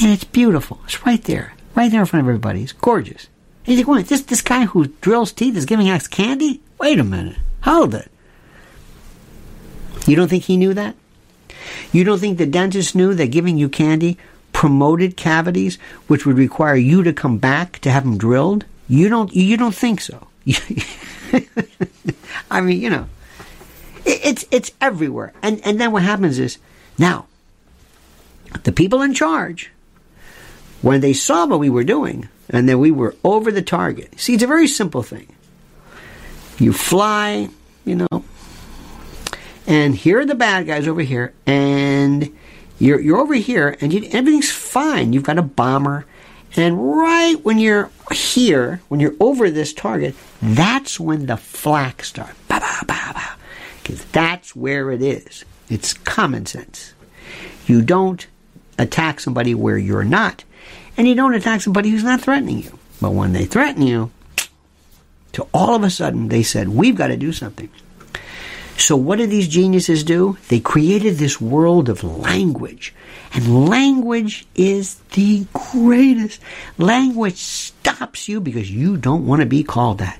And 0.00 0.12
it's 0.12 0.24
beautiful. 0.24 0.80
It's 0.84 1.04
right 1.04 1.22
there. 1.24 1.54
Right 1.74 1.90
there 1.90 2.00
in 2.00 2.06
front 2.06 2.24
of 2.24 2.28
everybody. 2.28 2.62
It's 2.62 2.72
gorgeous. 2.72 3.28
And 3.66 3.68
you 3.68 3.76
think, 3.76 3.88
wait, 3.88 4.06
this, 4.06 4.22
this 4.22 4.42
guy 4.42 4.64
who 4.64 4.86
drills 5.00 5.32
teeth 5.32 5.56
is 5.56 5.66
giving 5.66 5.90
us 5.90 6.06
candy? 6.06 6.62
Wait 6.78 6.98
a 6.98 7.04
minute. 7.04 7.36
Hold 7.62 7.94
it. 7.94 8.10
You 10.06 10.16
don't 10.16 10.28
think 10.28 10.44
he 10.44 10.56
knew 10.56 10.72
that? 10.74 10.94
You 11.92 12.04
don't 12.04 12.18
think 12.18 12.38
the 12.38 12.46
dentist 12.46 12.94
knew 12.94 13.12
that 13.14 13.30
giving 13.30 13.58
you 13.58 13.68
candy 13.68 14.18
promoted 14.56 15.18
cavities, 15.18 15.76
which 16.06 16.24
would 16.24 16.38
require 16.38 16.76
you 16.76 17.02
to 17.02 17.12
come 17.12 17.36
back 17.36 17.78
to 17.80 17.90
have 17.90 18.04
them 18.04 18.16
drilled? 18.16 18.64
You 18.88 19.10
don't. 19.10 19.30
You 19.34 19.58
don't 19.58 19.74
think 19.74 20.00
so? 20.00 20.28
I 22.50 22.62
mean, 22.62 22.80
you 22.80 22.88
know, 22.88 23.06
it's 24.06 24.46
it's 24.50 24.72
everywhere. 24.80 25.34
And 25.42 25.60
and 25.62 25.78
then 25.78 25.92
what 25.92 26.04
happens 26.04 26.38
is 26.38 26.56
now 26.96 27.26
the 28.62 28.72
people 28.72 29.02
in 29.02 29.12
charge 29.12 29.70
when 30.80 31.02
they 31.02 31.12
saw 31.12 31.44
what 31.44 31.60
we 31.60 31.68
were 31.68 31.84
doing 31.84 32.26
and 32.48 32.66
that 32.66 32.78
we 32.78 32.90
were 32.90 33.14
over 33.22 33.52
the 33.52 33.60
target. 33.60 34.18
See, 34.18 34.32
it's 34.32 34.42
a 34.42 34.46
very 34.46 34.68
simple 34.68 35.02
thing. 35.02 35.36
You 36.58 36.72
fly, 36.72 37.50
you 37.84 37.96
know, 37.96 38.24
and 39.66 39.94
here 39.94 40.20
are 40.20 40.24
the 40.24 40.34
bad 40.34 40.66
guys 40.66 40.88
over 40.88 41.02
here, 41.02 41.34
and 41.44 42.34
you're 42.78 43.00
you're 43.00 43.18
over 43.18 43.34
here, 43.34 43.76
and 43.80 43.92
you, 43.92 44.08
everything's 44.12 44.50
fine. 44.50 45.12
You've 45.12 45.24
got 45.24 45.38
a 45.38 45.42
bomber, 45.42 46.06
and 46.56 46.96
right 46.96 47.36
when 47.42 47.58
you're 47.58 47.90
here, 48.12 48.80
when 48.88 49.00
you're 49.00 49.14
over 49.20 49.50
this 49.50 49.72
target, 49.72 50.14
that's 50.42 51.00
when 51.00 51.26
the 51.26 51.36
flak 51.36 52.04
starts. 52.04 52.38
Bah, 52.48 52.60
bah, 52.60 52.82
bah, 52.86 53.36
because 53.82 54.04
that's 54.06 54.54
where 54.54 54.90
it 54.90 55.02
is. 55.02 55.44
It's 55.68 55.94
common 55.94 56.46
sense. 56.46 56.94
You 57.66 57.82
don't 57.82 58.26
attack 58.78 59.20
somebody 59.20 59.54
where 59.54 59.78
you're 59.78 60.04
not, 60.04 60.44
and 60.96 61.08
you 61.08 61.14
don't 61.14 61.34
attack 61.34 61.62
somebody 61.62 61.90
who's 61.90 62.04
not 62.04 62.20
threatening 62.20 62.62
you. 62.62 62.78
But 63.00 63.12
when 63.12 63.32
they 63.32 63.44
threaten 63.44 63.82
you, 63.82 64.10
to 65.32 65.46
all 65.52 65.74
of 65.74 65.82
a 65.82 65.90
sudden 65.90 66.28
they 66.28 66.42
said, 66.42 66.68
We've 66.70 66.96
got 66.96 67.08
to 67.08 67.16
do 67.16 67.32
something. 67.32 67.68
So, 68.78 68.96
what 68.96 69.18
did 69.18 69.30
these 69.30 69.48
geniuses 69.48 70.04
do? 70.04 70.36
They 70.48 70.60
created 70.60 71.16
this 71.16 71.40
world 71.40 71.88
of 71.88 72.04
language. 72.04 72.94
And 73.32 73.68
language 73.68 74.46
is 74.54 74.96
the 75.14 75.46
greatest. 75.52 76.40
Language 76.78 77.36
stops 77.36 78.28
you 78.28 78.40
because 78.40 78.70
you 78.70 78.96
don't 78.96 79.26
want 79.26 79.40
to 79.40 79.46
be 79.46 79.62
called 79.62 79.98
that. 79.98 80.18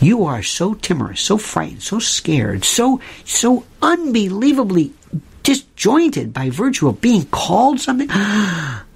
You 0.00 0.24
are 0.24 0.42
so 0.42 0.74
timorous, 0.74 1.20
so 1.20 1.38
frightened, 1.38 1.82
so 1.82 1.98
scared, 1.98 2.64
so 2.64 3.00
so 3.24 3.64
unbelievably 3.80 4.92
disjointed 5.42 6.32
by 6.32 6.50
virtue 6.50 6.88
of 6.88 7.00
being 7.00 7.26
called 7.26 7.80
something. 7.80 8.08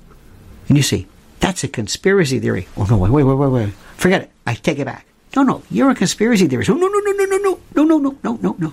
And 0.69 0.77
you 0.77 0.83
see, 0.83 1.07
that's 1.39 1.63
a 1.63 1.69
conspiracy 1.69 2.41
theory. 2.41 2.67
Oh, 2.77 2.87
no, 2.91 2.97
wait, 2.97 3.13
wait, 3.13 3.23
wait, 3.23 3.37
wait, 3.37 3.51
wait. 3.51 3.73
Forget 3.97 4.23
it. 4.23 4.31
I 4.45 4.55
take 4.55 4.81
it 4.81 4.85
back. 4.85 5.07
No, 5.37 5.43
no, 5.43 5.63
you're 5.71 5.91
a 5.91 5.95
conspiracy 5.95 6.49
theorist. 6.49 6.71
No, 6.71 6.77
no, 6.77 6.87
no, 6.87 6.99
no, 6.99 7.13
no, 7.13 7.25
no, 7.25 7.37
no, 7.37 7.85
no, 7.85 7.85
no, 7.85 7.99
no, 7.99 8.17
no, 8.23 8.39
no, 8.41 8.57
no. 8.59 8.73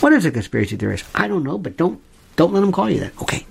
What 0.00 0.12
is 0.12 0.24
a 0.24 0.32
conspiracy 0.32 0.76
theorist? 0.76 1.04
I 1.14 1.28
don't 1.28 1.44
know, 1.44 1.56
but 1.56 1.76
don't 1.76 2.00
don't 2.34 2.52
let 2.52 2.60
them 2.60 2.72
call 2.72 2.90
you 2.90 2.98
that. 3.00 3.12
Okay. 3.22 3.46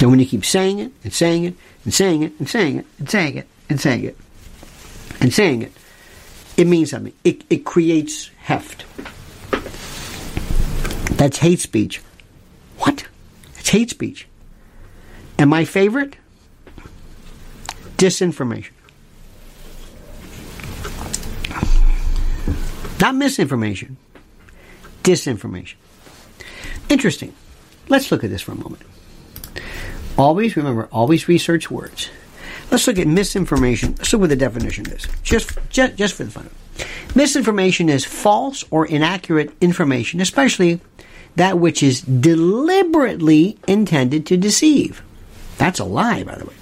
And 0.00 0.10
when 0.10 0.18
you 0.18 0.26
keep 0.26 0.44
saying 0.44 0.80
it 0.80 0.92
and 1.04 1.12
saying 1.12 1.44
it 1.44 1.54
and 1.84 1.94
saying 1.94 2.22
it 2.24 2.32
and 2.38 2.48
saying 2.48 2.78
it 2.78 2.86
and 2.98 3.08
saying 3.08 3.36
it 3.36 3.46
and 3.68 3.80
saying 3.80 4.04
it 4.04 4.16
and 5.20 5.32
saying 5.32 5.62
it, 5.62 5.72
it 6.56 6.66
means 6.66 6.90
something. 6.90 7.12
It, 7.22 7.44
it 7.48 7.64
creates 7.64 8.30
heft. 8.38 8.84
That's 11.16 11.38
hate 11.38 11.60
speech. 11.60 12.00
What? 12.78 13.06
It's 13.58 13.68
hate 13.68 13.90
speech. 13.90 14.26
And 15.38 15.50
my 15.50 15.64
favorite? 15.64 16.16
Disinformation. 17.96 18.72
Not 23.00 23.14
misinformation, 23.14 23.96
disinformation. 25.02 25.76
Interesting. 26.88 27.34
Let's 27.88 28.12
look 28.12 28.22
at 28.24 28.30
this 28.30 28.42
for 28.42 28.52
a 28.52 28.56
moment. 28.56 28.82
Always 30.18 30.56
remember, 30.56 30.88
always 30.92 31.28
research 31.28 31.70
words. 31.70 32.10
Let's 32.70 32.86
look 32.86 32.98
at 32.98 33.06
misinformation. 33.06 33.94
Let's 33.96 34.12
look 34.12 34.20
what 34.20 34.30
the 34.30 34.36
definition 34.36 34.86
is, 34.90 35.08
just, 35.22 35.58
just, 35.70 35.96
just 35.96 36.14
for 36.14 36.24
the 36.24 36.30
fun 36.30 36.46
of 36.46 36.52
it. 36.52 37.16
Misinformation 37.16 37.88
is 37.88 38.04
false 38.04 38.64
or 38.70 38.86
inaccurate 38.86 39.52
information, 39.60 40.20
especially 40.20 40.80
that 41.36 41.58
which 41.58 41.82
is 41.82 42.02
deliberately 42.02 43.58
intended 43.66 44.26
to 44.26 44.36
deceive. 44.36 45.02
That's 45.58 45.78
a 45.78 45.84
lie, 45.84 46.22
by 46.22 46.36
the 46.36 46.44
way. 46.44 46.54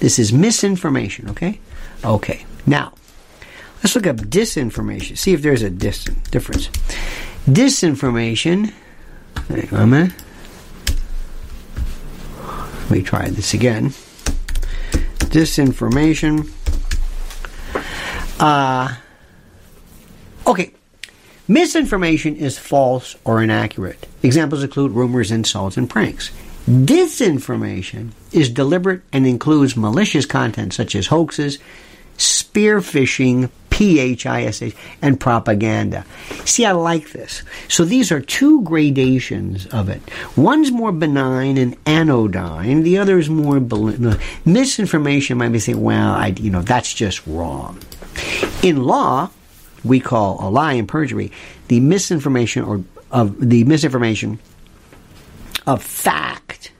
This 0.00 0.18
is 0.18 0.32
misinformation, 0.32 1.28
okay? 1.30 1.60
Okay. 2.04 2.44
Now, 2.66 2.94
let's 3.82 3.94
look 3.94 4.06
up 4.06 4.16
disinformation. 4.16 5.16
See 5.16 5.32
if 5.32 5.42
there's 5.42 5.62
a 5.62 5.70
dis- 5.70 6.04
difference. 6.30 6.68
Disinformation. 7.46 8.72
Wait 9.48 9.72
a 9.72 9.86
minute. 9.86 10.12
Let 12.82 12.90
me 12.90 13.02
try 13.02 13.28
this 13.30 13.54
again. 13.54 13.90
Disinformation. 15.30 16.50
Uh, 18.38 18.94
okay. 20.46 20.72
Misinformation 21.48 22.36
is 22.36 22.58
false 22.58 23.16
or 23.24 23.42
inaccurate. 23.42 24.06
Examples 24.22 24.62
include 24.62 24.92
rumors, 24.92 25.30
insults, 25.30 25.76
and 25.76 25.88
pranks. 25.90 26.30
Disinformation 26.68 28.10
is 28.30 28.48
deliberate 28.48 29.02
and 29.12 29.26
includes 29.26 29.76
malicious 29.76 30.26
content 30.26 30.72
such 30.72 30.94
as 30.94 31.08
hoaxes, 31.08 31.58
spear 32.16 32.80
phishing, 32.80 33.50
PHISH, 33.70 34.74
and 35.00 35.18
propaganda. 35.18 36.04
See, 36.44 36.64
I 36.66 36.72
like 36.72 37.12
this. 37.12 37.42
So 37.68 37.84
these 37.84 38.12
are 38.12 38.20
two 38.20 38.62
gradations 38.62 39.66
of 39.66 39.88
it. 39.88 40.02
One's 40.36 40.70
more 40.70 40.92
benign 40.92 41.56
and 41.56 41.76
anodyne. 41.86 42.82
The 42.82 42.98
other 42.98 43.18
is 43.18 43.30
more 43.30 43.60
misinformation. 44.44 45.38
Might 45.38 45.52
be 45.52 45.58
saying, 45.58 45.80
well, 45.80 46.12
I, 46.12 46.28
you 46.28 46.50
know, 46.50 46.62
that's 46.62 46.92
just 46.92 47.26
wrong. 47.26 47.78
In 48.62 48.84
law, 48.84 49.30
we 49.84 50.00
call 50.00 50.46
a 50.46 50.50
lie 50.50 50.74
and 50.74 50.88
perjury 50.88 51.32
the 51.68 51.80
misinformation 51.80 52.62
or 52.64 52.84
of 53.10 53.48
the 53.48 53.64
misinformation 53.64 54.38
of 55.66 55.82
fact 55.82 56.72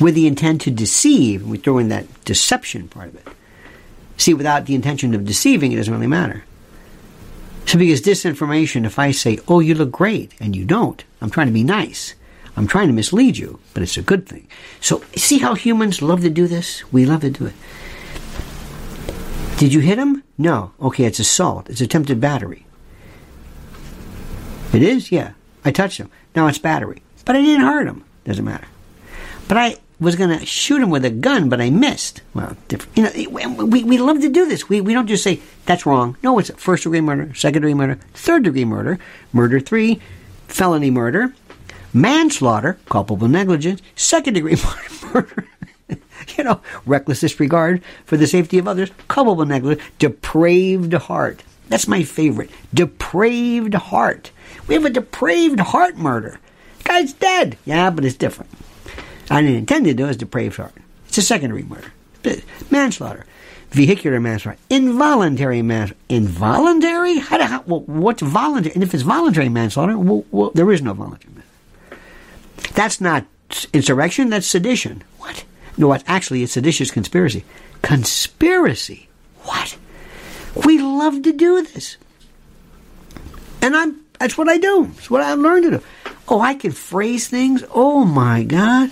with 0.00 0.14
the 0.14 0.26
intent 0.26 0.62
to 0.62 0.70
deceive. 0.70 1.46
We 1.46 1.58
throw 1.58 1.78
in 1.78 1.88
that 1.88 2.06
deception 2.24 2.88
part 2.88 3.08
of 3.08 3.16
it. 3.16 3.28
See, 4.20 4.34
without 4.34 4.66
the 4.66 4.74
intention 4.74 5.14
of 5.14 5.24
deceiving, 5.24 5.72
it 5.72 5.76
doesn't 5.76 5.94
really 5.94 6.06
matter. 6.06 6.44
So, 7.64 7.78
because 7.78 8.02
disinformation, 8.02 8.84
if 8.84 8.98
I 8.98 9.12
say, 9.12 9.38
oh, 9.48 9.60
you 9.60 9.74
look 9.74 9.90
great, 9.90 10.34
and 10.38 10.54
you 10.54 10.66
don't, 10.66 11.02
I'm 11.22 11.30
trying 11.30 11.46
to 11.46 11.54
be 11.54 11.64
nice. 11.64 12.14
I'm 12.54 12.66
trying 12.66 12.88
to 12.88 12.92
mislead 12.92 13.38
you, 13.38 13.60
but 13.72 13.82
it's 13.82 13.96
a 13.96 14.02
good 14.02 14.28
thing. 14.28 14.46
So, 14.78 15.02
see 15.16 15.38
how 15.38 15.54
humans 15.54 16.02
love 16.02 16.20
to 16.20 16.28
do 16.28 16.46
this? 16.46 16.84
We 16.92 17.06
love 17.06 17.22
to 17.22 17.30
do 17.30 17.46
it. 17.46 17.54
Did 19.56 19.72
you 19.72 19.80
hit 19.80 19.98
him? 19.98 20.22
No. 20.36 20.72
Okay, 20.82 21.04
it's 21.04 21.18
assault. 21.18 21.70
It's 21.70 21.80
attempted 21.80 22.20
battery. 22.20 22.66
It 24.74 24.82
is? 24.82 25.10
Yeah. 25.10 25.32
I 25.64 25.70
touched 25.70 25.96
him. 25.96 26.10
Now 26.36 26.46
it's 26.46 26.58
battery. 26.58 27.02
But 27.24 27.36
I 27.36 27.40
didn't 27.40 27.64
hurt 27.64 27.86
him. 27.86 28.04
Doesn't 28.24 28.44
matter. 28.44 28.68
But 29.48 29.56
I 29.56 29.76
was 30.00 30.16
going 30.16 30.36
to 30.36 30.46
shoot 30.46 30.82
him 30.82 30.90
with 30.90 31.04
a 31.04 31.10
gun, 31.10 31.48
but 31.48 31.60
I 31.60 31.70
missed. 31.70 32.22
Well, 32.34 32.56
different. 32.68 32.96
You 32.96 33.28
know, 33.28 33.64
we, 33.64 33.84
we 33.84 33.98
love 33.98 34.20
to 34.22 34.30
do 34.30 34.46
this. 34.48 34.68
We, 34.68 34.80
we 34.80 34.94
don't 34.94 35.06
just 35.06 35.22
say, 35.22 35.40
that's 35.66 35.84
wrong. 35.84 36.16
No, 36.22 36.38
it's 36.38 36.50
first 36.56 36.84
degree 36.84 37.02
murder, 37.02 37.34
second 37.34 37.62
degree 37.62 37.74
murder, 37.74 37.98
third 38.14 38.44
degree 38.44 38.64
murder, 38.64 38.98
murder 39.32 39.60
three, 39.60 40.00
felony 40.48 40.90
murder, 40.90 41.34
manslaughter, 41.92 42.78
culpable 42.86 43.28
negligence, 43.28 43.82
second 43.94 44.34
degree 44.34 44.56
murder. 45.14 45.46
you 46.36 46.44
know, 46.44 46.60
reckless 46.86 47.20
disregard 47.20 47.82
for 48.06 48.16
the 48.16 48.26
safety 48.26 48.58
of 48.58 48.66
others, 48.66 48.90
culpable 49.08 49.44
negligence, 49.44 49.86
depraved 49.98 50.94
heart. 50.94 51.42
That's 51.68 51.86
my 51.86 52.02
favorite. 52.02 52.50
Depraved 52.74 53.74
heart. 53.74 54.32
We 54.66 54.74
have 54.74 54.84
a 54.84 54.90
depraved 54.90 55.60
heart 55.60 55.96
murder. 55.96 56.40
Guy's 56.84 57.12
dead. 57.12 57.58
Yeah, 57.64 57.90
but 57.90 58.04
it's 58.04 58.16
different. 58.16 58.50
I 59.30 59.40
didn't 59.42 59.56
intend 59.56 59.84
to 59.86 59.94
do 59.94 60.06
it. 60.06 60.18
Depraved 60.18 60.56
heart. 60.56 60.74
It's 61.08 61.18
a 61.18 61.22
secondary 61.22 61.62
murder. 61.62 61.92
Manslaughter. 62.70 63.24
Vehicular 63.70 64.20
manslaughter. 64.20 64.58
Involuntary 64.68 65.62
manslaughter. 65.62 66.00
Involuntary? 66.08 67.18
How, 67.18 67.38
do, 67.38 67.44
how 67.44 67.62
well, 67.62 67.80
what's 67.80 68.22
voluntary? 68.22 68.74
And 68.74 68.82
if 68.82 68.92
it's 68.92 69.04
voluntary 69.04 69.48
manslaughter, 69.48 69.96
well, 69.96 70.24
well, 70.30 70.50
there 70.50 70.70
is 70.72 70.82
no 70.82 70.92
voluntary 70.92 71.32
manslaughter. 71.34 72.74
That's 72.74 73.00
not 73.00 73.26
insurrection, 73.72 74.30
that's 74.30 74.46
sedition. 74.46 75.02
What? 75.18 75.44
No, 75.76 75.88
what? 75.88 76.04
Actually, 76.06 76.42
it's 76.42 76.52
seditious 76.52 76.90
conspiracy. 76.90 77.44
Conspiracy? 77.82 79.08
What? 79.42 79.76
We 80.66 80.78
love 80.78 81.22
to 81.22 81.32
do 81.32 81.62
this. 81.62 81.96
And 83.62 83.76
I'm 83.76 84.00
that's 84.18 84.36
what 84.36 84.48
I 84.48 84.58
do. 84.58 84.90
It's 84.98 85.10
what 85.10 85.22
I 85.22 85.32
learned 85.34 85.64
to 85.64 85.70
do. 85.78 85.82
Oh, 86.28 86.40
I 86.40 86.54
can 86.54 86.72
phrase 86.72 87.28
things. 87.28 87.64
Oh 87.74 88.04
my 88.04 88.42
God. 88.42 88.90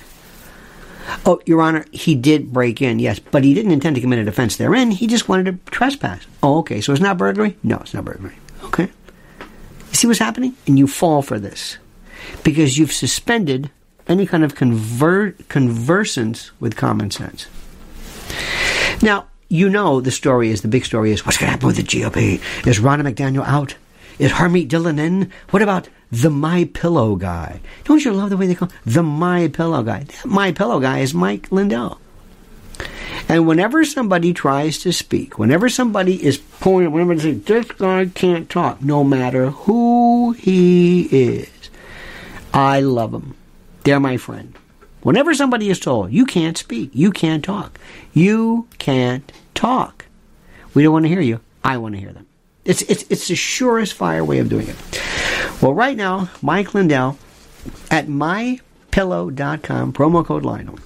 Oh, 1.25 1.41
Your 1.47 1.63
Honor, 1.63 1.85
he 1.93 2.15
did 2.15 2.53
break 2.53 2.83
in, 2.83 2.99
yes, 2.99 3.19
but 3.19 3.45
he 3.45 3.55
didn't 3.55 3.73
intend 3.73 3.97
to 3.97 4.03
commit 4.03 4.19
an 4.19 4.29
offense 4.29 4.57
therein. 4.57 4.91
He 4.91 5.07
just 5.07 5.29
wanted 5.29 5.47
to 5.47 5.71
trespass. 5.71 6.27
Oh, 6.43 6.59
okay, 6.59 6.81
so 6.81 6.93
it's 6.93 7.01
not 7.01 7.19
burglary? 7.19 7.57
No, 7.63 7.77
it's 7.79 7.95
not 7.95 8.05
burglary. 8.05 8.37
Okay. 8.65 8.91
You 9.41 9.95
see 9.95 10.07
what's 10.07 10.19
happening? 10.19 10.55
And 10.67 10.79
you 10.79 10.87
fall 10.87 11.23
for 11.23 11.39
this 11.39 11.79
because 12.45 12.79
you've 12.79 12.93
suspended 12.93 13.71
any 14.07 14.27
kind 14.27 14.45
of 14.45 14.55
convert, 14.55 15.49
conversance 15.49 16.51
with 16.61 16.77
common 16.77 17.11
sense. 17.11 17.47
Now, 19.03 19.27
you 19.49 19.71
know 19.71 20.01
the 20.01 20.11
story 20.11 20.51
is 20.51 20.63
the 20.63 20.69
big 20.69 20.85
story 20.85 21.13
is 21.13 21.25
what's 21.25 21.39
going 21.39 21.49
to 21.49 21.53
happen 21.53 21.67
with 21.67 21.77
the 21.77 21.83
GOP? 21.83 22.67
Is 22.67 22.79
Ronna 22.79 23.11
McDaniel 23.11 23.47
out? 23.47 23.77
Is 24.19 24.33
Harmeet 24.33 24.69
Dillon 24.69 24.99
in? 24.99 25.33
What 25.51 25.63
about 25.63 25.89
the 26.11 26.31
My 26.31 26.65
Pillow 26.75 27.17
guy? 27.17 27.61
Don't 27.85 28.05
you 28.05 28.13
love 28.13 28.31
the 28.31 28.37
way 28.37 28.47
they 28.47 28.55
call 28.55 28.69
him? 28.69 28.79
the 28.85 29.03
My 29.03 29.49
Pillow 29.49 29.83
guy? 29.83 30.05
That 30.05 30.27
My 30.27 30.53
Pillow 30.53 30.81
guy 30.81 30.99
is 30.99 31.15
Mike 31.15 31.53
Lindell. 31.53 32.01
And 33.29 33.47
whenever 33.47 33.85
somebody 33.85 34.33
tries 34.33 34.79
to 34.79 34.93
speak, 34.93 35.39
whenever 35.39 35.69
somebody 35.69 36.25
is 36.25 36.39
pointing, 36.39 36.93
whenever 36.93 37.15
they 37.15 37.21
say 37.21 37.33
this 37.33 37.71
guy 37.73 38.07
can't 38.07 38.49
talk, 38.49 38.81
no 38.81 39.05
matter 39.05 39.51
who 39.51 40.33
he 40.33 41.03
is, 41.03 41.51
I 42.55 42.81
love 42.81 43.13
him. 43.13 43.35
They're 43.85 44.01
my 44.01 44.17
friend. 44.17 44.55
Whenever 45.03 45.35
somebody 45.35 45.69
is 45.69 45.79
told, 45.79 46.11
you 46.13 46.25
can't 46.25 46.57
speak, 46.57 46.91
you 46.93 47.13
can't 47.13 47.45
talk, 47.45 47.79
you 48.13 48.67
can't 48.79 49.31
talk, 49.55 50.07
we 50.75 50.83
don't 50.83 50.93
want 50.93 51.05
to 51.05 51.09
hear 51.09 51.21
you, 51.21 51.41
I 51.63 51.77
want 51.77 51.95
to 51.95 52.01
hear 52.01 52.13
them. 52.13 52.27
It's, 52.69 52.83
it's, 52.83 53.05
it's 53.11 53.27
the 53.29 53.35
surest 53.35 53.95
fire 53.95 54.25
way 54.25 54.39
of 54.39 54.49
doing 54.49 54.69
it. 54.69 54.77
Well, 55.61 55.75
right 55.75 55.97
now, 55.97 56.31
Mike 56.43 56.75
Lindell 56.75 57.19
at 57.91 58.07
mypillow.com, 58.07 59.93
promo 59.93 60.25
code 60.25 60.45
Lionel, 60.45 60.79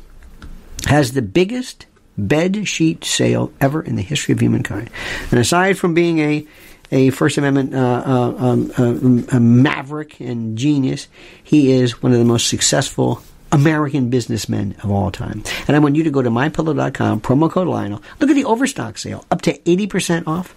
has 0.87 1.13
the 1.13 1.23
biggest 1.23 1.87
bed 2.17 2.67
sheet 2.69 3.05
sale 3.05 3.53
ever 3.61 3.83
in 3.83 3.97
the 3.97 4.03
history 4.03 4.33
of 4.33 4.41
humankind. 4.41 4.91
And 5.31 5.41
aside 5.41 5.77
from 5.77 5.93
being 5.93 6.19
a 6.21 6.47
a 6.93 7.09
First 7.09 7.39
Amendment 7.39 7.75
uh, 7.75 8.03
uh, 8.05 8.63
um, 8.77 9.27
uh, 9.33 9.41
maverick 9.41 10.21
and 10.21 10.59
genius, 10.59 11.09
he 11.43 11.73
is 11.73 12.03
one 12.03 12.13
of 12.13 12.19
the 12.19 12.25
most 12.25 12.49
successful 12.49 13.23
American 13.51 14.11
businessmen 14.11 14.77
of 14.83 14.91
all 14.91 15.11
time. 15.11 15.43
And 15.67 15.75
I 15.75 15.79
want 15.79 15.97
you 15.97 16.05
to 16.05 16.11
go 16.11 16.21
to 16.21 16.31
mypillow.com, 16.31 17.23
promo 17.23 17.51
code 17.51 17.67
Lionel. 17.67 18.03
Look 18.21 18.29
at 18.29 18.37
the 18.37 18.45
overstock 18.45 18.99
sale, 18.99 19.25
up 19.31 19.41
to 19.43 19.57
80% 19.59 20.27
off. 20.27 20.55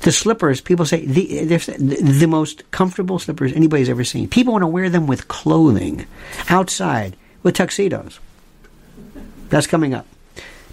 The 0.00 0.12
slippers, 0.12 0.60
people 0.60 0.86
say, 0.86 1.04
the, 1.04 1.56
the 1.56 2.26
most 2.26 2.70
comfortable 2.70 3.18
slippers 3.18 3.52
anybody's 3.52 3.90
ever 3.90 4.04
seen. 4.04 4.28
People 4.28 4.52
want 4.52 4.62
to 4.62 4.68
wear 4.68 4.88
them 4.88 5.06
with 5.06 5.28
clothing, 5.28 6.06
outside, 6.48 7.16
with 7.42 7.56
tuxedos. 7.56 8.18
That's 9.50 9.66
coming 9.66 9.92
up. 9.92 10.06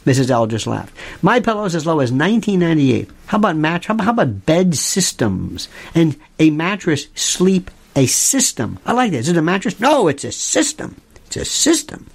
Mrs. 0.06 0.30
L 0.30 0.48
just 0.48 0.68
laughed. 0.68 0.96
My 1.22 1.42
Pillow's 1.42 1.76
as 1.76 1.86
low 1.86 2.00
as 2.00 2.14
1998. 2.14 3.10
How 3.26 3.38
about 3.38 3.58
match? 3.58 3.88
How 3.88 3.94
about, 3.94 4.46
bed 4.46 4.76
systems 4.76 5.68
and 5.94 6.16
a 6.40 6.50
mattress 6.50 7.08
sleep 7.14 7.70
a 7.94 8.06
system? 8.06 8.80
I 8.86 8.94
like 8.94 9.12
that. 9.12 9.18
Is 9.18 9.30
it 9.30 9.36
a 9.36 9.42
mattress? 9.42 9.82
No, 9.82 10.08
it's 10.08 10.24
a 10.24 10.32
system. 10.32 11.02
It's 11.26 11.36
a 11.36 11.44
system. 11.44 12.08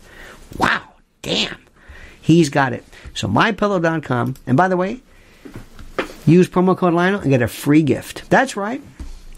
Wow, 0.57 0.83
damn. 1.21 1.59
He's 2.23 2.49
got 2.49 2.73
it. 2.73 2.85
So 3.13 3.29
mypillow.com. 3.29 4.37
And 4.47 4.57
by 4.57 4.69
the 4.69 4.77
way, 4.79 5.03
use 6.27 6.49
promo 6.49 6.77
code 6.77 6.95
Lionel 6.95 7.21
and 7.21 7.31
get 7.31 7.43
a 7.43 7.49
free 7.49 7.83
gift. 7.83 8.29
That's 8.31 8.57
right. 8.57 8.83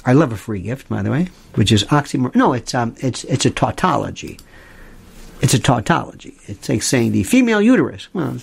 I 0.07 0.13
love 0.13 0.33
a 0.33 0.37
free 0.37 0.61
gift, 0.61 0.89
by 0.89 1.03
the 1.03 1.11
way, 1.11 1.29
which 1.55 1.73
is 1.73 1.85
oxymoron. 1.85 2.35
No, 2.35 2.53
it's 2.53 2.75
um, 2.75 2.95
it's 2.99 3.25
it's 3.25 3.47
a 3.47 3.51
tautology. 3.51 4.39
It's 5.41 5.55
a 5.55 5.59
tautology. 5.59 6.37
It's 6.47 6.69
like 6.69 6.83
saying 6.83 7.13
the 7.13 7.23
female 7.23 7.61
uterus. 7.61 8.09
Well, 8.13 8.39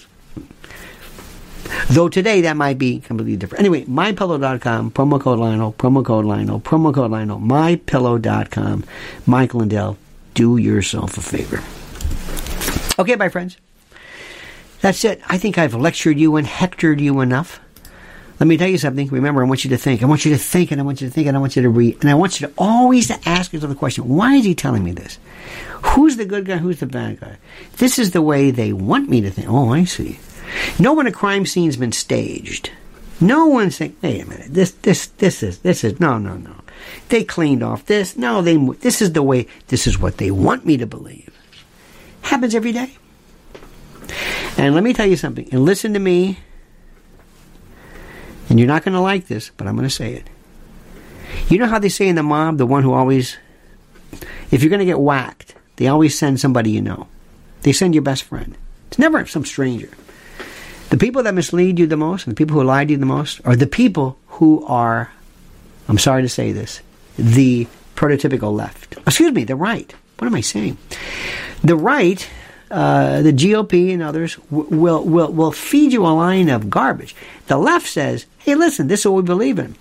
though 1.89 2.09
today 2.09 2.41
that 2.41 2.57
might 2.57 2.77
be 2.77 2.99
completely 2.99 3.37
different. 3.37 3.59
Anyway, 3.59 3.85
mypillow.com, 3.85 4.91
promo 4.91 5.19
code 5.19 5.39
Lionel, 5.39 5.73
promo 5.73 6.03
code 6.03 6.25
Lionel, 6.25 6.59
promo 6.59 6.93
code 6.93 7.11
Lionel, 7.11 7.39
mypillow.com. 7.39 8.83
Michael 9.25 9.59
Lindell, 9.59 9.97
do 10.33 10.57
yourself 10.57 11.17
a 11.17 11.21
favor. 11.21 11.63
Okay, 12.99 13.15
my 13.15 13.29
friends. 13.29 13.57
That's 14.81 15.05
it. 15.05 15.21
I 15.27 15.37
think 15.37 15.57
I've 15.57 15.75
lectured 15.75 16.19
you 16.19 16.35
and 16.35 16.47
hectored 16.47 16.99
you 16.99 17.19
enough. 17.21 17.59
Let 18.41 18.47
me 18.47 18.57
tell 18.57 18.67
you 18.67 18.79
something. 18.79 19.07
Remember, 19.09 19.43
I 19.43 19.45
want 19.45 19.63
you 19.63 19.69
to 19.69 19.77
think. 19.77 20.01
I 20.01 20.07
want 20.07 20.25
you 20.25 20.31
to 20.31 20.37
think, 20.39 20.71
and 20.71 20.81
I 20.81 20.83
want 20.83 20.99
you 20.99 21.07
to 21.07 21.13
think, 21.13 21.27
and 21.27 21.37
I 21.37 21.39
want 21.39 21.55
you 21.55 21.61
to 21.61 21.69
read, 21.69 22.01
and 22.01 22.09
I 22.09 22.15
want 22.15 22.41
you 22.41 22.47
to 22.47 22.53
always 22.57 23.11
ask 23.27 23.53
yourself 23.53 23.69
the 23.69 23.75
question: 23.75 24.09
Why 24.09 24.33
is 24.33 24.45
he 24.45 24.55
telling 24.55 24.83
me 24.83 24.93
this? 24.93 25.19
Who's 25.83 26.17
the 26.17 26.25
good 26.25 26.45
guy? 26.45 26.57
Who's 26.57 26.79
the 26.79 26.87
bad 26.87 27.19
guy? 27.19 27.37
This 27.77 27.99
is 27.99 28.11
the 28.11 28.21
way 28.23 28.49
they 28.49 28.73
want 28.73 29.09
me 29.11 29.21
to 29.21 29.29
think. 29.29 29.47
Oh, 29.47 29.71
I 29.71 29.83
see. 29.83 30.17
No 30.79 30.93
when 30.93 31.05
a 31.05 31.11
crime 31.11 31.45
scene's 31.45 31.77
been 31.77 31.91
staged. 31.91 32.71
No 33.19 33.45
one's 33.45 33.75
saying, 33.75 33.95
"Wait 34.01 34.23
a 34.23 34.25
minute, 34.27 34.51
this, 34.51 34.71
this, 34.71 35.05
this 35.05 35.43
is, 35.43 35.59
this 35.59 35.83
is." 35.83 35.99
No, 35.99 36.17
no, 36.17 36.35
no. 36.35 36.55
They 37.09 37.23
cleaned 37.23 37.61
off 37.61 37.85
this. 37.85 38.17
No, 38.17 38.41
they. 38.41 38.57
This 38.57 39.03
is 39.03 39.13
the 39.13 39.21
way. 39.21 39.45
This 39.67 39.85
is 39.85 39.99
what 39.99 40.17
they 40.17 40.31
want 40.31 40.65
me 40.65 40.77
to 40.77 40.87
believe. 40.87 41.29
Happens 42.23 42.55
every 42.55 42.71
day. 42.71 42.97
And 44.57 44.73
let 44.73 44.83
me 44.83 44.93
tell 44.93 45.05
you 45.05 45.15
something. 45.15 45.47
And 45.51 45.63
listen 45.63 45.93
to 45.93 45.99
me 45.99 46.39
and 48.51 48.59
you're 48.59 48.67
not 48.67 48.83
going 48.83 48.93
to 48.95 48.99
like 48.99 49.27
this, 49.27 49.49
but 49.55 49.65
I'm 49.65 49.77
going 49.77 49.87
to 49.87 49.95
say 49.95 50.13
it. 50.13 50.29
You 51.47 51.57
know 51.57 51.67
how 51.67 51.79
they 51.79 51.87
say 51.87 52.09
in 52.09 52.17
the 52.17 52.21
mob, 52.21 52.57
the 52.57 52.65
one 52.65 52.83
who 52.83 52.91
always, 52.91 53.37
if 54.51 54.61
you're 54.61 54.69
going 54.69 54.79
to 54.79 54.85
get 54.85 54.99
whacked, 54.99 55.55
they 55.77 55.87
always 55.87 56.19
send 56.19 56.37
somebody 56.37 56.69
you 56.69 56.81
know. 56.81 57.07
They 57.61 57.71
send 57.71 57.95
your 57.95 58.01
best 58.01 58.23
friend. 58.23 58.57
It's 58.89 58.99
never 58.99 59.25
some 59.25 59.45
stranger. 59.45 59.87
The 60.89 60.97
people 60.97 61.23
that 61.23 61.33
mislead 61.33 61.79
you 61.79 61.87
the 61.87 61.95
most 61.95 62.27
and 62.27 62.35
the 62.35 62.37
people 62.37 62.57
who 62.59 62.65
lie 62.65 62.83
to 62.83 62.91
you 62.91 62.97
the 62.97 63.05
most 63.05 63.39
are 63.45 63.55
the 63.55 63.67
people 63.67 64.19
who 64.27 64.65
are, 64.65 65.13
I'm 65.87 65.97
sorry 65.97 66.21
to 66.21 66.27
say 66.27 66.51
this, 66.51 66.81
the 67.17 67.67
prototypical 67.95 68.53
left. 68.53 68.97
Excuse 69.07 69.31
me, 69.31 69.45
the 69.45 69.55
right. 69.55 69.95
What 70.17 70.27
am 70.27 70.35
I 70.35 70.41
saying? 70.41 70.77
The 71.63 71.77
right 71.77 72.29
uh, 72.71 73.21
the 73.21 73.33
GOP 73.33 73.93
and 73.93 74.01
others 74.01 74.35
w- 74.49 74.67
will, 74.69 75.03
will, 75.03 75.31
will 75.31 75.51
feed 75.51 75.91
you 75.91 76.05
a 76.05 76.07
line 76.07 76.47
of 76.47 76.69
garbage. 76.69 77.13
The 77.47 77.57
left 77.57 77.85
says, 77.85 78.25
hey, 78.43 78.55
listen, 78.55 78.87
this 78.87 79.01
is 79.01 79.05
what 79.07 79.15
we 79.15 79.21
believe 79.23 79.59
in. 79.59 79.75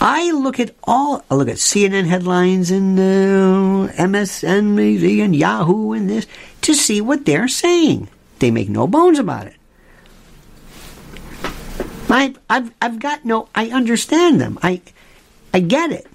I 0.00 0.30
look 0.30 0.60
at 0.60 0.74
all, 0.84 1.24
I 1.30 1.34
look 1.34 1.48
at 1.48 1.56
CNN 1.56 2.06
headlines 2.06 2.70
and 2.70 2.98
uh, 2.98 3.92
MSNBC 3.94 5.24
and 5.24 5.34
Yahoo 5.34 5.92
and 5.92 6.08
this 6.08 6.26
to 6.62 6.74
see 6.74 7.00
what 7.00 7.24
they're 7.24 7.48
saying. 7.48 8.08
They 8.38 8.50
make 8.50 8.68
no 8.68 8.86
bones 8.86 9.18
about 9.18 9.48
it. 9.48 9.56
I, 12.08 12.34
I've, 12.48 12.72
I've 12.80 13.00
got 13.00 13.24
no, 13.24 13.48
I 13.54 13.70
understand 13.70 14.40
them. 14.40 14.58
I, 14.62 14.80
I 15.52 15.60
get 15.60 15.90
it. 15.90 16.06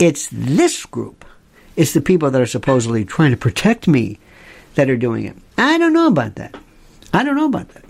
It's 0.00 0.28
this 0.32 0.84
group 0.84 1.24
it's 1.76 1.94
the 1.94 2.00
people 2.00 2.30
that 2.30 2.40
are 2.40 2.46
supposedly 2.46 3.04
trying 3.04 3.30
to 3.30 3.36
protect 3.36 3.88
me 3.88 4.18
that 4.74 4.90
are 4.90 4.96
doing 4.96 5.24
it. 5.24 5.36
I 5.56 5.78
don't 5.78 5.92
know 5.92 6.06
about 6.08 6.34
that. 6.36 6.56
I 7.12 7.24
don't 7.24 7.36
know 7.36 7.46
about 7.46 7.68
that. 7.70 7.84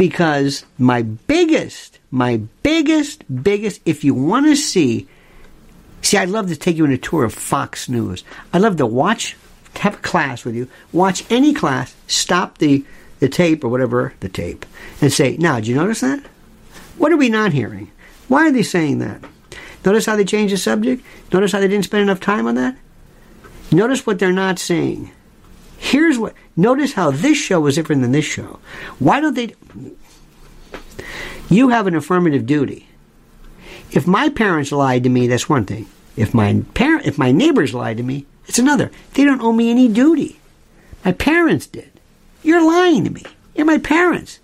Because 0.00 0.64
my 0.78 1.02
biggest, 1.02 1.98
my 2.10 2.40
biggest, 2.62 3.22
biggest, 3.42 3.82
if 3.84 4.02
you 4.02 4.14
want 4.14 4.46
to 4.46 4.56
see, 4.56 5.06
see, 6.00 6.16
I'd 6.16 6.30
love 6.30 6.48
to 6.48 6.56
take 6.56 6.78
you 6.78 6.86
on 6.86 6.90
a 6.90 6.96
tour 6.96 7.22
of 7.22 7.34
Fox 7.34 7.86
News. 7.86 8.24
I'd 8.50 8.62
love 8.62 8.78
to 8.78 8.86
watch, 8.86 9.36
have 9.76 9.96
a 9.96 9.98
class 9.98 10.42
with 10.42 10.54
you, 10.54 10.68
watch 10.90 11.30
any 11.30 11.52
class, 11.52 11.94
stop 12.06 12.56
the, 12.56 12.82
the 13.18 13.28
tape 13.28 13.62
or 13.62 13.68
whatever, 13.68 14.14
the 14.20 14.30
tape, 14.30 14.64
and 15.02 15.12
say, 15.12 15.36
now, 15.36 15.56
did 15.56 15.66
you 15.66 15.74
notice 15.74 16.00
that? 16.00 16.24
What 16.96 17.12
are 17.12 17.18
we 17.18 17.28
not 17.28 17.52
hearing? 17.52 17.92
Why 18.26 18.48
are 18.48 18.52
they 18.52 18.62
saying 18.62 19.00
that? 19.00 19.22
Notice 19.84 20.06
how 20.06 20.16
they 20.16 20.24
changed 20.24 20.54
the 20.54 20.56
subject? 20.56 21.04
Notice 21.30 21.52
how 21.52 21.60
they 21.60 21.68
didn't 21.68 21.84
spend 21.84 22.04
enough 22.04 22.20
time 22.20 22.46
on 22.46 22.54
that? 22.54 22.74
Notice 23.70 24.06
what 24.06 24.18
they're 24.18 24.32
not 24.32 24.58
saying. 24.58 25.10
Here's 25.82 26.18
what. 26.18 26.34
Notice 26.56 26.92
how 26.92 27.10
this 27.10 27.38
show 27.38 27.66
is 27.66 27.74
different 27.74 28.02
than 28.02 28.12
this 28.12 28.26
show. 28.26 28.60
Why 28.98 29.18
don't 29.18 29.34
they. 29.34 29.54
You 31.48 31.70
have 31.70 31.86
an 31.86 31.96
affirmative 31.96 32.44
duty. 32.44 32.86
If 33.90 34.06
my 34.06 34.28
parents 34.28 34.72
lied 34.72 35.04
to 35.04 35.08
me, 35.08 35.26
that's 35.26 35.48
one 35.48 35.64
thing. 35.64 35.86
If 36.16 36.34
my 36.34 36.62
parent, 36.74 37.06
if 37.06 37.16
my 37.16 37.32
neighbors 37.32 37.72
lied 37.72 37.96
to 37.96 38.02
me, 38.02 38.26
it's 38.46 38.58
another. 38.58 38.90
They 39.14 39.24
don't 39.24 39.40
owe 39.40 39.52
me 39.52 39.70
any 39.70 39.88
duty. 39.88 40.38
My 41.02 41.12
parents 41.12 41.66
did. 41.66 41.90
You're 42.42 42.64
lying 42.64 43.04
to 43.04 43.10
me. 43.10 43.24
You're 43.54 43.64
my 43.64 43.78
parents. 43.78 44.38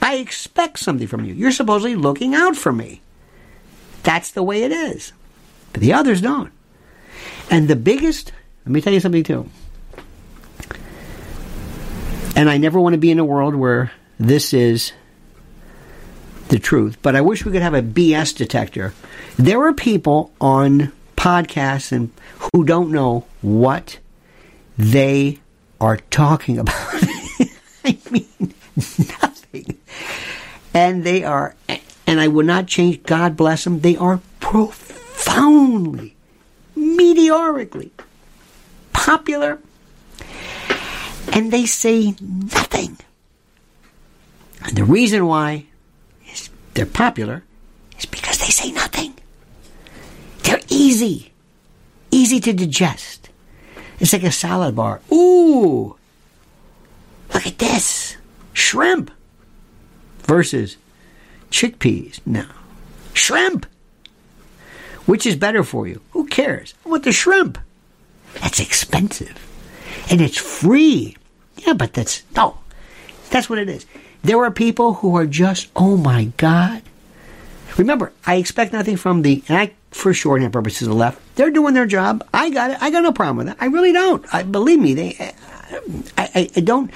I 0.00 0.16
expect 0.16 0.78
something 0.78 1.06
from 1.06 1.26
you. 1.26 1.34
You're 1.34 1.52
supposedly 1.52 1.96
looking 1.96 2.34
out 2.34 2.56
for 2.56 2.72
me. 2.72 3.02
That's 4.04 4.30
the 4.30 4.42
way 4.42 4.62
it 4.62 4.72
is. 4.72 5.12
But 5.72 5.82
the 5.82 5.92
others 5.92 6.22
don't. 6.22 6.50
And 7.50 7.68
the 7.68 7.76
biggest, 7.76 8.32
let 8.64 8.72
me 8.72 8.80
tell 8.80 8.94
you 8.94 9.00
something 9.00 9.22
too. 9.22 9.50
And 12.34 12.48
I 12.48 12.58
never 12.58 12.80
want 12.80 12.94
to 12.94 12.98
be 12.98 13.10
in 13.10 13.18
a 13.18 13.24
world 13.24 13.54
where 13.54 13.92
this 14.18 14.52
is 14.52 14.92
the 16.48 16.58
truth, 16.58 16.98
but 17.02 17.16
I 17.16 17.20
wish 17.20 17.44
we 17.44 17.52
could 17.52 17.62
have 17.62 17.74
a 17.74 17.82
BS 17.82 18.36
detector. 18.36 18.94
There 19.36 19.62
are 19.66 19.72
people 19.72 20.32
on 20.40 20.92
podcasts 21.16 21.92
and 21.92 22.10
who 22.52 22.64
don't 22.64 22.90
know 22.90 23.26
what 23.40 23.98
they 24.76 25.38
are 25.80 25.98
talking 26.10 26.58
about. 26.58 26.74
I 27.84 27.98
mean, 28.10 28.54
nothing. 28.76 29.78
And 30.74 31.04
they 31.04 31.24
are 31.24 31.54
and 32.12 32.20
I 32.20 32.28
will 32.28 32.44
not 32.44 32.66
change, 32.66 33.02
God 33.04 33.38
bless 33.38 33.64
them, 33.64 33.80
they 33.80 33.96
are 33.96 34.20
profoundly, 34.38 36.14
meteorically 36.76 37.90
popular, 38.92 39.58
and 41.32 41.50
they 41.50 41.66
say 41.66 42.14
nothing. 42.20 42.98
And 44.64 44.76
the 44.76 44.84
reason 44.84 45.26
why 45.26 45.66
is 46.30 46.50
they're 46.74 46.86
popular 46.86 47.42
is 47.98 48.06
because 48.06 48.38
they 48.38 48.46
say 48.46 48.70
nothing. 48.70 49.14
They're 50.44 50.60
easy, 50.68 51.32
easy 52.10 52.38
to 52.40 52.52
digest. 52.52 53.30
It's 53.98 54.12
like 54.12 54.24
a 54.24 54.32
salad 54.32 54.76
bar. 54.76 55.00
Ooh, 55.12 55.96
look 57.32 57.46
at 57.46 57.58
this 57.58 58.16
shrimp 58.52 59.10
versus 60.24 60.76
chickpeas. 61.50 62.20
No. 62.26 62.44
Shrimp. 63.14 63.66
Which 65.06 65.26
is 65.26 65.36
better 65.36 65.64
for 65.64 65.86
you? 65.86 66.00
Who 66.12 66.26
cares? 66.26 66.74
I 66.84 66.88
want 66.88 67.04
the 67.04 67.12
shrimp. 67.12 67.58
That's 68.40 68.60
expensive. 68.60 69.36
And 70.10 70.20
it's 70.20 70.38
free. 70.38 71.16
Yeah, 71.58 71.74
but 71.74 71.92
that's, 71.92 72.22
no. 72.36 72.58
That's 73.30 73.48
what 73.48 73.58
it 73.58 73.68
is. 73.68 73.86
There 74.22 74.42
are 74.44 74.50
people 74.50 74.94
who 74.94 75.16
are 75.16 75.26
just, 75.26 75.68
oh 75.74 75.96
my 75.96 76.26
God. 76.36 76.82
Remember, 77.76 78.12
I 78.26 78.36
expect 78.36 78.72
nothing 78.72 78.96
from 78.96 79.22
the, 79.22 79.42
and 79.48 79.58
I, 79.58 79.72
for 79.90 80.12
shorthand 80.12 80.52
purposes, 80.52 80.88
the 80.88 80.94
left. 80.94 81.20
They're 81.36 81.50
doing 81.50 81.74
their 81.74 81.86
job. 81.86 82.26
I 82.32 82.50
got 82.50 82.70
it. 82.70 82.82
I 82.82 82.90
got 82.90 83.02
no 83.02 83.12
problem 83.12 83.38
with 83.38 83.46
that. 83.46 83.56
I 83.60 83.66
really 83.66 83.92
don't. 83.92 84.24
I 84.32 84.42
believe 84.42 84.78
me. 84.78 84.94
They, 84.94 85.34
I, 86.18 86.30
I, 86.34 86.50
I 86.56 86.60
don't 86.60 86.90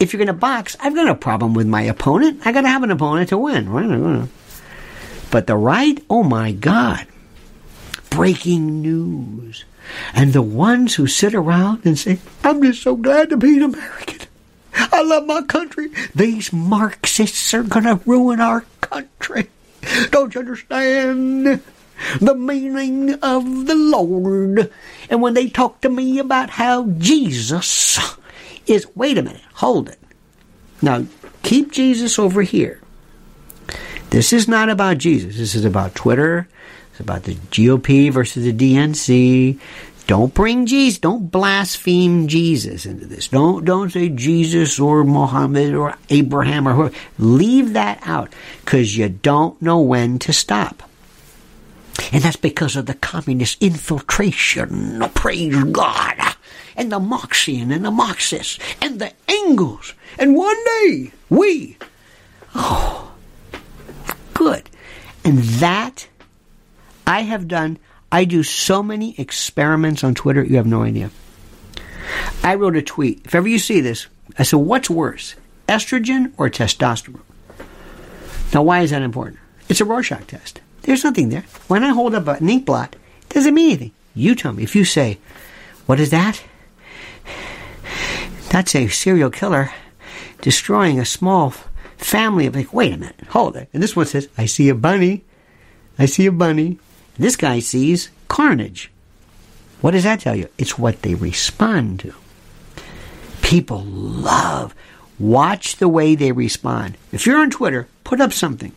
if 0.00 0.12
you're 0.12 0.18
going 0.18 0.26
to 0.28 0.32
box, 0.32 0.76
I've 0.80 0.94
got 0.94 1.04
no 1.04 1.14
problem 1.14 1.52
with 1.52 1.66
my 1.66 1.82
opponent. 1.82 2.40
I 2.46 2.52
got 2.52 2.62
to 2.62 2.68
have 2.68 2.82
an 2.82 2.90
opponent 2.90 3.28
to 3.28 3.38
win. 3.38 4.28
But 5.30 5.46
the 5.46 5.56
right, 5.56 6.02
oh 6.08 6.24
my 6.24 6.52
God, 6.52 7.06
breaking 8.08 8.80
news. 8.80 9.64
And 10.14 10.32
the 10.32 10.42
ones 10.42 10.94
who 10.94 11.06
sit 11.06 11.34
around 11.34 11.84
and 11.84 11.98
say, 11.98 12.18
I'm 12.44 12.62
just 12.62 12.82
so 12.82 12.96
glad 12.96 13.30
to 13.30 13.36
be 13.36 13.56
an 13.56 13.62
American. 13.62 14.28
I 14.74 15.02
love 15.02 15.26
my 15.26 15.42
country. 15.42 15.90
These 16.14 16.52
Marxists 16.52 17.52
are 17.54 17.62
going 17.62 17.84
to 17.84 18.00
ruin 18.06 18.40
our 18.40 18.64
country. 18.80 19.48
Don't 20.10 20.34
you 20.34 20.40
understand? 20.40 21.62
the 22.20 22.34
meaning 22.34 23.14
of 23.22 23.66
the 23.66 23.74
Lord. 23.74 24.72
And 25.08 25.22
when 25.22 25.34
they 25.34 25.48
talk 25.48 25.80
to 25.82 25.88
me 25.88 26.18
about 26.18 26.50
how 26.50 26.86
Jesus 26.86 27.98
is, 28.66 28.86
wait 28.94 29.18
a 29.18 29.22
minute, 29.22 29.42
hold 29.54 29.88
it. 29.88 29.98
Now, 30.82 31.04
keep 31.42 31.72
Jesus 31.72 32.18
over 32.18 32.42
here. 32.42 32.80
This 34.10 34.32
is 34.32 34.48
not 34.48 34.68
about 34.68 34.98
Jesus. 34.98 35.36
This 35.36 35.54
is 35.54 35.64
about 35.64 35.94
Twitter. 35.94 36.48
It's 36.90 37.00
about 37.00 37.24
the 37.24 37.34
GOP 37.34 38.12
versus 38.12 38.44
the 38.44 38.52
DNC. 38.52 39.58
Don't 40.06 40.34
bring 40.34 40.66
Jesus. 40.66 40.98
Don't 40.98 41.30
blaspheme 41.30 42.26
Jesus 42.26 42.84
into 42.84 43.06
this. 43.06 43.28
Don't 43.28 43.64
don't 43.64 43.90
say 43.90 44.08
Jesus 44.08 44.80
or 44.80 45.04
Muhammad 45.04 45.72
or 45.72 45.96
Abraham 46.08 46.66
or 46.66 46.72
whoever. 46.72 46.94
Leave 47.18 47.74
that 47.74 48.00
out 48.04 48.34
because 48.64 48.96
you 48.96 49.08
don't 49.08 49.62
know 49.62 49.80
when 49.80 50.18
to 50.18 50.32
stop. 50.32 50.82
And 52.12 52.22
that's 52.22 52.36
because 52.36 52.74
of 52.74 52.86
the 52.86 52.94
communist 52.94 53.62
infiltration. 53.62 55.00
Praise 55.14 55.62
God. 55.64 56.16
And 56.76 56.90
the 56.90 56.98
Marxian 56.98 57.70
and 57.70 57.84
the 57.84 57.92
Marxists 57.92 58.58
and 58.82 59.00
the 59.00 59.12
Engels. 59.28 59.94
And 60.18 60.34
one 60.34 60.56
day, 60.64 61.12
we. 61.28 61.76
Oh, 62.54 63.12
good. 64.34 64.68
And 65.24 65.38
that 65.38 66.08
I 67.10 67.22
have 67.22 67.48
done 67.48 67.80
I 68.12 68.24
do 68.24 68.44
so 68.44 68.84
many 68.84 69.18
experiments 69.18 70.04
on 70.04 70.14
Twitter, 70.14 70.44
you 70.44 70.56
have 70.56 70.66
no 70.66 70.84
idea. 70.84 71.10
I 72.44 72.54
wrote 72.54 72.76
a 72.76 72.82
tweet. 72.82 73.22
If 73.24 73.34
ever 73.34 73.48
you 73.48 73.58
see 73.58 73.80
this, 73.80 74.06
I 74.38 74.44
said, 74.44 74.58
what's 74.58 74.88
worse, 74.88 75.34
estrogen 75.68 76.32
or 76.36 76.48
testosterone? 76.48 77.20
Now, 78.54 78.62
why 78.62 78.82
is 78.82 78.90
that 78.90 79.02
important? 79.02 79.40
It's 79.68 79.80
a 79.80 79.84
Rorschach 79.84 80.28
test. 80.28 80.60
There's 80.82 81.02
nothing 81.02 81.30
there. 81.30 81.44
When 81.66 81.82
I 81.82 81.88
hold 81.88 82.14
up 82.14 82.28
an 82.28 82.48
ink 82.48 82.64
blot, 82.64 82.94
it 83.22 83.34
doesn't 83.34 83.54
mean 83.54 83.70
anything. 83.70 83.92
You 84.14 84.36
tell 84.36 84.52
me. 84.52 84.62
If 84.62 84.76
you 84.76 84.84
say, 84.84 85.18
what 85.86 85.98
is 85.98 86.10
that? 86.10 86.42
That's 88.50 88.74
a 88.76 88.86
serial 88.86 89.30
killer 89.30 89.72
destroying 90.40 91.00
a 91.00 91.04
small 91.04 91.54
family 91.96 92.46
of 92.46 92.54
like, 92.54 92.72
wait 92.72 92.92
a 92.92 92.96
minute, 92.96 93.20
hold 93.28 93.56
it. 93.56 93.68
And 93.72 93.82
this 93.82 93.96
one 93.96 94.06
says, 94.06 94.28
I 94.38 94.46
see 94.46 94.68
a 94.68 94.74
bunny. 94.74 95.24
I 95.98 96.06
see 96.06 96.26
a 96.26 96.32
bunny. 96.32 96.78
This 97.20 97.36
guy 97.36 97.60
sees 97.60 98.08
carnage. 98.28 98.90
What 99.82 99.90
does 99.90 100.04
that 100.04 100.20
tell 100.20 100.34
you? 100.34 100.48
It's 100.56 100.78
what 100.78 101.02
they 101.02 101.14
respond 101.14 102.00
to. 102.00 102.14
People 103.42 103.82
love. 103.84 104.74
Watch 105.18 105.76
the 105.76 105.86
way 105.86 106.14
they 106.14 106.32
respond. 106.32 106.96
If 107.12 107.26
you're 107.26 107.36
on 107.36 107.50
Twitter, 107.50 107.88
put 108.04 108.22
up 108.22 108.32
something. 108.32 108.72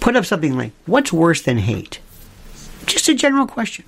Put 0.00 0.16
up 0.16 0.26
something 0.26 0.54
like, 0.54 0.72
what's 0.84 1.14
worse 1.14 1.40
than 1.40 1.56
hate? 1.56 1.98
Just 2.84 3.08
a 3.08 3.14
general 3.14 3.46
question. 3.46 3.86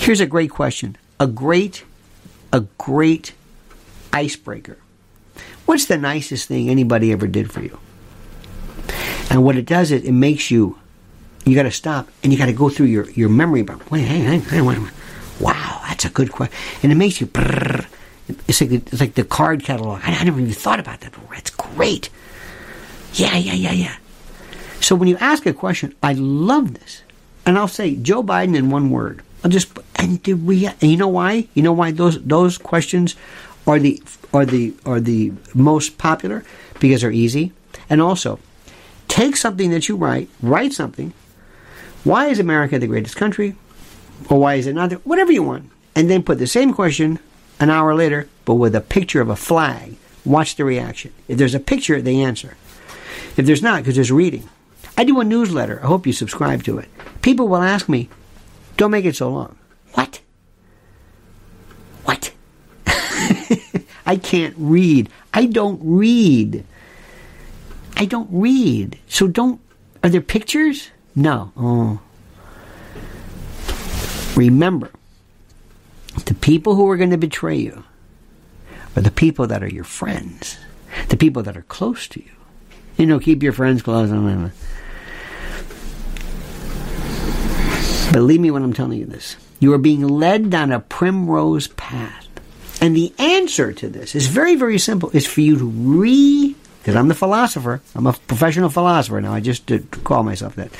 Here's 0.00 0.20
a 0.20 0.26
great 0.26 0.50
question. 0.50 0.98
A 1.20 1.26
great, 1.26 1.84
a 2.52 2.60
great 2.76 3.32
icebreaker. 4.12 4.76
What's 5.64 5.86
the 5.86 5.96
nicest 5.96 6.48
thing 6.48 6.68
anybody 6.68 7.12
ever 7.12 7.26
did 7.26 7.50
for 7.50 7.62
you? 7.62 7.78
And 9.32 9.42
what 9.42 9.56
it 9.56 9.64
does 9.64 9.90
is 9.90 10.04
it 10.04 10.12
makes 10.12 10.50
you, 10.50 10.78
you 11.46 11.54
got 11.54 11.62
to 11.62 11.70
stop 11.70 12.06
and 12.22 12.30
you 12.30 12.38
got 12.38 12.46
to 12.46 12.52
go 12.52 12.68
through 12.68 12.86
your, 12.86 13.08
your 13.12 13.30
memory. 13.30 13.62
Wait, 13.62 14.02
hang, 14.02 14.24
hang, 14.24 14.42
hang, 14.42 14.64
wait, 14.66 14.78
wow, 15.40 15.80
that's 15.88 16.04
a 16.04 16.10
good 16.10 16.30
question. 16.30 16.54
And 16.82 16.92
it 16.92 16.96
makes 16.96 17.18
you, 17.18 17.26
brrr, 17.26 17.86
it's 18.46 18.60
like, 18.60 18.70
it's 18.70 19.00
like 19.00 19.14
the 19.14 19.24
card 19.24 19.64
catalog. 19.64 20.02
I, 20.04 20.12
I 20.12 20.24
never 20.24 20.38
even 20.38 20.52
thought 20.52 20.78
about 20.78 21.00
that 21.00 21.12
before. 21.12 21.34
It's 21.34 21.48
great. 21.48 22.10
Yeah, 23.14 23.38
yeah, 23.38 23.54
yeah, 23.54 23.72
yeah. 23.72 23.96
So 24.82 24.94
when 24.94 25.08
you 25.08 25.16
ask 25.16 25.46
a 25.46 25.54
question, 25.54 25.94
I 26.02 26.12
love 26.12 26.74
this. 26.74 27.00
And 27.46 27.56
I'll 27.56 27.68
say 27.68 27.96
Joe 27.96 28.22
Biden 28.22 28.54
in 28.54 28.68
one 28.68 28.90
word. 28.90 29.22
I'll 29.42 29.50
just 29.50 29.76
and 29.96 30.22
did 30.22 30.46
we 30.46 30.66
and 30.66 30.82
you 30.82 30.98
know 30.98 31.08
why? 31.08 31.48
You 31.54 31.62
know 31.62 31.72
why 31.72 31.90
those 31.90 32.22
those 32.22 32.58
questions 32.58 33.16
are 33.66 33.78
the 33.78 34.00
are 34.32 34.44
the 34.44 34.74
are 34.84 35.00
the 35.00 35.32
most 35.54 35.98
popular? 35.98 36.44
Because 36.78 37.00
they're 37.00 37.10
easy. 37.10 37.52
And 37.90 38.00
also, 38.00 38.38
Take 39.12 39.36
something 39.36 39.68
that 39.72 39.90
you 39.90 39.96
write, 39.96 40.30
write 40.40 40.72
something. 40.72 41.12
Why 42.02 42.28
is 42.28 42.38
America 42.38 42.78
the 42.78 42.86
greatest 42.86 43.14
country? 43.14 43.56
Or 44.30 44.40
why 44.40 44.54
is 44.54 44.66
it 44.66 44.72
not? 44.72 44.90
Whatever 45.04 45.30
you 45.30 45.42
want. 45.42 45.70
And 45.94 46.08
then 46.08 46.22
put 46.22 46.38
the 46.38 46.46
same 46.46 46.72
question 46.72 47.18
an 47.60 47.68
hour 47.68 47.94
later, 47.94 48.26
but 48.46 48.54
with 48.54 48.74
a 48.74 48.80
picture 48.80 49.20
of 49.20 49.28
a 49.28 49.36
flag. 49.36 49.96
Watch 50.24 50.56
the 50.56 50.64
reaction. 50.64 51.12
If 51.28 51.36
there's 51.36 51.54
a 51.54 51.60
picture, 51.60 52.00
they 52.00 52.22
answer. 52.22 52.56
If 53.36 53.44
there's 53.44 53.62
not, 53.62 53.82
because 53.82 53.96
there's 53.96 54.10
reading. 54.10 54.48
I 54.96 55.04
do 55.04 55.20
a 55.20 55.24
newsletter. 55.24 55.78
I 55.82 55.88
hope 55.88 56.06
you 56.06 56.14
subscribe 56.14 56.62
to 56.64 56.78
it. 56.78 56.88
People 57.20 57.48
will 57.48 57.62
ask 57.62 57.90
me, 57.90 58.08
don't 58.78 58.92
make 58.92 59.04
it 59.04 59.16
so 59.16 59.28
long. 59.28 59.58
What? 59.92 60.22
What? 62.04 62.32
I 64.06 64.16
can't 64.16 64.54
read. 64.56 65.10
I 65.34 65.44
don't 65.44 65.80
read. 65.82 66.64
I 67.96 68.04
don't 68.04 68.28
read. 68.30 68.98
So 69.08 69.26
don't. 69.26 69.60
Are 70.02 70.10
there 70.10 70.20
pictures? 70.20 70.90
No. 71.14 71.52
Oh. 71.56 72.00
Remember, 74.34 74.90
the 76.24 76.34
people 76.34 76.74
who 76.74 76.88
are 76.90 76.96
going 76.96 77.10
to 77.10 77.18
betray 77.18 77.56
you 77.56 77.84
are 78.96 79.02
the 79.02 79.10
people 79.10 79.46
that 79.46 79.62
are 79.62 79.68
your 79.68 79.84
friends, 79.84 80.58
the 81.08 81.16
people 81.16 81.42
that 81.42 81.56
are 81.56 81.62
close 81.62 82.08
to 82.08 82.20
you. 82.20 82.30
You 82.96 83.06
know, 83.06 83.18
keep 83.18 83.42
your 83.42 83.52
friends 83.52 83.82
close. 83.82 84.10
Believe 88.12 88.40
me 88.40 88.50
when 88.50 88.62
I'm 88.62 88.72
telling 88.72 88.98
you 88.98 89.06
this. 89.06 89.36
You 89.60 89.72
are 89.72 89.78
being 89.78 90.06
led 90.06 90.50
down 90.50 90.72
a 90.72 90.80
primrose 90.80 91.68
path. 91.68 92.28
And 92.80 92.96
the 92.96 93.14
answer 93.18 93.72
to 93.72 93.88
this 93.88 94.14
is 94.14 94.26
very, 94.26 94.56
very 94.56 94.78
simple. 94.78 95.10
Is 95.10 95.26
for 95.26 95.40
you 95.40 95.58
to 95.58 95.64
re 95.64 96.56
because 96.82 96.96
I'm 96.96 97.06
the 97.06 97.14
philosopher. 97.14 97.80
I'm 97.94 98.08
a 98.08 98.12
professional 98.12 98.68
philosopher 98.68 99.20
now. 99.20 99.32
I 99.32 99.38
just 99.38 99.70
call 100.02 100.24
myself 100.24 100.56
that. 100.56 100.72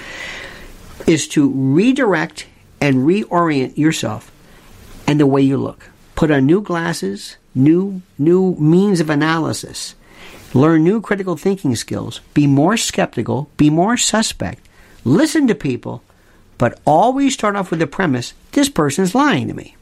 Is 1.07 1.29
to 1.29 1.49
redirect 1.49 2.47
and 2.81 3.07
reorient 3.07 3.79
yourself 3.79 4.33
and 5.07 5.21
the 5.21 5.27
way 5.27 5.43
you 5.43 5.57
look. 5.57 5.91
Put 6.17 6.33
on 6.33 6.45
new 6.45 6.61
glasses, 6.61 7.37
new 7.55 8.03
new 8.19 8.57
means 8.57 8.99
of 8.99 9.11
analysis. 9.11 9.95
Learn 10.55 10.83
new 10.83 11.01
critical 11.01 11.37
thinking 11.37 11.77
skills. 11.77 12.21
Be 12.35 12.49
more 12.49 12.77
skeptical. 12.77 13.49
Be 13.57 13.71
more 13.71 13.97
suspect. 13.97 14.67
Listen 15.05 15.47
to 15.47 15.55
people, 15.55 16.03
but 16.59 16.81
always 16.85 17.35
start 17.35 17.55
off 17.55 17.71
with 17.71 17.79
the 17.79 17.87
premise: 17.87 18.35
this 18.51 18.69
person's 18.69 19.15
lying 19.15 19.47
to 19.47 19.55
me, 19.55 19.77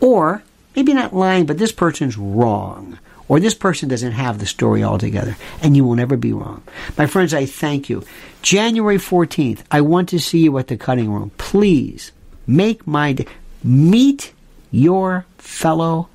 or 0.00 0.42
maybe 0.74 0.94
not 0.94 1.14
lying, 1.14 1.44
but 1.44 1.58
this 1.58 1.72
person's 1.72 2.16
wrong 2.16 2.98
or 3.28 3.40
this 3.40 3.54
person 3.54 3.88
doesn't 3.88 4.12
have 4.12 4.38
the 4.38 4.46
story 4.46 4.84
altogether, 4.84 5.36
and 5.62 5.76
you 5.76 5.84
will 5.84 5.94
never 5.94 6.16
be 6.16 6.32
wrong. 6.32 6.62
My 6.96 7.06
friends, 7.06 7.32
I 7.32 7.46
thank 7.46 7.88
you. 7.88 8.04
January 8.42 8.98
14th, 8.98 9.62
I 9.70 9.80
want 9.80 10.08
to 10.10 10.20
see 10.20 10.40
you 10.40 10.58
at 10.58 10.68
the 10.68 10.76
cutting 10.76 11.10
room. 11.10 11.30
Please 11.38 12.12
make 12.46 12.86
my 12.86 13.14
day. 13.14 13.26
Meet 13.62 14.32
your 14.70 15.24
fellow 15.38 16.08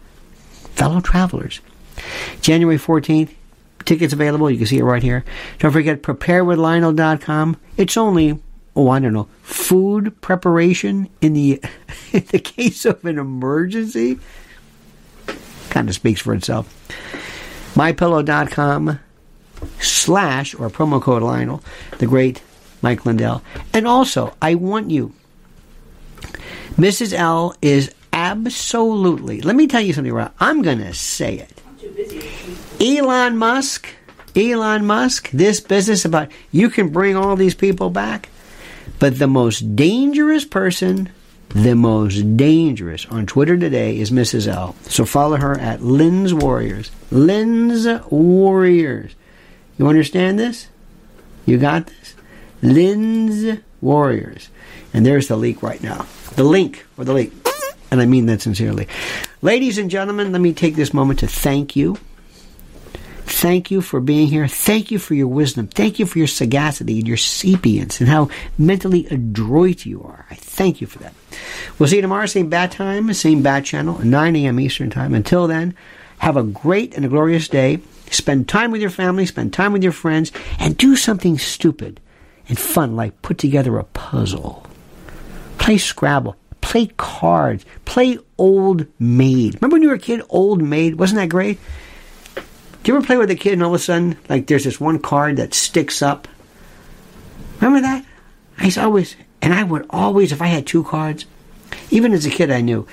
fellow 0.76 1.02
travelers. 1.02 1.61
January 2.41 2.77
14th, 2.77 3.31
tickets 3.86 4.14
available. 4.14 4.49
You 4.49 4.57
can 4.57 4.68
see 4.68 4.77
it 4.77 4.84
right 4.84 5.03
here. 5.03 5.26
Don't 5.57 5.72
forget 5.72 6.03
preparewithlionel.com. 6.03 7.57
It's 7.77 7.98
only 7.98 8.40
oh 8.76 8.90
I 8.90 8.99
don't 8.99 9.14
know 9.14 9.27
food 9.41 10.22
preparation 10.22 11.10
in 11.22 11.34
the 11.34 11.61
in 12.14 12.26
the 12.26 12.40
case 12.40 12.86
of 12.86 13.03
an 13.03 13.18
emergency 13.18 14.19
kind 15.70 15.90
of 15.90 15.96
speaks 15.96 16.22
for 16.22 16.34
itself. 16.34 16.68
MyPillow.com 17.76 19.00
slash 19.80 20.56
or 20.56 20.70
promo 20.70 21.02
code 21.02 21.24
Lionel, 21.24 21.64
the 21.98 22.06
great 22.06 22.41
Mike 22.82 23.06
Lindell. 23.06 23.41
And 23.74 23.88
also, 23.88 24.36
I 24.41 24.56
want 24.56 24.90
you, 24.90 25.14
Mrs. 26.76 27.14
L 27.14 27.56
is 27.62 27.94
absolutely, 28.14 29.41
let 29.41 29.56
me 29.56 29.68
tell 29.68 29.82
you 29.82 29.94
something, 29.94 30.14
Rob. 30.14 30.34
I'm 30.40 30.62
going 30.62 30.80
to 30.80 30.94
say 30.94 31.38
it. 31.38 31.62
Elon 32.82 33.38
Musk, 33.38 33.88
Elon 34.36 34.86
Musk, 34.86 35.30
this 35.32 35.60
business 35.60 36.06
about 36.06 36.32
you 36.52 36.70
can 36.70 36.90
bring 36.90 37.16
all 37.16 37.36
these 37.36 37.56
people 37.56 37.90
back, 37.90 38.30
but 39.00 39.18
the 39.20 39.28
most 39.28 39.76
dangerous 39.76 40.46
person 40.46 41.10
the 41.50 41.76
most 41.76 42.38
dangerous 42.38 43.06
on 43.08 43.26
Twitter 43.26 43.58
today 43.58 43.98
is 43.98 44.12
Mrs. 44.12 44.48
L. 44.48 44.76
So 44.84 45.04
follow 45.06 45.38
her 45.38 45.58
at 45.60 45.82
Lynn's 45.82 46.34
Warriors. 46.34 46.92
Lynn's 47.12 47.88
Warriors. 48.10 49.16
You 49.78 49.88
understand 49.88 50.38
this? 50.38 50.68
You 51.46 51.58
got 51.58 51.88
this? 51.88 52.16
Lynn's 52.62 53.60
Warriors. 53.82 54.50
And 54.94 55.06
there's 55.06 55.28
the 55.28 55.38
link 55.38 55.64
right 55.64 55.82
now. 55.82 56.06
The 56.36 56.44
link, 56.44 56.86
or 56.98 57.06
the 57.06 57.14
link. 57.14 57.34
And 57.92 58.00
I 58.00 58.06
mean 58.06 58.28
that 58.28 58.42
sincerely. 58.42 58.88
Ladies 59.42 59.78
and 59.78 59.90
gentlemen, 59.90 60.32
let 60.32 60.42
me 60.42 60.54
take 60.54 60.76
this 60.76 60.94
moment 60.94 61.20
to 61.20 61.28
thank 61.28 61.76
you. 61.76 61.98
Thank 63.24 63.72
you 63.72 63.82
for 63.82 64.00
being 64.00 64.28
here. 64.28 64.48
Thank 64.48 64.92
you 64.92 65.00
for 65.00 65.14
your 65.16 65.28
wisdom. 65.28 65.68
Thank 65.68 65.98
you 65.98 66.06
for 66.06 66.18
your 66.18 66.28
sagacity 66.28 67.00
and 67.00 67.08
your 67.08 67.18
sapience 67.18 68.00
and 68.00 68.10
how 68.10 68.30
mentally 68.58 69.08
adroit 69.08 69.86
you 69.86 70.04
are. 70.04 70.26
I 70.30 70.36
thank 70.36 70.82
you 70.82 70.88
for 70.88 71.00
that. 71.00 71.14
We'll 71.77 71.88
see 71.89 71.97
you 71.97 72.01
tomorrow, 72.01 72.26
same 72.26 72.49
bat 72.49 72.72
time, 72.72 73.14
same 73.14 73.41
bat 73.41 73.65
channel, 73.65 73.99
9 74.03 74.35
a.m. 74.35 74.60
Eastern 74.60 74.89
Time. 74.89 75.14
Until 75.14 75.47
then, 75.47 75.76
have 76.19 76.38
a 76.38 76.43
great 76.43 76.93
and 76.95 77.06
a 77.06 77.10
glorious 77.10 77.47
day. 77.47 77.80
Spend 78.11 78.47
time 78.49 78.72
with 78.72 78.81
your 78.81 78.89
family, 78.89 79.26
spend 79.26 79.53
time 79.53 79.72
with 79.72 79.84
your 79.84 79.91
friends, 79.91 80.31
and 80.60 80.76
do 80.77 80.95
something 80.95 81.38
stupid 81.38 81.99
and 82.47 82.60
fun 82.60 82.95
like 82.95 83.22
put 83.22 83.38
together 83.38 83.77
a 83.77 83.84
puzzle. 83.84 84.65
Play 85.60 85.77
Scrabble. 85.77 86.35
Play 86.61 86.88
cards. 86.97 87.65
Play 87.85 88.18
Old 88.38 88.88
Maid. 88.99 89.56
Remember 89.56 89.76
when 89.76 89.84
you 89.84 89.89
were 89.89 89.95
a 89.95 89.99
kid, 89.99 90.22
Old 90.30 90.61
Maid? 90.61 90.95
Wasn't 90.95 91.18
that 91.18 91.30
great? 91.30 91.60
Do 92.35 92.91
you 92.91 92.97
ever 92.97 93.06
play 93.06 93.18
with 93.18 93.30
a 93.30 93.35
kid 93.35 93.53
and 93.53 93.64
all 93.64 93.73
of 93.73 93.80
a 93.80 93.84
sudden, 93.84 94.18
like, 94.30 94.47
there's 94.47 94.64
this 94.64 94.80
one 94.80 94.99
card 94.99 95.38
that 95.38 95.53
sticks 95.53 96.01
up? 96.01 96.27
Remember 97.60 97.81
that? 97.81 98.06
I 98.57 98.73
always, 98.81 99.15
and 99.41 99.53
I 99.53 99.64
would 99.64 99.86
always, 99.90 100.32
if 100.32 100.41
I 100.41 100.48
had 100.48 100.66
two 100.68 100.84
cards, 100.84 101.26
even 101.90 102.14
as 102.14 102.26
a 102.26 102.30
kid, 102.30 102.52
I 102.52 102.61
knew 102.61 102.88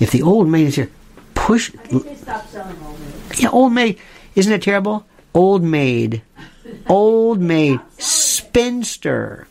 if 0.00 0.10
the 0.10 0.22
old 0.22 0.48
maid 0.48 0.68
is 0.68 0.76
here, 0.76 0.90
push. 1.34 1.72
I 1.74 1.78
think 1.86 2.04
they 2.04 2.14
stopped 2.14 2.50
selling 2.50 2.76
old 2.84 2.98
maid. 2.98 3.38
Yeah, 3.38 3.50
old 3.50 3.72
maid. 3.72 3.98
Isn't 4.34 4.52
it 4.52 4.62
terrible? 4.62 5.06
Old 5.34 5.62
maid. 5.62 6.22
Old 6.88 7.40
maid. 7.40 7.80
Spinster. 7.98 9.46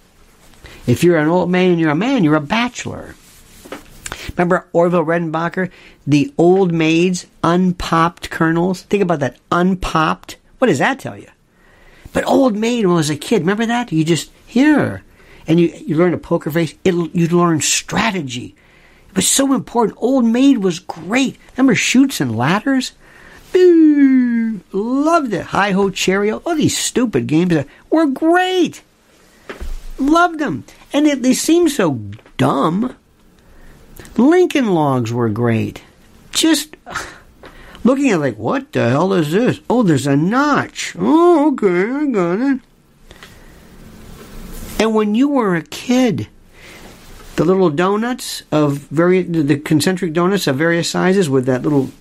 If 0.88 1.04
you're 1.04 1.18
an 1.18 1.28
old 1.28 1.50
maid 1.52 1.72
and 1.72 1.80
you're 1.80 1.92
a 1.92 1.96
man, 1.96 2.24
you're 2.24 2.36
a 2.36 2.42
bachelor. 2.42 3.16
Remember 4.36 4.68
Orville 4.74 5.06
Redenbacher? 5.06 5.70
The 6.08 6.34
old 6.38 6.72
maid's 6.72 7.28
unpopped 7.44 8.30
kernels? 8.30 8.84
Think 8.84 9.04
about 9.04 9.20
that. 9.20 9.38
Unpopped. 9.52 10.38
What 10.58 10.68
does 10.68 10.80
that 10.80 11.00
tell 11.00 11.18
you? 11.18 11.28
But 12.14 12.26
old 12.28 12.56
maid 12.56 12.86
when 12.86 12.94
I 12.94 12.98
was 12.98 13.10
a 13.10 13.16
kid, 13.16 13.42
remember 13.42 13.66
that? 13.66 13.92
You 13.92 14.04
just 14.04 14.32
here. 14.46 15.04
And 15.52 15.60
you, 15.60 15.68
you 15.86 15.98
learn 15.98 16.14
a 16.14 16.18
poker 16.18 16.50
face. 16.50 16.76
It, 16.86 16.94
you 17.14 17.28
learn 17.28 17.60
strategy. 17.60 18.56
It 19.10 19.16
was 19.18 19.28
so 19.28 19.54
important. 19.54 19.98
Old 20.02 20.24
maid 20.24 20.60
was 20.60 20.80
great. 20.80 21.38
Remember 21.58 21.76
Chutes 21.76 22.22
and 22.22 22.38
Ladders? 22.38 22.94
Boo! 23.52 24.62
Loved 24.72 25.34
it. 25.34 25.48
Hi 25.48 25.72
ho 25.72 25.90
Cherry-O. 25.90 26.38
All 26.46 26.56
these 26.56 26.78
stupid 26.78 27.28
games 27.28 27.66
were 27.90 28.06
great. 28.06 28.82
Loved 30.00 30.40
them. 30.40 30.64
And 30.94 31.06
it, 31.06 31.22
they 31.22 31.34
seem 31.34 31.68
so 31.68 31.96
dumb. 32.38 32.96
Lincoln 34.16 34.74
logs 34.74 35.12
were 35.12 35.28
great. 35.28 35.84
Just 36.32 36.78
looking 37.84 38.10
at 38.12 38.22
like, 38.22 38.38
what 38.38 38.72
the 38.72 38.90
hell 38.90 39.12
is 39.12 39.34
this? 39.34 39.60
Oh, 39.70 39.84
there's 39.84 40.08
a 40.08 40.16
notch. 40.16 40.96
Oh, 40.98 41.52
okay, 41.52 41.92
I 41.92 42.06
got 42.06 42.40
it. 42.40 42.62
And 44.82 44.96
when 44.96 45.14
you 45.14 45.28
were 45.28 45.56
a 45.56 45.62
kid, 45.62 46.28
the 47.36 47.46
little 47.46 47.70
donuts 47.70 48.42
of 48.52 48.80
very 48.90 49.22
the 49.22 49.60
concentric 49.60 50.12
donuts 50.12 50.48
of 50.48 50.56
various 50.56 50.90
sizes 50.90 51.30
with 51.30 51.46
that 51.46 51.62
little 51.62 51.92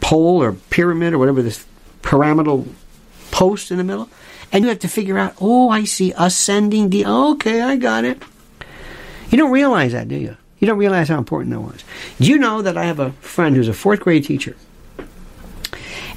pole 0.00 0.42
or 0.42 0.54
pyramid 0.70 1.12
or 1.12 1.18
whatever 1.18 1.42
this 1.42 1.66
pyramidal 2.00 2.66
post 3.30 3.70
in 3.70 3.76
the 3.76 3.84
middle, 3.84 4.08
and 4.50 4.64
you 4.64 4.70
have 4.70 4.78
to 4.78 4.88
figure 4.88 5.18
out. 5.18 5.34
Oh, 5.38 5.68
I 5.68 5.84
see 5.84 6.14
ascending. 6.16 6.88
The 6.88 7.04
okay, 7.04 7.60
I 7.60 7.76
got 7.76 8.06
it. 8.06 8.22
You 9.28 9.36
don't 9.36 9.52
realize 9.52 9.92
that, 9.92 10.08
do 10.08 10.16
you? 10.16 10.34
You 10.60 10.66
don't 10.66 10.78
realize 10.78 11.10
how 11.10 11.18
important 11.18 11.50
that 11.50 11.60
was. 11.60 11.84
Do 12.18 12.30
you 12.30 12.38
know 12.38 12.62
that 12.62 12.78
I 12.78 12.84
have 12.84 13.00
a 13.00 13.12
friend 13.20 13.54
who's 13.54 13.68
a 13.68 13.74
fourth 13.74 14.00
grade 14.00 14.24
teacher? 14.24 14.56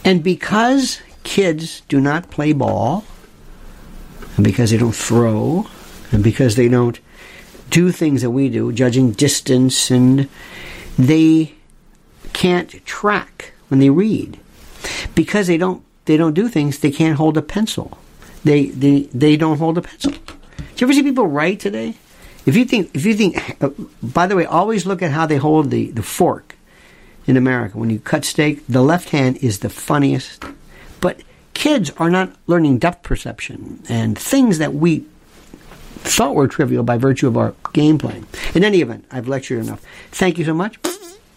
And 0.06 0.24
because 0.24 1.02
kids 1.26 1.82
do 1.90 2.00
not 2.00 2.32
play 2.32 2.54
ball, 2.54 3.04
and 4.38 4.46
because 4.46 4.72
they 4.72 4.78
don't 4.78 4.96
throw, 4.96 5.68
and 6.12 6.24
because 6.24 6.56
they 6.56 6.68
don't 6.68 7.00
do 7.70 7.92
things 7.92 8.22
that 8.22 8.32
we 8.32 8.50
do, 8.50 8.72
judging 8.72 9.12
distance, 9.12 9.90
and 9.90 10.28
they 10.98 11.54
can't 12.34 12.86
track 12.86 13.54
when 13.70 13.80
they 13.80 13.90
read. 13.90 14.40
Because 15.16 15.48
they 15.48 15.58
don't 15.58 15.84
they 16.06 16.18
don't 16.18 16.34
do 16.34 16.50
things, 16.50 16.80
they 16.80 16.92
can't 16.92 17.18
hold 17.18 17.38
a 17.38 17.42
pencil. 17.42 17.98
They 18.44 18.66
they 18.68 19.02
they 19.14 19.38
don't 19.38 19.58
hold 19.58 19.78
a 19.78 19.82
pencil. 19.82 20.12
Do 20.12 20.18
you 20.78 20.88
ever 20.88 20.94
see 20.94 21.04
people 21.04 21.28
write 21.28 21.60
today? 21.60 21.96
If 22.46 22.56
you 22.56 22.66
think, 22.66 22.90
if 22.96 23.06
you 23.06 23.14
think, 23.14 23.64
uh, 23.64 23.70
by 24.02 24.26
the 24.26 24.36
way, 24.36 24.46
always 24.46 24.86
look 24.86 25.02
at 25.04 25.12
how 25.12 25.28
they 25.28 25.38
hold 25.38 25.70
the, 25.70 25.92
the 25.92 26.02
fork 26.02 26.56
in 27.28 27.38
America. 27.38 27.78
When 27.78 27.92
you 27.92 28.00
cut 28.00 28.26
steak, 28.26 28.66
the 28.68 28.82
left 28.82 29.10
hand 29.10 29.38
is 29.38 29.60
the 29.60 29.70
funniest. 29.70 30.44
But 31.02 31.22
kids 31.54 31.92
are 31.98 32.10
not 32.10 32.36
learning 32.48 32.80
depth 32.80 33.04
perception 33.04 33.84
and 33.88 34.18
things 34.18 34.58
that 34.58 34.74
we 34.74 35.06
thought 36.04 36.36
were 36.36 36.48
trivial 36.48 36.84
by 36.84 36.98
virtue 36.98 37.28
of 37.28 37.38
our 37.38 37.54
game 37.74 37.98
playing. 37.98 38.26
In 38.54 38.64
any 38.64 38.82
event, 38.82 39.06
I've 39.12 39.28
lectured 39.28 39.60
enough. 39.60 39.82
Thank 40.12 40.38
you 40.38 40.46
so 40.46 40.54
much. 40.54 40.78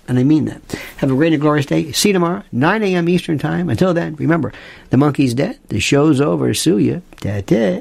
And 0.07 0.19
I 0.19 0.23
mean 0.25 0.45
that. 0.47 0.61
Have 0.99 1.11
a 1.11 1.15
great 1.15 1.33
and 1.33 1.41
glorious 1.41 1.65
day. 1.67 1.91
See 1.93 2.11
you 2.11 2.13
tomorrow, 2.13 2.43
9 2.53 2.83
a.m. 2.83 3.09
Eastern 3.09 3.39
Time. 3.39 3.71
Until 3.71 3.95
then, 3.95 4.17
remember, 4.17 4.53
the 4.91 4.99
monkey's 4.99 5.33
dead. 5.33 5.59
The 5.69 5.81
show's 5.81 6.21
over. 6.21 6.53
Sue 6.53 6.79
you. 6.79 7.03
Ta-ta. 7.21 7.81